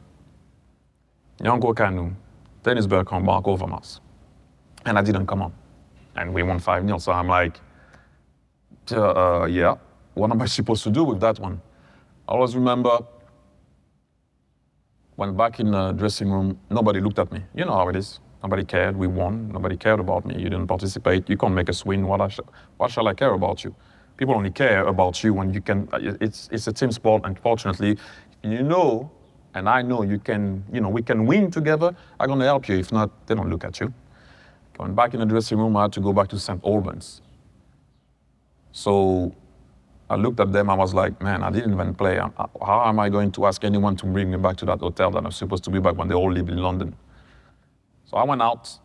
Nwankwo 1.39 1.73
Kanu, 1.75 2.13
Dennis 2.61 2.85
Bergkamp, 2.85 3.23
Marc 3.23 3.45
Overmars. 3.45 3.99
And 4.85 4.97
I 4.97 5.01
didn't 5.01 5.27
come 5.27 5.41
on. 5.41 5.53
And 6.15 6.33
we 6.33 6.43
won 6.43 6.59
5 6.59 6.85
0. 6.85 6.97
So 6.97 7.11
I'm 7.11 7.27
like, 7.27 7.59
uh, 8.91 9.45
yeah, 9.49 9.75
what 10.15 10.31
am 10.31 10.41
I 10.41 10.45
supposed 10.59 10.83
to 10.83 10.91
do 10.91 11.03
with 11.03 11.19
that 11.21 11.39
one? 11.39 11.61
I 12.27 12.33
always 12.33 12.55
remember 12.55 12.99
when 15.15 15.35
back 15.35 15.59
in 15.59 15.71
the 15.71 15.91
dressing 15.93 16.31
room, 16.31 16.59
nobody 16.69 16.99
looked 16.99 17.19
at 17.19 17.31
me. 17.31 17.41
You 17.53 17.65
know 17.65 17.73
how 17.73 17.89
it 17.89 17.95
is. 17.95 18.19
Nobody 18.43 18.63
cared. 18.65 18.95
We 18.97 19.07
won. 19.07 19.49
Nobody 19.51 19.77
cared 19.77 19.99
about 19.99 20.25
me. 20.25 20.35
You 20.35 20.49
didn't 20.49 20.67
participate. 20.67 21.29
You 21.29 21.37
can't 21.37 21.53
make 21.53 21.69
us 21.69 21.85
win. 21.85 22.07
What, 22.07 22.31
sh- 22.31 22.39
what 22.77 22.89
shall 22.91 23.07
I 23.07 23.13
care 23.13 23.33
about 23.33 23.63
you? 23.63 23.75
People 24.17 24.33
only 24.35 24.49
care 24.51 24.85
about 24.87 25.23
you 25.23 25.33
when 25.33 25.53
you 25.53 25.61
can. 25.61 25.87
uh, 25.93 25.99
It's, 26.19 26.49
it's 26.51 26.67
a 26.67 26.73
team 26.73 26.91
sport, 26.91 27.21
unfortunately. 27.25 27.97
you 28.43 28.63
know, 28.63 29.11
and 29.53 29.69
I 29.69 29.81
know 29.83 30.01
you 30.01 30.17
can, 30.17 30.63
you 30.73 30.81
know, 30.81 30.89
we 30.89 31.03
can 31.03 31.25
win 31.27 31.51
together. 31.51 31.95
I'm 32.19 32.27
going 32.27 32.39
to 32.39 32.45
help 32.45 32.67
you. 32.67 32.77
If 32.79 32.91
not, 32.91 33.27
they 33.27 33.35
don't 33.35 33.49
look 33.49 33.63
at 33.63 33.79
you. 33.79 33.93
Going 34.77 34.95
back 34.95 35.13
in 35.13 35.19
the 35.19 35.25
dressing 35.25 35.57
room, 35.57 35.75
I 35.77 35.83
had 35.83 35.93
to 35.93 36.01
go 36.01 36.13
back 36.13 36.27
to 36.29 36.39
St. 36.39 36.63
Albans. 36.63 37.21
So 38.71 39.35
I 40.09 40.15
looked 40.15 40.39
at 40.39 40.51
them, 40.51 40.69
I 40.69 40.73
was 40.73 40.93
like, 40.93 41.21
man, 41.21 41.41
I 41.41 41.49
didn't 41.49 41.73
even 41.73 41.93
play. 41.95 42.17
How 42.17 42.83
am 42.85 42.99
I 42.99 43.09
going 43.09 43.31
to 43.31 43.45
ask 43.45 43.63
anyone 43.63 43.95
to 43.97 44.05
bring 44.05 44.29
me 44.31 44.37
back 44.37 44.57
to 44.57 44.65
that 44.65 44.79
hotel 44.79 45.09
that 45.11 45.23
I'm 45.23 45.31
supposed 45.31 45.63
to 45.65 45.69
be 45.69 45.79
back 45.79 45.95
when 45.95 46.09
they 46.09 46.15
all 46.15 46.31
live 46.31 46.49
in 46.49 46.57
London? 46.57 46.95
So 48.05 48.17
I 48.17 48.25
went 48.25 48.41
out. 48.41 48.77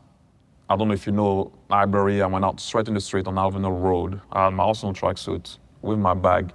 I 0.71 0.77
don't 0.77 0.87
know 0.87 0.95
if 0.95 1.05
you 1.05 1.13
know 1.13 1.53
Highbury. 1.69 2.23
I 2.23 2.27
went 2.27 2.45
out 2.45 2.61
straight 2.61 2.87
in 2.87 2.95
the 2.95 3.01
street 3.01 3.27
on 3.27 3.35
Avenell 3.35 3.83
Road. 3.83 4.21
I 4.31 4.45
had 4.45 4.51
my 4.55 4.63
Arsenal 4.63 4.95
tracksuit 4.95 5.59
with 5.83 5.99
my 5.99 6.15
bag. 6.15 6.53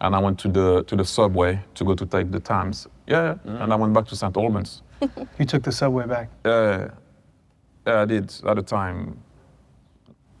And 0.00 0.14
I 0.14 0.20
went 0.20 0.38
to 0.40 0.48
the 0.48 0.84
to 0.84 0.94
the 0.94 1.04
subway 1.04 1.58
to 1.74 1.84
go 1.84 1.94
to 1.94 2.06
take 2.06 2.30
the 2.30 2.38
Times. 2.38 2.86
Yeah, 3.06 3.36
mm. 3.46 3.62
and 3.62 3.72
I 3.72 3.76
went 3.76 3.94
back 3.94 4.06
to 4.08 4.16
St. 4.16 4.36
Albans. 4.36 4.82
You 5.38 5.46
took 5.46 5.62
the 5.62 5.72
subway 5.72 6.06
back. 6.06 6.28
Yeah, 6.44 6.90
yeah, 7.86 8.02
I 8.02 8.04
did 8.04 8.34
at 8.46 8.56
the 8.56 8.62
time. 8.62 9.18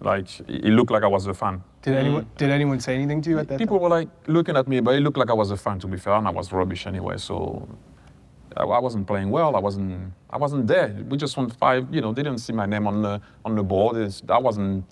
Like 0.00 0.40
it 0.40 0.72
looked 0.72 0.90
like 0.90 1.02
I 1.02 1.06
was 1.06 1.26
a 1.26 1.34
fan. 1.34 1.62
Did 1.82 1.94
anyone 1.96 2.26
did 2.36 2.50
anyone 2.50 2.80
say 2.80 2.94
anything 2.94 3.22
to 3.22 3.30
you 3.30 3.38
at 3.38 3.48
that? 3.48 3.58
People 3.58 3.78
were 3.78 3.88
like 3.88 4.08
looking 4.26 4.56
at 4.56 4.68
me, 4.68 4.80
but 4.80 4.94
it 4.94 5.00
looked 5.00 5.16
like 5.16 5.30
I 5.30 5.34
was 5.34 5.50
a 5.50 5.56
fan. 5.56 5.78
To 5.80 5.86
be 5.86 5.96
fair, 5.96 6.14
and 6.14 6.26
I 6.26 6.30
was 6.30 6.52
rubbish 6.52 6.86
anyway. 6.86 7.16
So 7.16 7.66
I, 8.56 8.64
I 8.64 8.78
wasn't 8.78 9.06
playing 9.06 9.30
well. 9.30 9.56
I 9.56 9.60
wasn't. 9.60 10.12
I 10.28 10.36
wasn't 10.36 10.66
there. 10.66 10.94
We 11.08 11.16
just 11.16 11.36
won 11.36 11.48
five. 11.48 11.94
You 11.94 12.02
know, 12.02 12.12
they 12.12 12.22
didn't 12.22 12.40
see 12.40 12.52
my 12.52 12.66
name 12.66 12.86
on 12.86 13.02
the 13.02 13.20
on 13.44 13.54
the 13.54 13.62
board. 13.62 13.96
It's, 13.96 14.22
I 14.28 14.38
wasn't. 14.38 14.84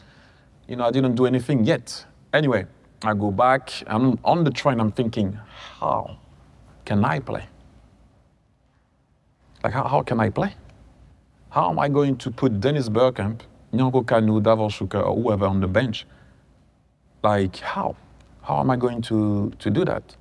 You 0.69 0.77
know, 0.77 0.85
I 0.85 0.91
didn't 0.91 1.17
do 1.17 1.27
anything 1.27 1.65
yet. 1.65 2.07
Anyway, 2.33 2.67
I 3.03 3.13
go 3.13 3.31
back. 3.31 3.71
I'm 3.87 4.19
on 4.25 4.45
the 4.45 4.51
train. 4.51 4.81
I'm 4.81 4.93
thinking, 4.93 5.39
how 5.81 6.19
can 6.87 7.05
I 7.05 7.21
play? 7.21 7.47
Like, 9.63 9.73
how, 9.73 9.85
how 9.85 10.03
can 10.03 10.21
I 10.21 10.31
play? 10.31 10.55
How 11.55 11.71
am 11.71 11.79
I 11.79 11.89
going 11.89 12.17
to 12.17 12.33
put 12.33 12.59
Dennis 12.59 12.89
Bergkamp, 12.89 13.43
Nwankwo 13.73 14.05
Kanu, 14.05 14.43
Davor 14.43 14.71
Suker, 14.71 15.07
or 15.07 15.15
whoever 15.15 15.47
on 15.47 15.61
the 15.61 15.69
bench? 15.69 16.05
Like, 17.23 17.59
how? 17.59 17.95
How 18.43 18.59
am 18.59 18.71
I 18.71 18.77
going 18.77 19.01
to, 19.03 19.53
to 19.61 19.71
do 19.71 19.85
that? 19.85 20.17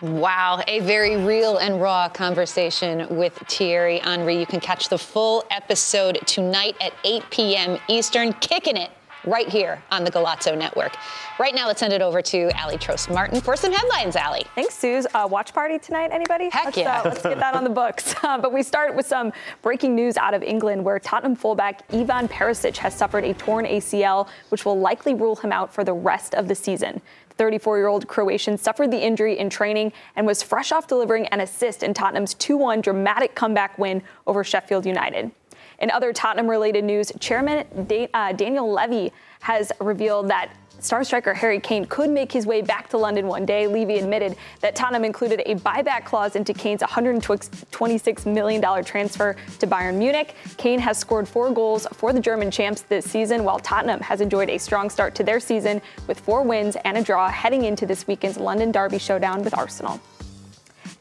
Wow, 0.00 0.62
a 0.68 0.78
very 0.78 1.16
real 1.16 1.56
and 1.56 1.82
raw 1.82 2.08
conversation 2.08 3.16
with 3.16 3.32
Thierry 3.48 3.98
Henry. 3.98 4.38
You 4.38 4.46
can 4.46 4.60
catch 4.60 4.90
the 4.90 4.96
full 4.96 5.42
episode 5.50 6.20
tonight 6.24 6.76
at 6.80 6.92
8 7.02 7.24
p.m. 7.30 7.76
Eastern, 7.88 8.32
kicking 8.34 8.76
it 8.76 8.92
right 9.26 9.48
here 9.48 9.82
on 9.90 10.04
the 10.04 10.10
Golazo 10.10 10.56
Network. 10.56 10.96
Right 11.38 11.54
now, 11.54 11.66
let's 11.66 11.80
send 11.80 11.92
it 11.92 12.00
over 12.00 12.22
to 12.22 12.50
Ali 12.60 12.78
Trost 12.78 13.12
Martin 13.12 13.40
for 13.40 13.56
some 13.56 13.72
headlines, 13.72 14.16
Ali. 14.16 14.44
Thanks, 14.54 14.74
Suze. 14.74 15.06
Uh, 15.12 15.28
watch 15.30 15.52
party 15.52 15.78
tonight, 15.78 16.10
anybody? 16.12 16.48
Heck 16.50 16.66
let's, 16.66 16.78
yeah. 16.78 17.00
Uh, 17.00 17.04
let's 17.04 17.22
get 17.22 17.38
that 17.38 17.54
on 17.54 17.64
the 17.64 17.70
books. 17.70 18.14
Uh, 18.22 18.38
but 18.40 18.52
we 18.52 18.62
start 18.62 18.94
with 18.94 19.06
some 19.06 19.32
breaking 19.62 19.94
news 19.94 20.16
out 20.16 20.34
of 20.34 20.42
England 20.42 20.84
where 20.84 20.98
Tottenham 20.98 21.34
fullback 21.36 21.82
Ivan 21.92 22.28
Perisic 22.28 22.76
has 22.78 22.94
suffered 22.94 23.24
a 23.24 23.34
torn 23.34 23.66
ACL, 23.66 24.28
which 24.48 24.64
will 24.64 24.78
likely 24.78 25.14
rule 25.14 25.36
him 25.36 25.52
out 25.52 25.72
for 25.72 25.84
the 25.84 25.92
rest 25.92 26.34
of 26.34 26.48
the 26.48 26.54
season. 26.54 27.00
34 27.36 27.78
year 27.78 27.88
old 27.88 28.08
Croatian 28.08 28.56
suffered 28.56 28.90
the 28.90 28.98
injury 28.98 29.38
in 29.38 29.50
training 29.50 29.92
and 30.16 30.26
was 30.26 30.42
fresh 30.42 30.72
off 30.72 30.86
delivering 30.86 31.26
an 31.28 31.40
assist 31.40 31.82
in 31.82 31.92
Tottenham's 31.92 32.34
2 32.34 32.56
1 32.56 32.80
dramatic 32.80 33.34
comeback 33.34 33.78
win 33.78 34.02
over 34.26 34.42
Sheffield 34.42 34.86
United. 34.86 35.30
In 35.78 35.90
other 35.90 36.12
Tottenham 36.12 36.48
related 36.48 36.84
news, 36.84 37.12
Chairman 37.20 37.66
da- 37.86 38.08
uh, 38.14 38.32
Daniel 38.32 38.70
Levy 38.70 39.12
has 39.40 39.72
revealed 39.80 40.28
that 40.28 40.50
star 40.80 41.04
striker 41.04 41.34
Harry 41.34 41.58
Kane 41.60 41.84
could 41.86 42.10
make 42.10 42.30
his 42.30 42.46
way 42.46 42.62
back 42.62 42.88
to 42.90 42.98
London 42.98 43.26
one 43.26 43.46
day. 43.46 43.66
Levy 43.66 43.98
admitted 43.98 44.36
that 44.60 44.74
Tottenham 44.74 45.04
included 45.04 45.42
a 45.46 45.56
buyback 45.56 46.04
clause 46.04 46.36
into 46.36 46.52
Kane's 46.52 46.82
$126 46.82 48.26
million 48.26 48.84
transfer 48.84 49.36
to 49.58 49.66
Bayern 49.66 49.96
Munich. 49.96 50.34
Kane 50.56 50.78
has 50.78 50.98
scored 50.98 51.28
four 51.28 51.50
goals 51.50 51.86
for 51.92 52.12
the 52.12 52.20
German 52.20 52.50
champs 52.50 52.82
this 52.82 53.04
season, 53.10 53.44
while 53.44 53.58
Tottenham 53.58 54.00
has 54.00 54.20
enjoyed 54.20 54.50
a 54.50 54.58
strong 54.58 54.90
start 54.90 55.14
to 55.16 55.24
their 55.24 55.40
season 55.40 55.80
with 56.06 56.20
four 56.20 56.42
wins 56.42 56.76
and 56.84 56.96
a 56.96 57.02
draw 57.02 57.28
heading 57.28 57.64
into 57.64 57.86
this 57.86 58.06
weekend's 58.06 58.36
London 58.36 58.70
Derby 58.70 58.98
showdown 58.98 59.42
with 59.42 59.56
Arsenal. 59.56 60.00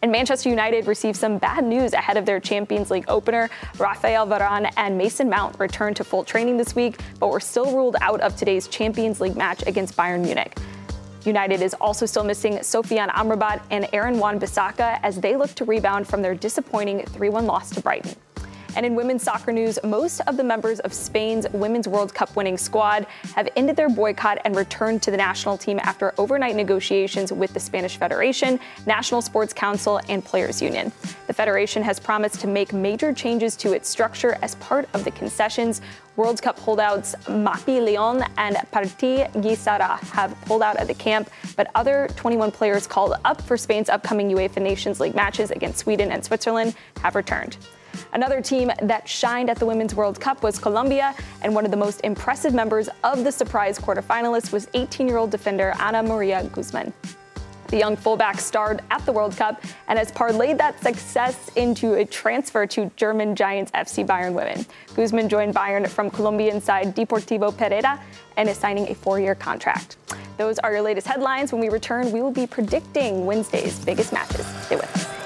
And 0.06 0.12
Manchester 0.12 0.50
United 0.50 0.86
received 0.86 1.18
some 1.18 1.40
bad 1.40 1.64
news 1.64 1.94
ahead 1.94 2.16
of 2.16 2.28
their 2.28 2.40
Champions 2.40 2.92
League 2.92 3.06
opener. 3.08 3.50
Rafael 3.80 4.28
Varane 4.28 4.72
and 4.78 4.96
Mason 5.00 5.28
Mount 5.28 5.60
returned 5.60 5.96
to 5.96 6.04
full 6.04 6.24
training 6.24 6.58
this 6.58 6.76
week, 6.76 7.00
but 7.20 7.30
were 7.30 7.40
still 7.40 7.76
ruled 7.76 7.96
out 8.02 8.22
of 8.22 8.36
today's 8.36 8.68
Champions 8.68 9.20
League 9.20 9.36
match 9.36 9.64
against 9.66 9.98
Bayern 9.98 10.22
Munich. 10.24 10.60
United 11.24 11.64
is 11.64 11.74
also 11.82 12.06
still 12.06 12.24
missing 12.24 12.58
Sofyan 12.58 13.10
Amrabat 13.14 13.64
and 13.72 13.90
Aaron 13.94 14.20
Wan-Bissaka 14.20 15.00
as 15.02 15.20
they 15.20 15.36
look 15.36 15.56
to 15.56 15.66
rebound 15.66 16.08
from 16.08 16.22
their 16.22 16.36
disappointing 16.36 17.00
3-1 17.00 17.48
loss 17.48 17.72
to 17.72 17.82
Brighton. 17.82 18.16
And 18.76 18.86
in 18.86 18.94
women's 18.94 19.24
soccer 19.24 19.52
news, 19.52 19.80
most 19.84 20.22
of 20.28 20.36
the 20.36 20.44
members 20.44 20.80
of 20.82 20.94
Spain's 20.94 21.48
Women's 21.54 21.88
World 21.88 22.14
Cup 22.14 22.36
winning 22.36 22.58
squad 22.58 23.08
have 23.36 23.48
ended 23.56 23.76
their 23.76 23.90
boycott 23.90 24.40
and 24.44 24.56
returned 24.56 25.02
to 25.04 25.12
the 25.12 25.18
national 25.18 25.58
team 25.58 25.80
after 25.82 26.14
overnight 26.18 26.56
negotiations 26.56 27.32
with 27.32 27.54
the 27.54 27.60
Spanish 27.60 27.98
Federation, 27.98 28.60
National 28.86 29.22
Sports 29.22 29.54
Council, 29.54 30.02
and 30.10 30.24
Players 30.24 30.62
Union. 30.62 30.92
The 31.28 31.34
Federation 31.34 31.84
has 31.84 32.00
promised 32.00 32.42
to 32.42 32.48
make 32.48 32.74
major 32.74 33.14
changes 33.14 33.56
to 33.58 33.74
its 33.74 33.88
structure 33.88 34.38
as 34.42 34.56
part 34.56 34.90
of 34.94 35.06
the 35.06 35.12
concessions. 35.12 35.82
World 36.18 36.42
Cup 36.42 36.60
holdouts 36.60 37.16
Mapi 37.28 37.84
Leon 37.84 38.24
and 38.38 38.58
Patri 38.72 39.26
Guijarro 39.36 40.00
have 40.12 40.40
pulled 40.42 40.62
out 40.62 40.78
of 40.78 40.88
the 40.88 40.94
camp, 40.94 41.30
but 41.56 41.70
other 41.76 42.10
21 42.16 42.52
players 42.52 42.88
called 42.88 43.14
up 43.26 43.42
for 43.42 43.58
Spain's 43.58 43.90
upcoming 43.90 44.30
UEFA 44.30 44.62
Nations 44.62 45.00
League 45.00 45.16
matches 45.16 45.52
against 45.52 45.80
Sweden 45.80 46.12
and 46.12 46.24
Switzerland 46.24 46.76
have 47.02 47.16
returned. 47.16 47.58
Another 48.14 48.42
team 48.42 48.72
that 48.82 49.08
shined 49.08 49.50
at 49.50 49.58
the 49.58 49.66
Women's 49.66 49.96
World 49.96 50.20
Cup 50.20 50.44
was 50.44 50.60
Colombia, 50.60 51.16
and 51.42 51.54
one 51.54 51.66
of 51.66 51.72
the 51.72 51.78
most 51.78 52.02
impressive 52.02 52.54
members 52.54 52.90
of 53.04 53.24
the 53.24 53.32
surprise 53.32 53.78
quarterfinalists 53.80 54.52
was 54.52 54.68
18 54.74 55.08
year 55.08 55.18
old 55.18 55.32
defender 55.32 55.74
Ana 55.80 56.04
Maria 56.04 56.44
Guzman. 56.52 56.94
The 57.68 57.78
young 57.78 57.96
fullback 57.96 58.40
starred 58.40 58.82
at 58.92 59.06
the 59.06 59.12
World 59.12 59.36
Cup 59.36 59.62
and 59.88 59.98
has 59.98 60.12
parlayed 60.12 60.58
that 60.60 60.82
success 60.82 61.50
into 61.56 61.96
a 61.96 62.06
transfer 62.06 62.68
to 62.68 62.92
German 62.96 63.36
Giants 63.36 63.72
FC 63.72 64.06
Bayern 64.06 64.34
Women. 64.34 64.66
Guzman 64.96 65.28
joined 65.28 65.56
Bayern 65.56 65.88
from 65.88 66.12
Colombian 66.12 66.62
side 66.62 66.96
Deportivo 66.96 67.56
Pereira 67.56 68.00
and 68.38 68.48
is 68.48 68.58
signing 68.58 68.90
a 68.90 68.96
four 68.96 69.20
year 69.20 69.36
contract. 69.36 69.98
Those 70.38 70.60
are 70.60 70.72
your 70.72 70.82
latest 70.82 71.08
headlines. 71.08 71.52
When 71.52 71.62
we 71.62 71.70
return, 71.70 72.12
we 72.12 72.22
will 72.22 72.32
be 72.32 72.46
predicting 72.46 73.26
Wednesday's 73.26 73.84
biggest 73.84 74.14
matches. 74.14 74.46
Stay 74.46 74.76
with 74.76 74.96
us. 74.96 75.25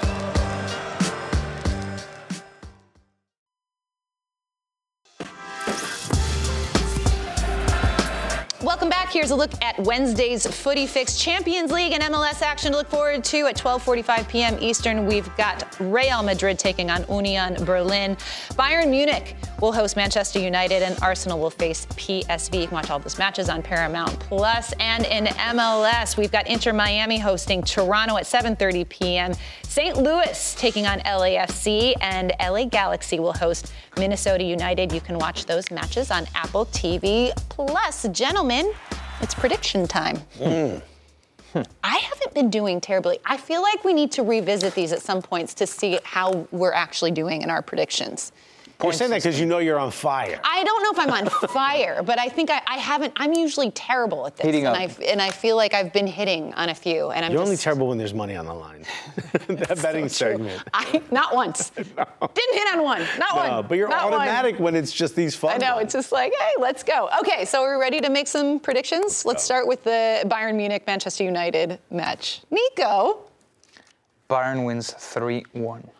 Welcome 8.70 8.88
back. 8.88 9.10
Here's 9.12 9.32
a 9.32 9.36
look 9.36 9.50
at 9.64 9.76
Wednesday's 9.80 10.46
Footy 10.46 10.86
Fix 10.86 11.18
Champions 11.18 11.72
League 11.72 11.90
and 11.90 12.04
MLS 12.04 12.40
action 12.40 12.70
to 12.70 12.78
look 12.78 12.88
forward 12.88 13.24
to 13.24 13.46
at 13.48 13.56
12:45 13.56 14.28
p.m. 14.28 14.56
Eastern. 14.60 15.06
We've 15.06 15.28
got 15.36 15.76
Real 15.80 16.22
Madrid 16.22 16.56
taking 16.56 16.88
on 16.88 17.04
Union 17.10 17.64
Berlin. 17.64 18.16
Bayern 18.52 18.90
Munich 18.90 19.34
will 19.60 19.72
host 19.72 19.96
Manchester 19.96 20.38
United, 20.38 20.84
and 20.84 20.96
Arsenal 21.02 21.40
will 21.40 21.50
face 21.50 21.84
PSV. 21.86 22.60
You 22.60 22.68
can 22.68 22.74
watch 22.76 22.90
all 22.90 23.00
those 23.00 23.18
matches 23.18 23.48
on 23.48 23.60
Paramount 23.60 24.16
Plus. 24.20 24.72
And 24.78 25.04
in 25.04 25.24
MLS, 25.26 26.16
we've 26.16 26.30
got 26.30 26.46
Inter 26.46 26.72
Miami 26.72 27.18
hosting 27.18 27.62
Toronto 27.62 28.18
at 28.18 28.24
7:30 28.24 28.88
p.m. 28.88 29.32
St. 29.70 29.96
Louis 29.96 30.56
taking 30.58 30.84
on 30.88 30.98
LAFC, 30.98 31.94
and 32.00 32.32
LA 32.40 32.64
Galaxy 32.64 33.20
will 33.20 33.32
host 33.32 33.72
Minnesota 33.96 34.42
United. 34.42 34.90
You 34.90 35.00
can 35.00 35.16
watch 35.16 35.46
those 35.46 35.70
matches 35.70 36.10
on 36.10 36.26
Apple 36.34 36.66
TV 36.66 37.30
Plus. 37.48 38.08
Gentlemen, 38.10 38.72
it's 39.20 39.32
prediction 39.32 39.86
time. 39.86 40.16
Hmm. 40.38 40.78
I 41.84 41.98
haven't 41.98 42.34
been 42.34 42.50
doing 42.50 42.80
terribly. 42.80 43.20
I 43.24 43.36
feel 43.36 43.62
like 43.62 43.84
we 43.84 43.92
need 43.92 44.10
to 44.12 44.24
revisit 44.24 44.74
these 44.74 44.90
at 44.90 45.02
some 45.02 45.22
points 45.22 45.54
to 45.54 45.68
see 45.68 46.00
how 46.02 46.48
we're 46.50 46.72
actually 46.72 47.12
doing 47.12 47.42
in 47.42 47.48
our 47.48 47.62
predictions. 47.62 48.32
You're 48.82 48.92
saying 48.92 49.10
that 49.10 49.22
because 49.22 49.38
you 49.38 49.46
know 49.46 49.58
you're 49.58 49.78
on 49.78 49.90
fire. 49.90 50.40
I 50.42 50.64
don't 50.64 50.82
know 50.82 51.02
if 51.02 51.08
I'm 51.08 51.24
on 51.24 51.30
fire, 51.50 52.02
but 52.02 52.18
I 52.18 52.28
think 52.28 52.50
I, 52.50 52.60
I 52.66 52.78
haven't. 52.78 53.12
I'm 53.16 53.32
usually 53.32 53.70
terrible 53.70 54.26
at 54.26 54.36
this, 54.36 54.46
Heating 54.46 54.66
and 54.66 54.76
up. 54.76 54.98
I 55.00 55.04
and 55.04 55.20
I 55.20 55.30
feel 55.30 55.56
like 55.56 55.74
I've 55.74 55.92
been 55.92 56.06
hitting 56.06 56.52
on 56.54 56.68
a 56.68 56.74
few, 56.74 57.10
and 57.10 57.24
I'm 57.24 57.32
You're 57.32 57.40
just 57.40 57.48
only 57.48 57.56
terrible 57.56 57.88
when 57.88 57.98
there's 57.98 58.14
money 58.14 58.36
on 58.36 58.46
the 58.46 58.54
line. 58.54 58.84
that 59.48 59.80
betting 59.82 60.08
segment. 60.08 60.62
I, 60.72 61.02
not 61.10 61.34
once. 61.34 61.70
Didn't 61.70 61.94
hit 61.94 62.74
on 62.74 62.82
one. 62.82 63.00
Not 63.18 63.34
No, 63.36 63.56
one. 63.56 63.66
but 63.68 63.78
you're 63.78 63.88
Not 63.88 64.10
one. 64.10 64.14
automatic 64.20 64.58
when 64.58 64.74
it's 64.74 64.92
just 64.92 65.14
these 65.16 65.34
fun. 65.34 65.54
I 65.54 65.56
know. 65.58 65.78
It's 65.78 65.92
just 65.92 66.12
like, 66.12 66.32
hey, 66.38 66.52
let's 66.58 66.82
go. 66.82 67.08
Okay, 67.20 67.44
so 67.44 67.62
we're 67.62 67.80
ready 67.80 68.00
to 68.00 68.10
make 68.10 68.26
some 68.26 68.58
predictions. 68.60 69.24
Let's 69.24 69.42
start 69.44 69.66
with 69.66 69.84
the 69.84 70.22
Bayern 70.26 70.56
Munich 70.56 70.84
Manchester 70.86 71.24
United 71.24 71.78
match. 71.90 72.42
Nico, 72.50 73.20
Bayern 74.28 74.64
wins 74.64 74.92
3 74.92 75.44
1. 75.52 75.90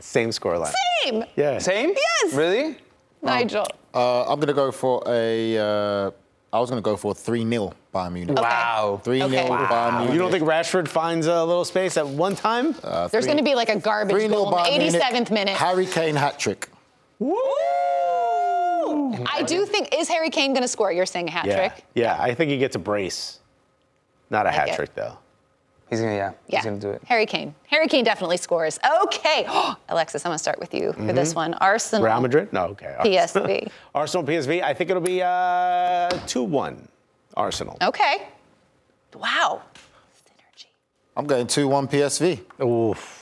Same 0.00 0.30
scoreline. 0.30 0.72
same. 1.04 1.24
Yeah. 1.36 1.58
Same? 1.58 1.90
Yes. 2.22 2.34
Really? 2.34 2.78
Nigel. 3.22 3.66
Uh, 3.94 4.22
I'm 4.22 4.36
going 4.40 4.48
to 4.48 4.54
go 4.54 4.70
for 4.72 5.02
a. 5.06 5.58
Uh, 5.58 6.10
I 6.52 6.58
was 6.58 6.68
going 6.68 6.82
to 6.82 6.84
go 6.84 6.96
for 6.96 7.14
3 7.14 7.48
0 7.48 7.72
Bayern 7.94 8.12
Munich. 8.12 8.36
Wow. 8.36 9.00
3 9.04 9.18
0 9.18 9.28
Okay. 9.28 9.48
Bayern 9.48 9.98
Munich. 9.98 10.12
You 10.14 10.18
don't 10.18 10.30
think 10.32 10.44
Rashford 10.44 10.88
finds 10.88 11.26
a 11.28 11.44
little 11.44 11.64
space 11.64 11.96
at 11.96 12.06
one 12.06 12.34
time? 12.34 12.74
Uh, 12.82 13.06
There's 13.08 13.26
going 13.26 13.38
to 13.38 13.44
be 13.44 13.54
like 13.54 13.68
a 13.68 13.76
garbage 13.78 14.28
goal 14.30 14.48
in 14.66 14.92
the 14.92 14.98
87th 14.98 15.30
minute. 15.30 15.56
Harry 15.56 15.86
Kane 15.86 16.16
hat 16.16 16.38
trick. 16.38 16.68
Woo! 17.20 17.40
I 19.26 19.42
do 19.46 19.64
think 19.66 19.94
is 19.94 20.08
Harry 20.08 20.30
Kane 20.30 20.52
going 20.52 20.62
to 20.62 20.68
score? 20.68 20.90
You're 20.92 21.06
saying 21.06 21.28
a 21.28 21.30
hat 21.30 21.46
yeah. 21.46 21.68
trick? 21.68 21.84
Yeah, 21.94 22.16
I 22.20 22.34
think 22.34 22.50
he 22.50 22.58
gets 22.58 22.74
a 22.76 22.78
brace. 22.78 23.38
Not 24.30 24.46
a 24.46 24.48
Like 24.48 24.54
hat 24.58 24.68
it. 24.70 24.76
trick, 24.76 24.94
though. 24.94 25.18
He's 25.90 26.00
gonna, 26.00 26.14
yeah, 26.14 26.32
Yeah. 26.46 26.58
he's 26.60 26.64
gonna 26.64 26.78
do 26.78 26.90
it. 26.90 27.02
Harry 27.04 27.26
Kane. 27.26 27.52
Harry 27.66 27.88
Kane 27.88 28.04
definitely 28.04 28.36
scores. 28.36 28.78
Okay. 29.02 29.44
Alexis, 29.88 30.24
I'm 30.24 30.30
going 30.30 30.36
to 30.36 30.42
start 30.42 30.60
with 30.60 30.72
you 30.72 30.92
for 30.92 31.12
this 31.12 31.34
one. 31.34 31.54
Arsenal. 31.54 32.06
Real 32.06 32.20
Madrid? 32.20 32.52
No, 32.52 32.66
okay. 32.66 32.94
PSV. 33.00 33.68
Arsenal, 33.94 34.24
PSV. 34.26 34.62
I 34.70 34.72
think 34.72 34.88
it'll 34.90 35.02
be 35.02 35.20
uh, 35.20 36.08
2 36.28 36.42
1 36.44 36.88
Arsenal. 37.36 37.76
Okay. 37.82 38.28
Wow. 39.14 39.62
Synergy. 40.14 40.66
I'm 41.16 41.26
going 41.26 41.48
2 41.48 41.66
1 41.66 41.88
PSV. 41.88 42.40
Oof. 42.64 43.19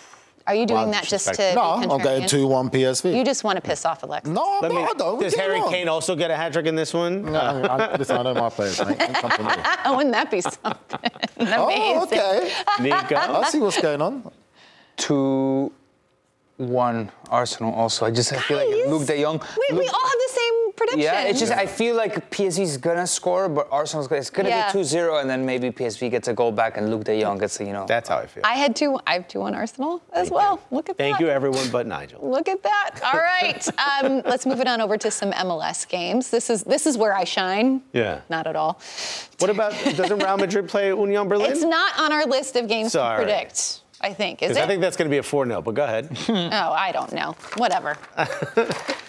Are 0.48 0.54
you 0.54 0.64
doing 0.66 0.86
Wow, 0.86 0.92
that 0.92 1.04
just 1.04 1.32
to. 1.34 1.54
No, 1.54 1.78
be 1.78 1.86
I'm 1.86 1.98
going 2.00 2.26
2 2.26 2.46
1 2.46 2.70
PSV. 2.70 3.14
You 3.14 3.22
just 3.22 3.44
want 3.44 3.56
to 3.56 3.62
piss 3.62 3.84
off 3.84 4.02
Alexis. 4.02 4.32
no, 4.32 4.58
Let 4.62 4.72
no, 4.72 4.78
me- 4.78 4.82
I 4.82 4.92
don't. 4.96 5.20
Does 5.20 5.34
Harry 5.34 5.58
along. 5.58 5.70
Kane 5.72 5.88
also 5.88 6.16
get 6.16 6.30
a 6.30 6.36
hat 6.36 6.54
trick 6.54 6.64
in 6.64 6.74
this 6.74 6.94
one? 6.94 7.22
No, 7.30 7.38
I, 7.38 7.96
listen, 7.96 8.16
I 8.16 8.22
know 8.22 8.32
my 8.34 8.48
players, 8.48 8.78
mate. 8.84 8.98
Don't 8.98 9.14
come 9.14 9.30
for 9.30 9.42
me. 9.42 9.50
Wouldn't 9.96 10.12
that 10.12 10.30
be 10.30 10.40
something? 10.40 10.72
Oh, 11.40 11.64
Amazing. 11.66 11.82
Oh, 11.96 12.02
okay. 12.04 12.52
Nico? 12.80 13.14
I 13.16 13.48
see 13.50 13.58
what's 13.60 13.80
going 13.80 14.00
on. 14.00 14.32
2 14.96 15.70
1 16.56 17.12
Arsenal 17.30 17.72
also. 17.74 18.06
I 18.06 18.10
just 18.10 18.32
I 18.32 18.38
feel 18.38 18.56
like 18.56 18.66
Luuk 18.88 19.06
de 19.06 19.22
Jong. 19.22 19.38
Wait, 19.38 19.78
we 19.78 19.86
all 19.86 20.00
have 20.00 20.12
the 20.12 20.27
same 20.27 20.27
prediction. 20.78 21.00
Yeah, 21.00 21.24
it's 21.24 21.40
just 21.40 21.52
I 21.52 21.66
feel 21.66 21.94
like 21.96 22.30
PSV's 22.30 22.76
gonna 22.78 23.06
score, 23.06 23.48
but 23.48 23.68
Arsenal's 23.70 24.06
gonna, 24.08 24.20
it's 24.20 24.30
gonna 24.30 24.48
Yeah. 24.48 24.72
be 24.72 24.78
2-0, 24.78 25.20
and 25.20 25.28
then 25.28 25.44
maybe 25.44 25.70
PSV 25.70 26.10
gets 26.10 26.28
a 26.28 26.32
goal 26.32 26.52
back, 26.52 26.76
and 26.76 26.88
Luuk 26.88 27.04
De 27.04 27.20
Jong 27.20 27.38
gets, 27.38 27.60
a, 27.60 27.64
you 27.64 27.72
know. 27.72 27.84
That's 27.86 28.08
how 28.08 28.18
I 28.18 28.26
feel. 28.26 28.42
I 28.46 28.54
had 28.54 28.74
two. 28.76 28.98
I 29.06 29.14
have 29.14 29.28
two 29.28 29.42
on 29.42 29.54
Arsenal 29.54 30.00
as 30.12 30.30
well. 30.30 30.60
Look 30.70 30.88
at 30.88 30.96
Thank 30.96 31.16
that. 31.16 31.18
Thank 31.18 31.20
you, 31.20 31.28
everyone 31.28 31.68
but 31.70 31.86
Nigel. 31.86 32.20
Look 32.28 32.48
at 32.48 32.62
that. 32.62 33.00
All 33.04 33.20
right. 33.20 33.66
Um, 34.02 34.22
let's 34.26 34.44
move 34.44 34.60
it 34.60 34.68
on 34.68 34.80
over 34.80 34.96
to 34.98 35.10
some 35.10 35.32
MLS 35.32 35.88
games. 35.88 36.30
This 36.30 36.50
is 36.50 36.62
this 36.62 36.86
is 36.86 36.96
where 36.98 37.14
I 37.16 37.24
shine. 37.24 37.82
Yeah. 37.92 38.20
Not 38.28 38.46
at 38.46 38.54
all. 38.54 38.80
What 39.38 39.50
about, 39.50 39.72
doesn't 39.96 40.18
Real 40.18 40.36
Madrid 40.36 40.68
play 40.68 40.88
Union 40.88 41.26
Berlin? 41.28 41.50
It's 41.50 41.62
not 41.62 41.98
on 41.98 42.12
our 42.12 42.26
list 42.26 42.54
of 42.56 42.68
games 42.68 42.92
Sorry. 42.92 43.18
to 43.18 43.24
predict. 43.24 43.80
I 44.00 44.12
think 44.12 44.42
is 44.42 44.56
it? 44.56 44.62
I 44.62 44.66
think 44.66 44.80
that's 44.80 44.96
going 44.96 45.08
to 45.08 45.10
be 45.12 45.18
a 45.18 45.22
4 45.22 45.46
0, 45.46 45.62
but 45.62 45.74
go 45.74 45.84
ahead. 45.84 46.08
oh, 46.28 46.72
I 46.72 46.92
don't 46.92 47.12
know. 47.12 47.34
Whatever. 47.56 47.96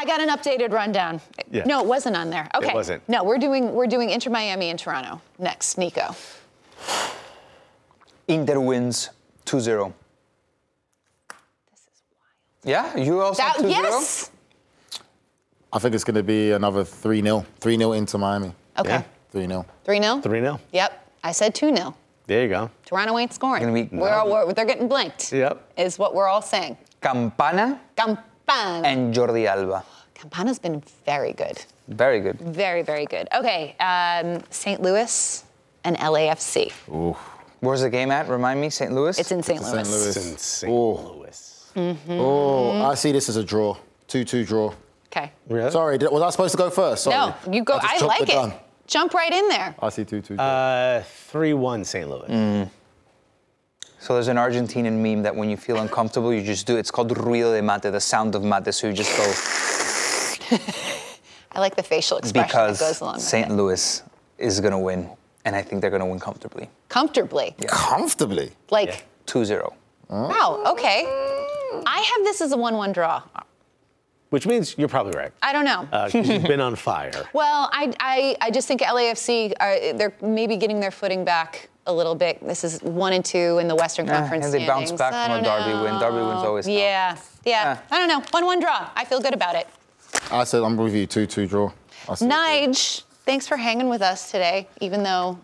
I 0.00 0.04
got 0.06 0.18
an 0.22 0.30
updated 0.30 0.72
rundown. 0.72 1.20
Yeah. 1.50 1.64
No, 1.66 1.80
it 1.80 1.86
wasn't 1.86 2.16
on 2.16 2.30
there. 2.30 2.48
Okay. 2.54 2.70
It 2.70 2.74
wasn't. 2.74 3.06
No, 3.06 3.22
we're 3.22 3.36
doing 3.36 3.74
we're 3.74 3.86
doing 3.86 4.08
Inter 4.08 4.30
Miami 4.30 4.70
and 4.70 4.78
Toronto 4.78 5.20
next. 5.38 5.76
Nico. 5.76 6.16
Inter 8.26 8.60
wins 8.60 9.10
2-0. 9.44 9.92
Yeah, 12.64 12.96
you 12.96 13.20
also 13.20 13.42
That, 13.42 13.56
2-0? 13.56 13.68
yes. 13.68 14.30
I 15.70 15.78
think 15.78 15.94
it's 15.94 16.04
going 16.04 16.14
to 16.14 16.22
be 16.22 16.52
another 16.52 16.82
3 16.82 17.20
0. 17.20 17.44
3 17.60 17.76
0 17.76 17.92
Inter 17.92 18.18
Miami. 18.18 18.52
Okay. 18.78 19.04
3 19.32 19.46
0. 19.46 19.66
Three 19.84 20.00
0 20.00 20.20
3 20.22 20.40
0. 20.40 20.60
Yep. 20.72 21.08
I 21.22 21.32
said 21.32 21.54
two 21.54 21.76
0 21.76 21.94
There 22.26 22.42
you 22.42 22.48
go. 22.48 22.70
Toronto 22.86 23.18
ain't 23.18 23.34
scoring. 23.34 23.62
Gonna 23.62 23.74
be- 23.84 23.94
we're 23.94 24.08
all, 24.08 24.30
we're, 24.30 24.52
they're 24.54 24.64
getting 24.64 24.88
blanked. 24.88 25.30
Yep. 25.30 25.72
Is 25.76 25.98
what 25.98 26.14
we're 26.14 26.26
all 26.28 26.40
saying. 26.40 26.78
Campana 27.02 27.78
Campana. 27.96 28.29
And 28.54 29.14
Jordi 29.14 29.46
Alba. 29.46 29.84
Campana's 30.14 30.58
been 30.58 30.82
very 31.06 31.32
good. 31.32 31.62
Very 31.88 32.20
good. 32.20 32.38
Very, 32.40 32.82
very 32.82 33.06
good. 33.06 33.28
Okay. 33.34 33.74
Um, 33.80 34.42
St. 34.50 34.80
Louis 34.82 35.44
and 35.84 35.96
LAFC. 35.96 36.72
Where's 37.60 37.80
the 37.82 37.90
game 37.90 38.10
at? 38.10 38.28
Remind 38.28 38.60
me, 38.60 38.70
St. 38.70 38.92
Louis? 38.92 39.18
It's 39.18 39.32
in 39.32 39.42
St. 39.42 39.60
St. 39.60 39.74
Louis. 39.86 39.90
Louis. 39.90 40.16
In 40.16 40.38
St. 40.38 40.72
Oh. 40.72 41.16
Louis. 41.16 41.96
Oh, 42.08 42.82
I 42.82 42.94
see 42.94 43.12
this 43.12 43.28
as 43.28 43.36
a 43.36 43.44
draw. 43.44 43.76
2 44.08 44.24
2 44.24 44.44
draw. 44.44 44.72
Okay. 45.06 45.32
Really? 45.48 45.70
Sorry, 45.70 45.98
did, 45.98 46.10
was 46.10 46.22
I 46.22 46.30
supposed 46.30 46.52
to 46.52 46.58
go 46.58 46.70
first? 46.70 47.04
Sorry. 47.04 47.16
No, 47.16 47.52
you 47.52 47.62
go. 47.64 47.78
just 47.80 48.02
I, 48.02 48.06
like 48.06 48.22
it. 48.22 48.28
gun. 48.28 48.52
Jump 48.86 49.14
right 49.14 49.32
in 49.32 49.48
there. 49.48 49.74
I 49.80 49.88
see 49.88 50.04
2 50.04 50.20
2 50.20 50.36
Uh, 50.36 51.02
3 51.02 51.52
1 51.54 51.84
St. 51.84 52.08
Louis. 52.10 52.68
So 54.00 54.14
there's 54.14 54.28
an 54.28 54.38
Argentinian 54.38 54.94
meme 54.94 55.22
that 55.24 55.36
when 55.36 55.50
you 55.50 55.56
feel 55.58 55.76
uncomfortable, 55.78 56.32
you 56.32 56.42
just 56.42 56.66
do. 56.66 56.76
It's 56.78 56.90
called 56.90 57.10
ruido 57.10 57.54
de 57.54 57.60
mate, 57.62 57.82
the 57.92 58.00
sound 58.00 58.34
of 58.34 58.42
mate. 58.42 58.72
So 58.74 58.86
you 58.88 58.92
just 58.94 59.14
go 59.16 59.24
I 61.52 61.60
like 61.60 61.76
the 61.76 61.82
facial 61.82 62.16
expression 62.18 62.48
that 62.48 62.68
goes 62.68 62.78
because 62.78 63.00
along 63.00 63.14
with 63.14 63.22
St. 63.22 63.50
Louis 63.50 64.02
is 64.38 64.60
gonna 64.60 64.78
win, 64.78 65.08
and 65.44 65.54
I 65.54 65.62
think 65.62 65.80
they're 65.82 65.90
gonna 65.90 66.06
win 66.06 66.18
comfortably. 66.20 66.68
Comfortably. 66.88 67.54
Comfortably. 67.66 68.52
Like, 68.70 69.04
2-0. 69.26 69.72
wow, 70.08 70.62
okay. 70.68 71.04
I 71.86 71.98
have 72.16 72.24
this 72.24 72.40
as 72.40 72.52
a 72.52 72.56
1 72.56 72.76
1 72.76 72.92
draw. 72.92 73.22
which 74.30 74.46
means 74.46 74.76
you're 74.78 74.88
probably 74.88 75.12
right. 75.18 75.32
I 75.42 75.52
don't 75.52 75.64
know. 75.64 75.88
Uh, 75.92 76.08
'cause 76.08 76.26
you've 76.28 76.44
been 76.44 76.60
on 76.60 76.74
fire. 76.76 77.10
Well, 77.32 77.68
I, 77.72 77.92
I, 78.00 78.36
I 78.40 78.50
just 78.50 78.66
think 78.66 78.80
LAFC 78.80 79.52
are 79.60 79.92
they're 79.92 80.14
maybe 80.22 80.56
getting 80.56 80.80
their 80.80 80.90
footing 80.92 81.24
back 81.24 81.68
a 81.90 81.92
little 81.92 82.14
bit. 82.14 82.44
This 82.46 82.64
is 82.64 82.80
one 82.82 83.12
and 83.12 83.24
two 83.24 83.58
in 83.58 83.68
the 83.68 83.74
Western 83.74 84.06
Yeah, 84.06 84.20
Conference 84.20 84.46
and 84.46 84.54
they 84.54 84.66
bounce 84.66 84.92
back 84.92 85.12
I 85.12 85.26
from 85.26 85.40
a 85.40 85.42
don't 85.42 85.60
derby 85.66 85.82
win. 85.84 86.00
Derby 86.00 86.16
wins 86.26 86.42
always 86.44 86.66
count. 86.66 86.78
Yeah, 86.78 87.16
yeah. 87.44 87.78
I 87.90 87.98
don't 87.98 88.08
know. 88.08 88.20
One-one 88.30 88.60
draw. 88.60 88.88
I 88.96 89.04
feel 89.04 89.20
good 89.20 89.34
about 89.34 89.56
it. 89.56 89.66
I 90.30 90.44
said 90.44 90.62
I'm 90.62 90.76
with 90.76 90.94
you. 90.94 91.06
Two-two 91.06 91.46
draw. 91.46 91.72
Nige, 92.06 93.02
thanks 93.24 93.46
for 93.46 93.56
hanging 93.56 93.88
with 93.88 94.02
us 94.02 94.30
today, 94.30 94.66
even 94.80 95.02
though 95.02 95.38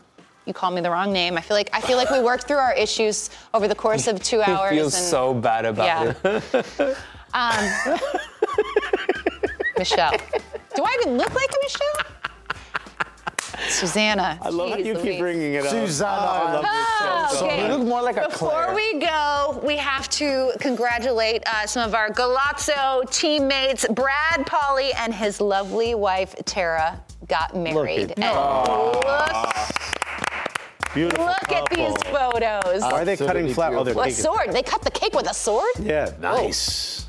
you 0.46 0.52
called 0.54 0.74
me 0.74 0.80
the 0.80 0.90
wrong 0.90 1.12
name. 1.12 1.36
I 1.36 1.40
feel 1.40 1.56
like 1.56 1.70
I 1.72 1.80
feel 1.80 1.96
like 1.96 2.10
we 2.10 2.20
worked 2.20 2.46
through 2.48 2.58
our 2.58 2.72
issues 2.74 3.30
over 3.52 3.66
the 3.68 3.74
course 3.74 4.06
of 4.06 4.22
two 4.22 4.40
He 4.44 4.50
hours. 4.50 4.70
feels 4.70 4.94
and, 4.94 5.04
so 5.04 5.34
bad 5.34 5.64
about 5.66 5.84
Yeah. 6.24 6.40
it. 6.78 6.96
Um, 7.34 7.98
Michelle. 9.78 10.12
Do 10.74 10.82
I 10.84 10.98
even 11.02 11.18
look 11.18 11.34
like 11.34 11.50
a 11.50 11.56
Michelle? 11.62 12.15
Susannah. 13.68 14.38
I 14.42 14.48
love 14.48 14.70
how 14.70 14.76
Jeez 14.76 14.84
you 14.86 14.94
keep 14.98 15.18
bringing 15.18 15.54
it 15.54 15.64
up. 15.64 15.70
Susannah, 15.70 16.20
Oh, 16.20 16.46
I 16.46 16.52
love 16.54 16.64
Oh, 16.68 17.28
this 17.30 17.38
show. 17.40 17.46
okay. 17.46 17.62
You 17.68 17.76
look 17.76 17.86
more 17.86 18.02
like 18.02 18.16
a 18.16 18.28
Before 18.28 18.50
Claire. 18.50 18.74
we 18.74 18.98
go, 19.00 19.60
we 19.64 19.76
have 19.76 20.08
to 20.10 20.52
congratulate 20.60 21.42
uh, 21.46 21.66
some 21.66 21.86
of 21.88 21.94
our 21.94 22.10
Golazo 22.10 23.08
teammates. 23.10 23.86
Brad 23.88 24.46
Polly 24.46 24.92
and 24.94 25.12
his 25.14 25.40
lovely 25.40 25.94
wife 25.94 26.34
Tara 26.44 27.00
got 27.28 27.56
married. 27.56 28.12
at- 28.18 28.34
look, 28.34 29.46
Beautiful 30.94 31.26
look 31.26 31.52
at 31.52 31.68
these 31.70 31.94
photos. 32.04 32.80
Why 32.82 33.02
are 33.02 33.04
they 33.04 33.16
cutting 33.18 33.48
Absolutely 33.48 33.52
flat? 33.54 33.74
Oh, 33.74 33.84
they're 33.84 33.94
What 33.94 34.04
taking- 34.04 34.22
sword? 34.22 34.52
They 34.52 34.62
cut 34.62 34.80
the 34.82 34.90
cake 34.90 35.12
with 35.14 35.28
a 35.28 35.34
sword? 35.34 35.68
Yeah, 35.78 36.12
nice. 36.20 37.06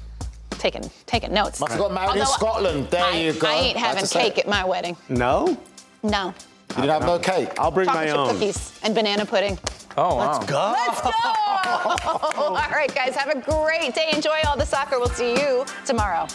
Taking, 0.52 0.90
taking 1.06 1.34
notes. 1.34 1.60
Must 1.60 1.72
have 1.74 1.80
got 1.82 1.94
married 1.94 2.20
in 2.20 2.26
Scotland. 2.26 2.90
There 2.90 3.04
I, 3.06 3.12
you 3.18 3.32
go. 3.34 3.48
I 3.48 3.54
ain't 3.54 3.78
having 3.78 4.06
cake 4.08 4.40
at 4.40 4.48
my 4.48 4.66
wedding. 4.66 4.98
No? 5.08 5.56
No. 6.04 6.34
You 6.70 6.76
didn't 6.84 6.90
have 6.90 7.06
no 7.06 7.18
cake. 7.20 7.50
I'll 7.60 7.72
bring 7.72 7.88
Chocolate 7.88 8.06
my 8.06 8.12
chip 8.12 8.18
own. 8.20 8.30
cookies 8.34 8.80
and 8.84 8.94
banana 8.94 9.26
pudding. 9.26 9.58
Oh, 9.98 10.16
wow. 10.16 10.34
Let's 10.34 10.46
go. 10.46 10.74
Let's 10.76 11.02
go! 11.02 11.10
all 12.42 12.54
right, 12.54 12.94
guys, 12.94 13.16
have 13.16 13.30
a 13.30 13.40
great 13.42 13.96
day. 13.96 14.10
Enjoy 14.14 14.38
all 14.48 14.56
the 14.58 14.66
soccer. 14.66 15.00
We'll 15.00 15.10
see 15.10 15.32
you 15.34 15.66
tomorrow. 15.86 16.28